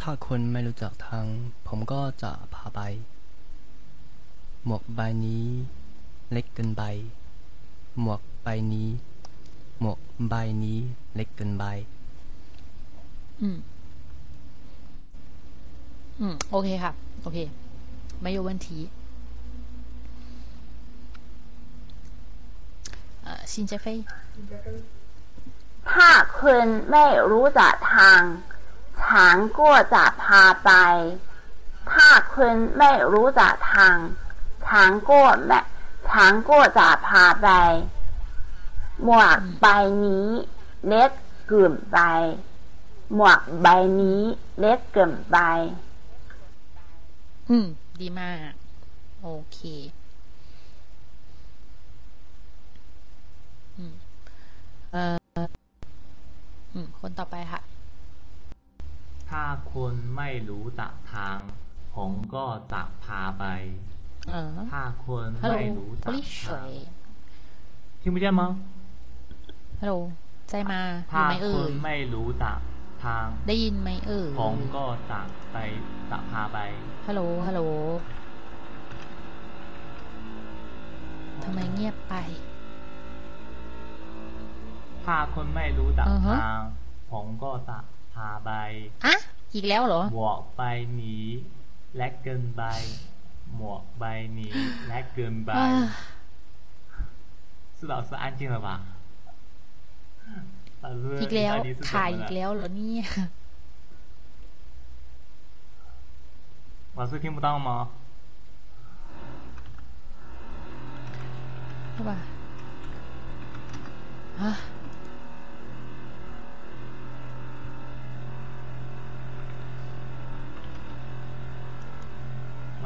[0.00, 1.24] ถ้าคุณไม่รู้จักทาง
[1.68, 2.80] ผมก็จะพาไป
[4.64, 5.46] หมวกใบนี้
[6.31, 6.83] เล็กเกินไป
[8.01, 8.89] หมวกใบนี้
[9.79, 9.97] หมวก
[10.29, 10.33] ใบ
[10.63, 10.79] นี้
[11.15, 11.63] เล็กเกินไป
[13.41, 13.57] อืม
[16.19, 16.91] อืม โอเคค่ะ
[17.23, 17.37] โอเค
[18.21, 18.67] ไม่有问题
[23.23, 23.97] เอ่อซินเจเฟย
[25.91, 28.21] ถ้าคุณไม่รู้จักทาง
[29.03, 30.71] ฉันก็จะพาไป
[31.91, 33.95] ถ้าคุณไม่รู้จักทาง
[34.67, 35.59] ฉันก็ไม่
[36.10, 37.48] ฉันก็จะพาไป
[39.04, 39.66] หมวกใบ
[40.04, 40.28] นี้
[40.88, 41.10] เล็ก
[41.48, 41.98] เกินไป
[43.14, 43.66] หมวกใบ
[44.00, 44.20] นี้
[44.60, 45.38] เล็กเกินไป
[47.48, 47.66] อืม
[48.00, 48.52] ดีมาก
[49.22, 49.58] โอเค
[53.76, 53.94] อืม
[54.92, 55.16] เอ่อ
[56.72, 57.60] อืมคนต่อไปค่ะ
[59.28, 61.38] ถ้าคุณไม่รู้จักทาง
[61.94, 63.44] ผมก็จะพาไป
[64.31, 66.67] เออ ถ้าคุณ ฮัลโหล ไม่รู้ 玻 จัก 璃水 ทาง
[68.01, 68.41] 听不见吗？
[69.81, 69.93] ฮัลโหล
[70.49, 70.81] ใจมา
[71.11, 72.57] อ ถ้า ยู่ไหมเอ่ คุณ ย ไม่รู้จัก
[73.03, 75.21] ทาง ได้ยินไหมเอ่ย ผมก็จะ
[75.51, 75.57] ไป
[76.11, 76.57] จะพาไป
[77.07, 77.61] ฮัลโหล ฮัลโหล
[81.43, 82.15] ทำไมเงียบไป
[85.05, 86.61] ถ้าคุณไม่รู้จัก อือฮะ ทาง
[87.11, 87.77] ผมก็จะ
[88.13, 88.51] พาไป
[89.05, 89.15] อะ
[89.53, 90.61] อีกแล้วเหรอ หมวกใบ
[91.01, 91.25] นี้
[91.95, 92.63] เล็กเกินไป
[93.55, 94.03] หมวกใบ
[94.37, 94.51] นี้
[94.87, 95.67] เล็กเกินไป อ่า
[97.83, 98.67] 是老师安静了吧？
[100.83, 102.33] 老师， อีกแล้ว 你到底是怎 ขาย 么 อีก 了？
[102.35, 103.05] แล้วเหรอเนี่ย
[106.97, 107.69] 老师听不到吗？
[111.93, 112.15] ใช่ป่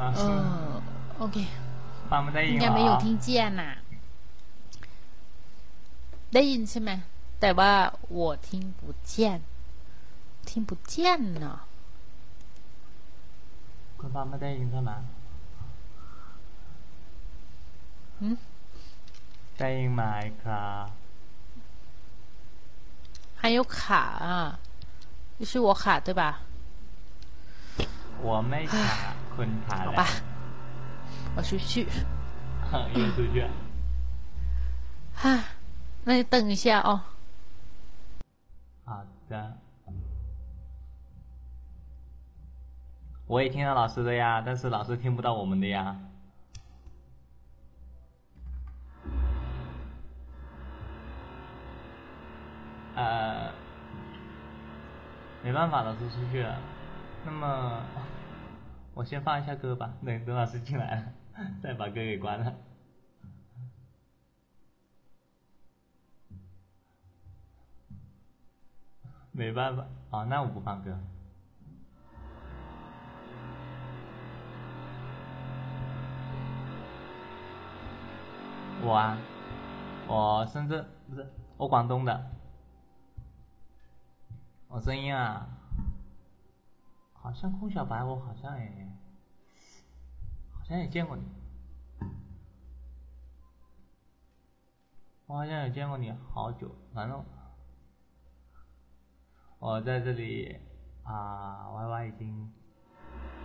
[0.04, 0.48] ะ 老 เอ 师， อ
[1.18, 1.36] โอเค
[2.10, 3.72] ฟังไม่ได้ยิน ยัง เหร ไม่อยู่ อ ทิ้งเจียนอ่ะ
[6.34, 6.90] ได้ยินใช่ไหม
[7.40, 7.72] แต่ว่า
[8.16, 8.48] 我听
[8.78, 8.80] 不
[9.10, 9.12] 见
[10.48, 10.94] 听不见
[11.44, 11.46] 呢
[13.98, 14.90] คุณฟังไม่ได้ยินใช่ไหม
[18.20, 18.36] หืม
[19.58, 20.02] ได้ยินไหม
[20.42, 20.86] ครับ
[23.40, 23.76] 还有卡
[24.26, 24.58] 啊，
[25.38, 26.22] 就是我卡对吧？
[28.23, 30.05] 我没卡昆塔好吧，
[31.35, 31.87] 我 出去。
[32.93, 33.41] 你出去。
[35.23, 35.43] 啊，
[36.05, 37.01] 那你等一下哦。
[38.85, 39.57] 好的。
[43.27, 45.97] 我也听到老师的呀，但是老师听不到我们的呀。
[52.95, 53.51] 呃，
[55.43, 56.57] 没办法，老师出去了。
[57.23, 57.83] 那么，
[58.93, 61.13] 我先放一下歌吧，等等老师进来了，
[61.61, 62.53] 再把歌给关了。
[69.31, 70.97] 没办法，哦，那我不放歌。
[78.83, 79.17] 我啊，
[80.07, 82.31] 我深圳不是我广东的，
[84.67, 85.47] 我声音啊，
[87.21, 88.89] 好像空小白，我好像也
[90.51, 91.23] 好像也见过你，
[95.27, 97.23] 我好像有见过你好久，反正
[99.59, 100.59] 我在这里
[101.03, 102.51] 啊，Y Y 已经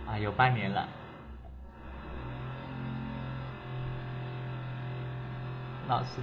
[0.07, 0.89] 啊有半年了。
[5.87, 6.19] 老师，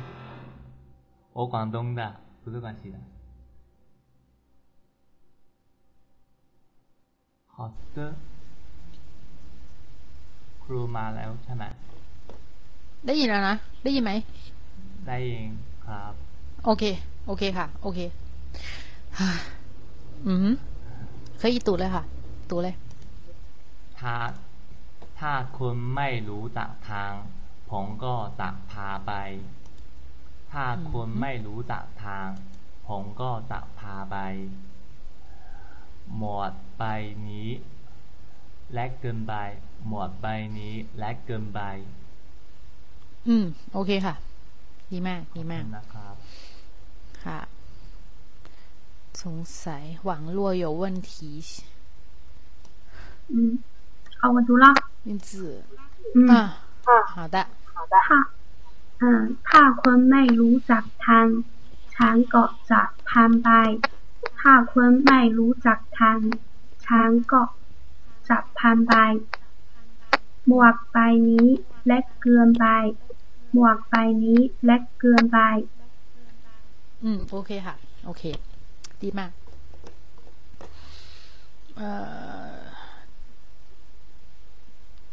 [1.33, 2.99] 我广东的，不是广西的。
[7.65, 7.99] 好的，
[10.63, 11.65] ครูมาแล้วใช่ไหม
[13.07, 14.13] ได้ยินแล้วนะ ได้ยินไหม
[15.07, 15.51] ได้ยิน
[15.87, 16.13] ครับ
[16.65, 16.85] โอเค
[17.27, 18.01] โอเคค่ะ โอเค
[19.19, 19.29] ฮ่า
[20.27, 20.55] อือหือ
[21.39, 22.05] เคยอีตูดเลยค่ะ
[22.51, 22.75] ตูดเลย
[23.99, 24.15] ถ้า
[25.21, 27.11] ถ้าคุณไม่รู้จักทาง
[27.71, 29.13] ผมก็จะพาไป
[30.53, 32.27] ถ้าคุณไม่รู้จักทาง
[32.89, 34.17] ผมก็จะพาไป
[36.18, 36.84] หมวดใบ
[37.28, 37.50] นี้
[38.74, 39.34] เล็กเกินไป
[39.88, 40.28] หมวดใบ
[40.58, 41.60] นี้เล็กเกินไป
[43.28, 44.16] อืม โอเคค่ะ
[44.92, 46.16] ดีมาก ดีมาก นะครับ
[47.24, 47.40] ค่ะ
[49.24, 51.12] สงสัย网络有问题
[53.34, 53.60] 嗯，
[54.20, 54.66] 好，我读了。
[55.08, 55.30] 名字
[56.16, 56.36] 嗯啊，
[57.16, 57.38] 好的，
[57.76, 58.22] 好的ค่ะ
[59.02, 61.28] อืมถ้าคนไม่รู้จักทาง
[61.96, 63.50] ฉันก็จะพาไป
[64.47, 66.19] ถ้าคนไม่รู้จักทาง
[66.87, 67.43] ฉันก็
[68.29, 68.95] จะพาไป
[70.47, 70.99] หมวกใบ
[71.29, 71.49] นี้
[71.87, 72.67] เล็กเกินไป
[73.53, 73.95] หมวกใบ
[74.25, 75.39] นี้เล็กเกินไป
[77.03, 78.23] อืม โอเคค่ะ โอเค
[79.03, 79.31] ดีมาก
[81.77, 81.91] เอ่
[82.55, 82.61] อ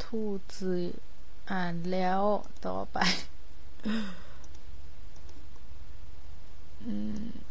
[0.02, 0.04] 兔
[0.54, 0.56] 子
[1.50, 2.22] อ่านแล้ว
[2.66, 2.98] ต่อไป
[6.86, 6.94] อื
[7.26, 7.41] ม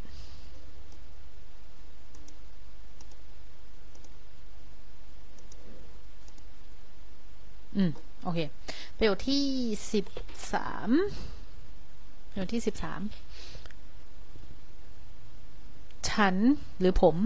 [7.76, 7.90] อืม
[8.24, 8.38] โอเค
[8.96, 9.44] ประโยคที่
[9.92, 10.06] สิบ
[10.52, 10.90] สาม
[12.30, 13.00] ประโยคที่สิบสาม
[16.08, 16.34] ฉัน
[16.78, 17.16] หรือผม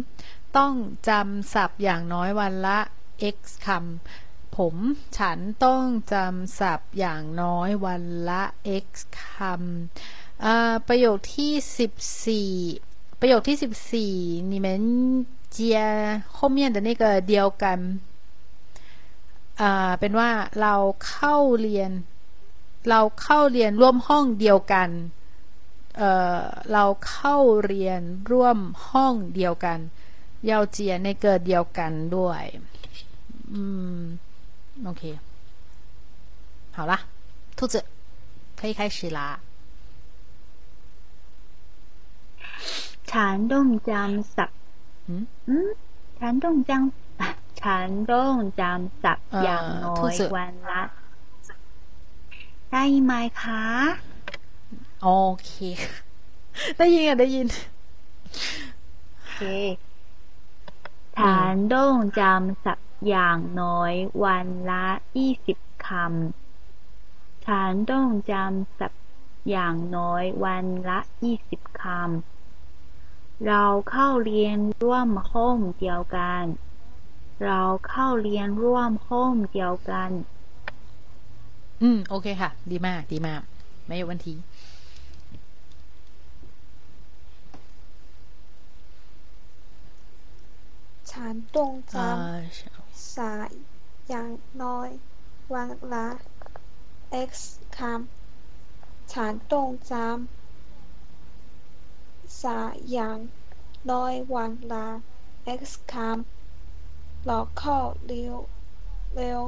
[0.56, 0.74] ต้อง
[1.08, 2.78] จำศัพท์อย่างน้อยวันละ
[3.34, 4.74] x คำ ผม
[5.18, 8.42] ฉันต้องจำศัพท์อย่างน้อยวันละ
[8.84, 8.86] x
[9.20, 11.92] คำเอ่อประโยคที่สิบ
[12.26, 12.50] สี่
[13.20, 14.14] ประโยคที่สิบสี่
[14.50, 14.66] 你们
[15.56, 15.58] 接
[16.36, 18.13] 后面的那个เดียวกันอ่า
[19.98, 20.30] เป็นว่า
[20.62, 20.74] เรา
[21.08, 21.90] เข้าเรียน
[22.90, 24.90] เราเข้าเรียนร่วมห้องเดียวกัน
[25.98, 26.42] เอ่อ
[26.72, 28.00] เราเข้าเรียน
[28.30, 28.58] ร่วม
[28.88, 29.78] ห้องเดียวกัน
[30.50, 32.42] 要接那个เดียวกันด้วย
[33.52, 33.62] อื
[33.98, 34.00] ม
[34.84, 35.02] โอเค
[36.76, 36.94] 好啦，
[37.56, 37.84] 兔子
[38.58, 39.20] 可以开始啦。
[43.10, 44.58] ฉันต้องจำศัพท์
[45.06, 45.68] อืม อืม
[46.18, 47.03] ฉันต้องจำ
[47.65, 50.83] ฉันต้องจำศัพท์เอ่ออย่างน้อ兔ย子วันละ
[52.71, 53.11] ได้ไหม
[53.41, 53.63] คะ
[55.03, 55.09] โอ
[55.45, 55.51] เค
[56.77, 57.47] ได้ยินอะได้ยิน
[59.13, 59.41] โอเค
[61.17, 63.93] ฉันต้องจำศัพท์อย่างน้อย
[64.23, 64.85] วันละ
[65.17, 69.03] ยี่สิบคำฉันต้องจำศัพท์
[69.49, 76.43] อย่างน้อยวันละยี่สิบคำ เราเข้าเรียนร่วมห้องเดียวกัน
[77.43, 80.11] เราเข้าเรียนร่วมห้องเดียวกัน
[81.81, 83.41] อืม โอเคค่ะ ดีมาก ดีมาก
[83.85, 84.33] ไม่วันที
[91.11, 93.51] ฉันตรงจำสาย
[94.09, 94.31] อย่าง
[94.63, 94.89] น้อย
[95.53, 96.07] วันละ
[97.29, 97.31] x
[97.77, 103.19] คำฉันตรงจำสายอย่าง
[103.91, 104.87] น้อยวันละ
[105.59, 105.61] x
[105.93, 106.34] คำ
[107.26, 108.36] เราเข้าเรียว
[109.16, 109.40] เร็ว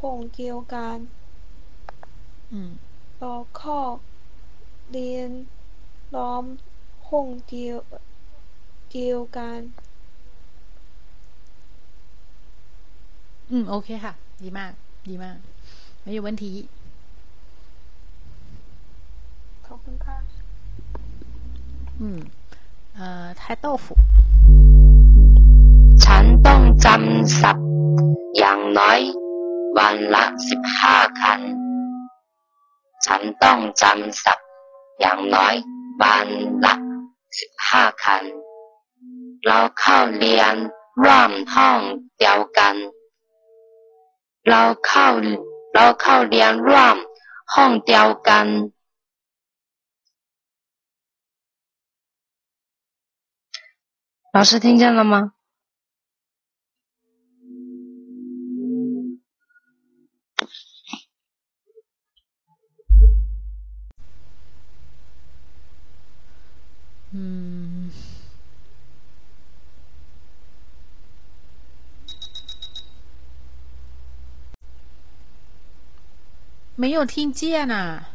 [0.00, 0.98] ห้องเดียวกัน
[2.52, 2.70] อืม
[3.18, 3.80] เราเข้า
[4.92, 5.30] เรียน
[6.14, 6.44] ล้อม
[7.08, 7.78] ห้องเดียว
[8.92, 9.60] เดียวกัน
[13.50, 14.12] อืม โอเคค่ะ
[14.42, 14.72] ดีมาก
[15.08, 15.36] ดีมาก
[16.02, 16.44] ไม่有问题
[19.66, 20.16] ขอบคุณค่ะ
[22.00, 22.18] อืม
[22.94, 23.94] เอ่อไทโต้ฝู
[26.04, 27.66] ฉันต้องจำศัพท์
[28.38, 29.00] อย่างน้อย
[29.78, 31.40] วันละสิบห้าคัน
[33.06, 34.48] ฉันต้องจำศัพท์
[35.00, 35.54] อย่างน้อย
[36.02, 36.28] วัน
[36.64, 36.74] ละ
[37.38, 38.24] สิบห้าคัน
[39.46, 40.54] เราเข้าเรียน
[41.02, 41.80] ร่วมห้อง
[42.18, 42.76] เดียวกัน
[44.48, 45.08] เราเข้า
[45.74, 46.96] เราเข้าเรียนร่วม
[47.54, 48.46] ห้องเดียวกัน
[54.32, 55.32] 老师听见了吗？
[67.15, 67.21] อื
[67.77, 67.91] ม
[76.75, 78.09] 没有听见啊。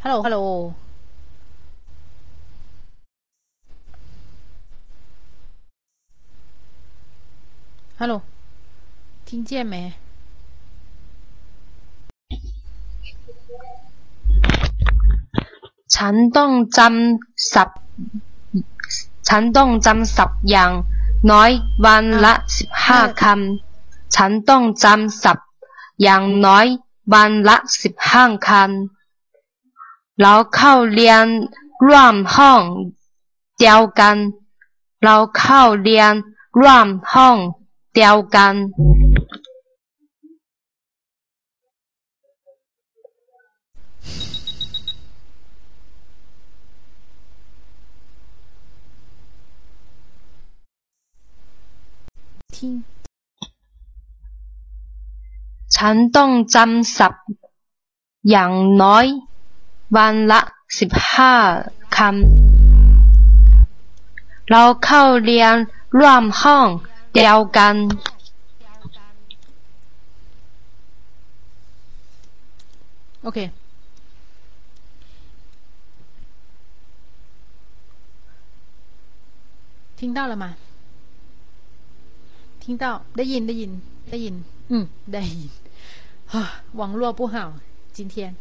[0.00, 0.74] Hello，Hello。
[7.98, 8.22] Hello，
[9.24, 10.05] 听见没？
[15.96, 17.78] ฉันต้องจำศัพท์
[19.28, 20.72] ฉันต้องจำศัพท์อย่าง
[21.30, 21.50] น้อย
[21.84, 25.46] วันละสิบห้าคำฉฉันต้องจำศัพท์
[26.02, 26.66] อย่างน้อย
[27.12, 31.26] วันละสิบห้าคำ เราเข้าเรียน
[31.86, 32.62] ร่วมห้อง
[33.58, 34.16] เดียวกัน
[35.02, 36.12] เราเข้าเรียน
[36.60, 37.36] ร่วมห้อง
[37.94, 38.54] เดียวกัน
[52.55, 52.57] 听
[55.75, 57.25] ฉันต้องจำศัพท์
[58.29, 59.05] อย่างน้อย
[59.95, 60.41] วันละ
[60.79, 61.33] สิบห้า
[61.97, 62.09] คำ
[64.49, 65.55] เราเข้าเรียน
[65.97, 66.67] ร่วมห้อง
[67.13, 67.75] เดียวกัน
[73.23, 73.39] โอเค
[79.97, 80.64] 听到了吗？
[82.65, 82.85] 听到，
[83.17, 83.71] ได้ยินได้ยิน
[84.09, 84.35] ได้ยิน
[84.71, 84.83] อืม
[85.13, 85.51] ได้ยิน
[86.75, 87.45] หวังรั่วผู้เห่า
[87.95, 88.33] จินเทียน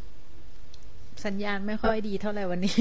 [1.25, 2.77] สัญญาณไม่ค่อยดีเท่าไหร่วันนี้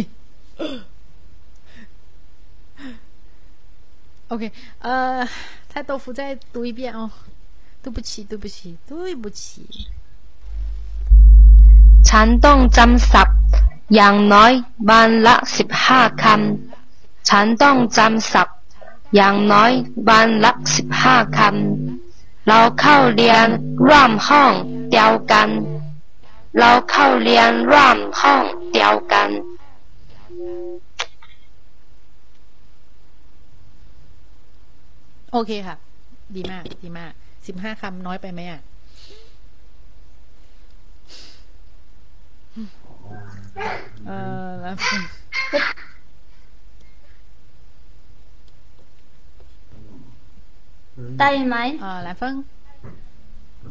[4.31, 4.43] OK，
[4.81, 5.27] 呃，
[5.71, 7.09] 太豆腐再读一遍哦。
[7.81, 9.41] 对不起，对不起，对不起。
[12.09, 13.37] ฉันต้องจำศัพท์
[13.95, 14.51] อย่างน้อย
[14.89, 18.52] วันละสิบห้าคำฉันต้องจำศัพท์
[19.14, 19.72] อย่างน้อย
[20.08, 23.46] วันละสิบห้าคำ เราเข้าเรียน
[23.86, 24.52] ร่วมห้อง
[24.90, 25.48] เดียวกัน
[26.58, 28.42] เราเข้าเรียนร่วมห้อง
[28.72, 29.28] เดียวกัน
[35.32, 35.76] โอเคค่ะ
[36.36, 37.12] ดีมาก ดีมาก
[37.46, 38.60] สิบห้าคำน้อยไปไหมอะ
[44.06, 44.10] เอ
[44.46, 44.76] อแล้ว
[51.20, 52.34] ได้ไหมอ่าแล้วเฟิง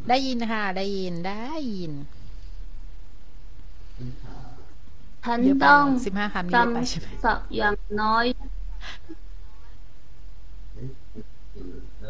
[0.08, 1.42] ได้ยินค่ะ ได้ยินได้
[1.74, 1.92] ยิน
[5.24, 8.24] ฉันเยอะไปต้องสิบห้าคำนี่เยอะไปใช่ไหมจำศัพท์อย่างน้อย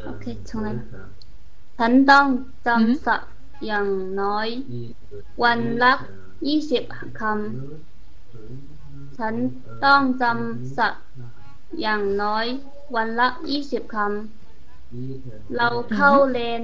[0.04, 0.68] โอเค重来
[1.78, 2.26] ฉันต้อง
[2.66, 3.30] จำศัพท์
[3.66, 3.88] อย่าง
[4.20, 4.48] น้อย
[5.42, 5.92] วันละ
[6.46, 6.82] ยี่สิบ
[7.20, 9.34] คำฉัน
[9.84, 11.02] ต้องจำศัพท์
[11.80, 12.46] อย่างน้อย
[12.94, 14.43] วันละยี่สิบคำ
[15.56, 16.62] เราเข้าเรียน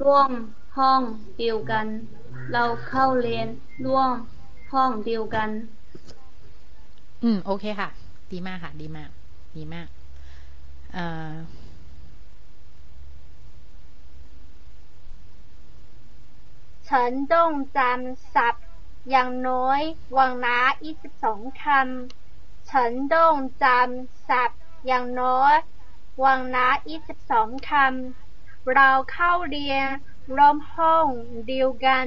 [0.00, 0.32] ร่วม
[0.76, 1.02] ห้อง
[1.38, 1.86] เดียวกัน
[2.52, 3.48] เราเข้าเรียน
[3.84, 4.10] ร่วม
[4.72, 5.50] ห้องเดียวกัน
[7.22, 7.88] อืม โอเคค่ะ
[8.32, 9.10] ดีมากค่ะ ดีมาก
[9.56, 9.88] ดีมาก
[10.94, 11.32] เอ่อ
[16.88, 18.66] ฉันต้องจำศัพท์
[19.10, 19.80] อย่างน้อย
[20.16, 25.54] วันละ22คำ ฉันต้องจำศัพท์อย่างน้อย
[26.24, 26.68] วันละ
[27.18, 29.86] 22คำ เราเข้าเรียน
[30.36, 31.06] ร่วมห้อง
[31.48, 32.06] เดียวกัน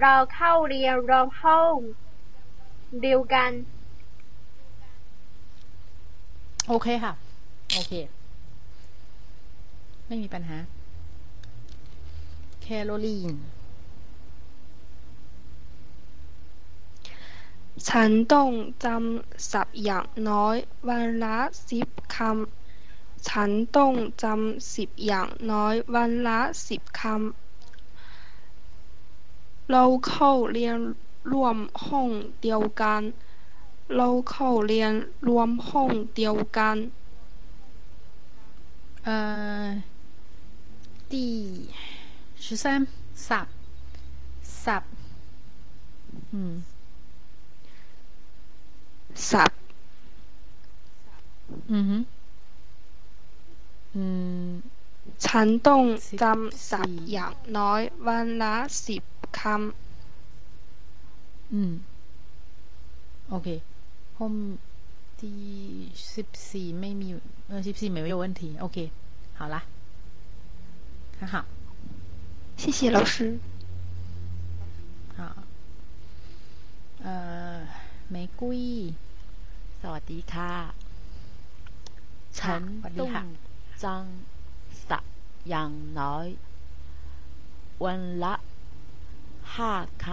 [0.00, 1.74] เราเข้าเรียนร่วมห้อง
[3.02, 3.50] เดียวกัน
[6.68, 7.12] โอเคค่ะ
[7.74, 7.92] โอเค
[10.06, 10.58] ไม่มีปัญหา
[12.62, 13.34] แคโรลีน
[17.88, 18.50] ฉันต้อง
[18.84, 20.56] จำศัพท์อย่างน้อย
[20.88, 21.38] วันละ
[21.70, 22.67] สิบคำ
[23.29, 23.93] ฉันต้อง
[24.23, 27.11] จำสิบอย่างน้อยวันละสิบคำ
[29.71, 30.77] เราเข้าเรียน
[31.31, 31.57] ร่วม
[31.87, 32.09] ห้อง
[32.41, 33.01] เดียวกัน
[33.97, 34.93] เราเข้าเรียน
[35.27, 36.77] รวมห้องเดียวกัน
[39.03, 39.17] เอ่
[39.63, 39.65] อ
[41.11, 41.13] 第
[42.43, 42.65] 十三
[43.27, 43.47] สับ
[44.63, 44.83] สับ
[46.33, 46.53] อืม
[49.29, 49.59] ศัพท์
[51.71, 51.97] อือฮึ
[53.95, 54.03] อื
[54.47, 54.49] ม
[55.25, 55.81] ฉันต้อง
[56.21, 58.55] จำศัพท์อย่างน้อยวันละ
[58.87, 59.01] สิบ
[59.39, 59.41] ค
[61.53, 61.71] อืม
[63.29, 63.47] โอเค
[64.17, 64.19] 后
[65.19, 65.23] 第
[66.05, 66.07] 十
[66.45, 66.47] 四
[66.79, 67.09] ไม่มี
[67.47, 68.77] เออ十四没有问题โอเค
[69.39, 69.55] 好啦
[71.19, 71.35] 很好
[72.57, 73.39] 谢谢老师。
[75.17, 75.19] 好
[77.01, 77.13] เอ่
[77.53, 77.57] อ
[78.13, 78.41] 玫瑰
[79.81, 80.51] สวัสดีค่ะ
[82.39, 83.46] ฉัน สวัสดี ต้อง
[83.78, 85.14] ค่ะจำศัพท์
[85.48, 86.26] อย่างน้อย
[87.84, 88.34] วันละ
[89.54, 89.72] ห้า
[90.04, 90.06] ค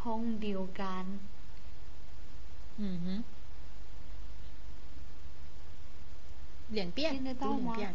[0.03, 1.05] ห้องเดียวกัน
[2.79, 3.07] 嗯哼，
[6.77, 7.95] 两遍，听得到吗读两遍，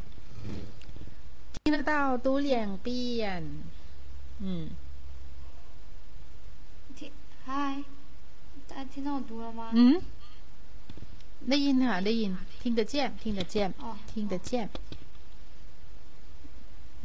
[1.63, 3.43] 听得到，读两遍，
[4.39, 4.69] 嗯，
[6.97, 7.11] 听，
[7.45, 7.83] 嗨，
[8.67, 9.69] 大家听到我读了吗？
[9.73, 10.01] 嗯，
[11.49, 14.69] ได้ยินค่ะได้ยิน听得见听得见哦听得见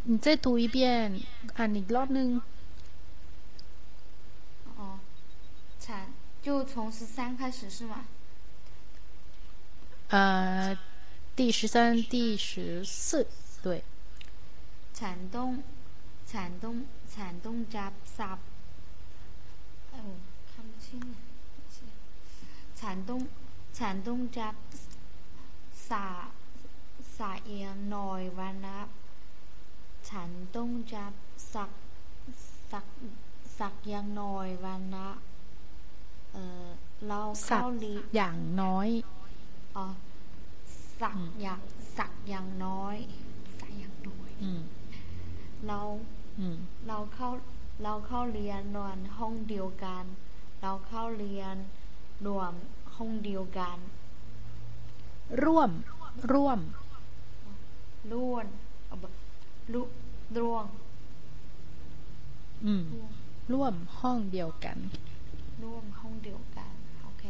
[0.09, 0.77] 你再读一遍
[1.57, 2.29] อ่านอีกรอบนึง
[6.42, 8.06] 就从十三开始是吗？
[10.10, 10.78] 呃，
[11.36, 13.28] 第十三、第十四，
[13.62, 13.84] 对。
[14.94, 15.64] 禅东，
[16.28, 18.40] 禅东，禅东加萨。
[19.94, 20.16] 哎我，
[20.56, 21.16] 看不清了，
[22.76, 23.28] 禅东，
[23.72, 24.54] 禅东加
[25.74, 26.30] 萨
[27.02, 28.88] 萨耶诺瓦纳。
[30.04, 31.70] 禅东加萨
[32.36, 32.82] 萨
[33.48, 35.18] 萨耶诺瓦纳。
[36.34, 36.68] เออ
[37.08, 38.90] เราสัเข้ากเรียนอย่างน้อย
[39.76, 39.86] อ๋อ
[41.02, 41.62] สักอย่าง
[41.98, 42.98] สักอย่างน้อย
[43.60, 44.62] สักอย่างน้อยอืม
[45.68, 45.80] เรา
[46.40, 47.30] อืมเราเข้า
[47.84, 50.06] เราเข้าเรียนนอนห้องเดียวกัน
[50.62, 51.56] เราเข้าเรียน
[52.28, 52.54] รวม
[52.96, 53.78] ห้องเดียวกัน
[55.44, 55.70] ร่วม
[56.34, 56.60] ร่วม
[58.14, 58.46] ร่วน
[58.86, 59.14] เอาแบบ
[59.74, 59.82] ลุ
[60.40, 60.66] ร่วง
[62.66, 62.84] อืม
[63.54, 64.78] ร่วมห้องเดียวกัน
[65.64, 66.74] ร่วมห้องเดียวกัน
[67.04, 67.24] โอเค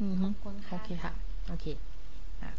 [0.00, 1.12] อือฮึขอบคุณค่ะ โอเคค่ะ
[1.48, 1.66] โอเค
[2.42, 2.50] อะ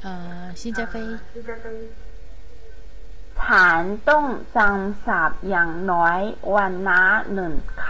[0.00, 0.12] เอ่
[0.42, 1.08] อซินเจาเฟย
[3.42, 4.24] ฉันต้อง
[4.56, 6.20] จำศัพท์อย่างน้อย
[6.56, 7.02] วันละ
[7.34, 7.54] หนึ่ง
[7.84, 7.88] ค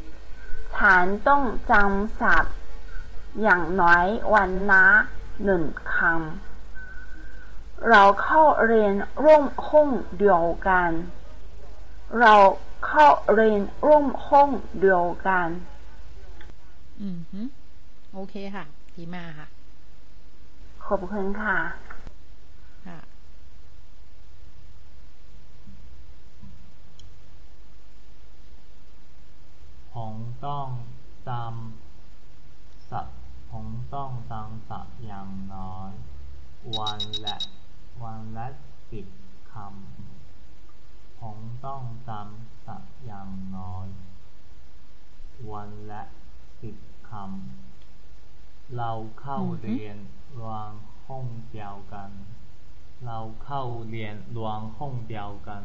[0.00, 2.54] ำฉันต้องจำศัพท์
[3.42, 4.86] อย่างน้อยวันละ
[5.44, 5.62] หนึ่ง
[5.94, 6.53] คำ
[7.90, 8.92] เราเข้าเรียน
[9.24, 9.88] ร่วมห้อง
[10.18, 10.90] เดียวกัน
[12.20, 12.34] เรา
[12.86, 14.50] เข้าเรียนร่วมห้อง
[14.80, 15.48] เดียวกัน
[17.00, 17.40] อืมฮึ
[18.12, 18.64] โอเคค่ะ
[18.96, 19.48] ดีมากค่ะ
[20.86, 21.58] ขอบคุณค่ะ
[22.86, 22.98] ค่ะ
[29.94, 30.14] ผม
[30.46, 30.68] ต้อง
[31.28, 33.06] จำสับ
[33.50, 35.90] ผมต้องจำสับอย่างน้อย
[36.78, 37.36] วันละ
[38.03, 38.47] วันละ
[38.91, 39.07] สิบ
[39.51, 43.87] คำผมต้องจำสับอย่างน้อย
[45.51, 46.01] วันละ
[46.61, 46.75] สิบ
[47.09, 48.91] คำเรา
[49.21, 49.97] เข้า อือฮึ เรียน
[50.39, 50.71] รวม
[51.07, 52.09] ห้องเดียวกัน
[53.05, 55.63] เราเข้าเรียนรวมห้องเดียวกัน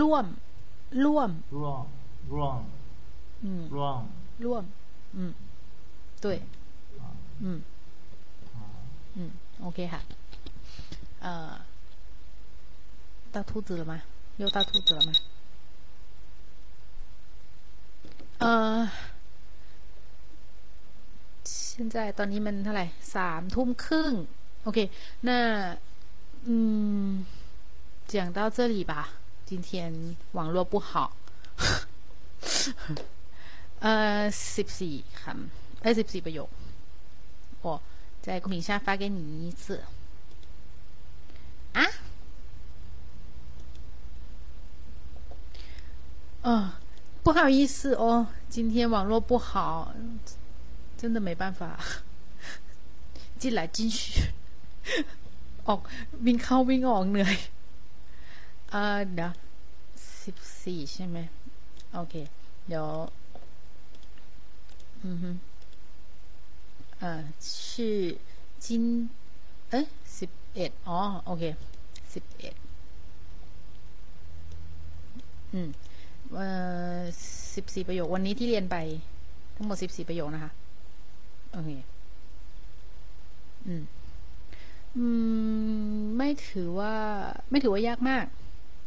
[0.00, 0.26] ร่วม
[1.04, 1.84] ร่วม ร่วม
[2.32, 2.60] ร่วม
[3.44, 4.00] อืม ร่วม
[4.44, 4.64] ร่วม
[5.16, 5.32] อืม
[6.22, 6.24] 对
[7.42, 7.60] อืม
[9.18, 9.30] 嗯，
[9.66, 10.00] OK 哈，
[11.20, 11.60] 呃，
[13.32, 14.02] 到兔子了吗？
[14.38, 15.12] 又到兔子了吗？
[18.38, 18.90] 呃，
[21.44, 24.12] 现在ตอนนี้มันเท่าไหร่สามทุ่มครึ่ง
[24.64, 24.78] โอเค
[25.28, 25.76] 那
[26.48, 27.24] 嗯
[28.12, 28.92] 讲到这里吧
[29.48, 29.70] 今天
[30.32, 30.90] 网络不好
[33.82, 34.22] เอ่อ
[34.56, 36.48] สิบสี่คำเอ้ยสิบสี่ประโยค
[37.62, 37.66] 我
[38.24, 39.62] 在公屏上发给你一次
[41.72, 41.80] 啊
[46.42, 46.70] 嗯，
[47.24, 49.92] 不好意思哦，今天网络不好，
[50.96, 51.78] 真的没办法，
[53.38, 54.30] 进来进去，
[55.66, 55.80] ออก
[56.24, 57.36] วิ่งเข้าวิ่งออกเหนื่อย
[58.70, 59.32] เออเดี๋ยว
[60.22, 61.18] สิบสี่ใช่ไหม
[61.94, 62.14] โอเค
[62.66, 62.86] เดี๋ยว
[65.04, 65.30] อือฮึ
[66.98, 67.22] เอ่อ
[67.68, 67.98] ชื่อ
[68.64, 68.84] จิน
[70.50, 71.44] เอ๊ะสิบเอ็ดอ๋อโอเค
[72.14, 72.54] สิบเอ็ด
[75.52, 75.68] อืม
[76.34, 76.46] เอ่
[76.98, 77.00] อ
[77.54, 78.76] สิบสี่ประโยควันนี้ที่เรียนไป
[79.56, 80.50] ทั้งหมดสิบสี่ประโยคนะคะ
[81.52, 81.70] โอเค
[83.66, 83.82] อืม
[84.96, 85.04] อื
[85.96, 86.94] ม ไม่ถือว่า
[87.50, 88.24] ไม่ถือว่ายากมาก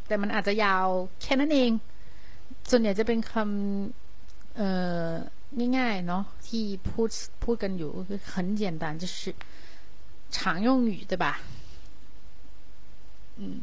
[0.06, 0.86] แต่มันอาจจะยาว
[1.22, 1.70] แค่นั้นเอง
[2.70, 4.68] ส่วนใหญ่จะเป็นคำเอ่
[5.08, 5.10] อ
[5.76, 7.10] ง่ายๆเนาะที่พูด
[7.44, 9.20] พูดกันอยู่ก็คือ很简单就是
[10.36, 11.26] 常用语对吧
[13.37, 13.61] 嗯。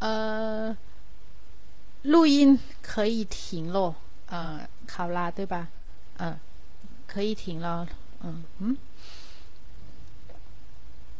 [0.00, 0.76] 呃
[2.02, 3.94] 录音可以停咯
[4.26, 5.68] 呃考拉对吧？
[6.18, 6.38] 嗯
[7.06, 7.86] 可以停了
[8.22, 8.76] 嗯嗯。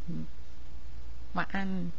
[0.09, 0.26] 嗯
[1.34, 1.92] 晚安。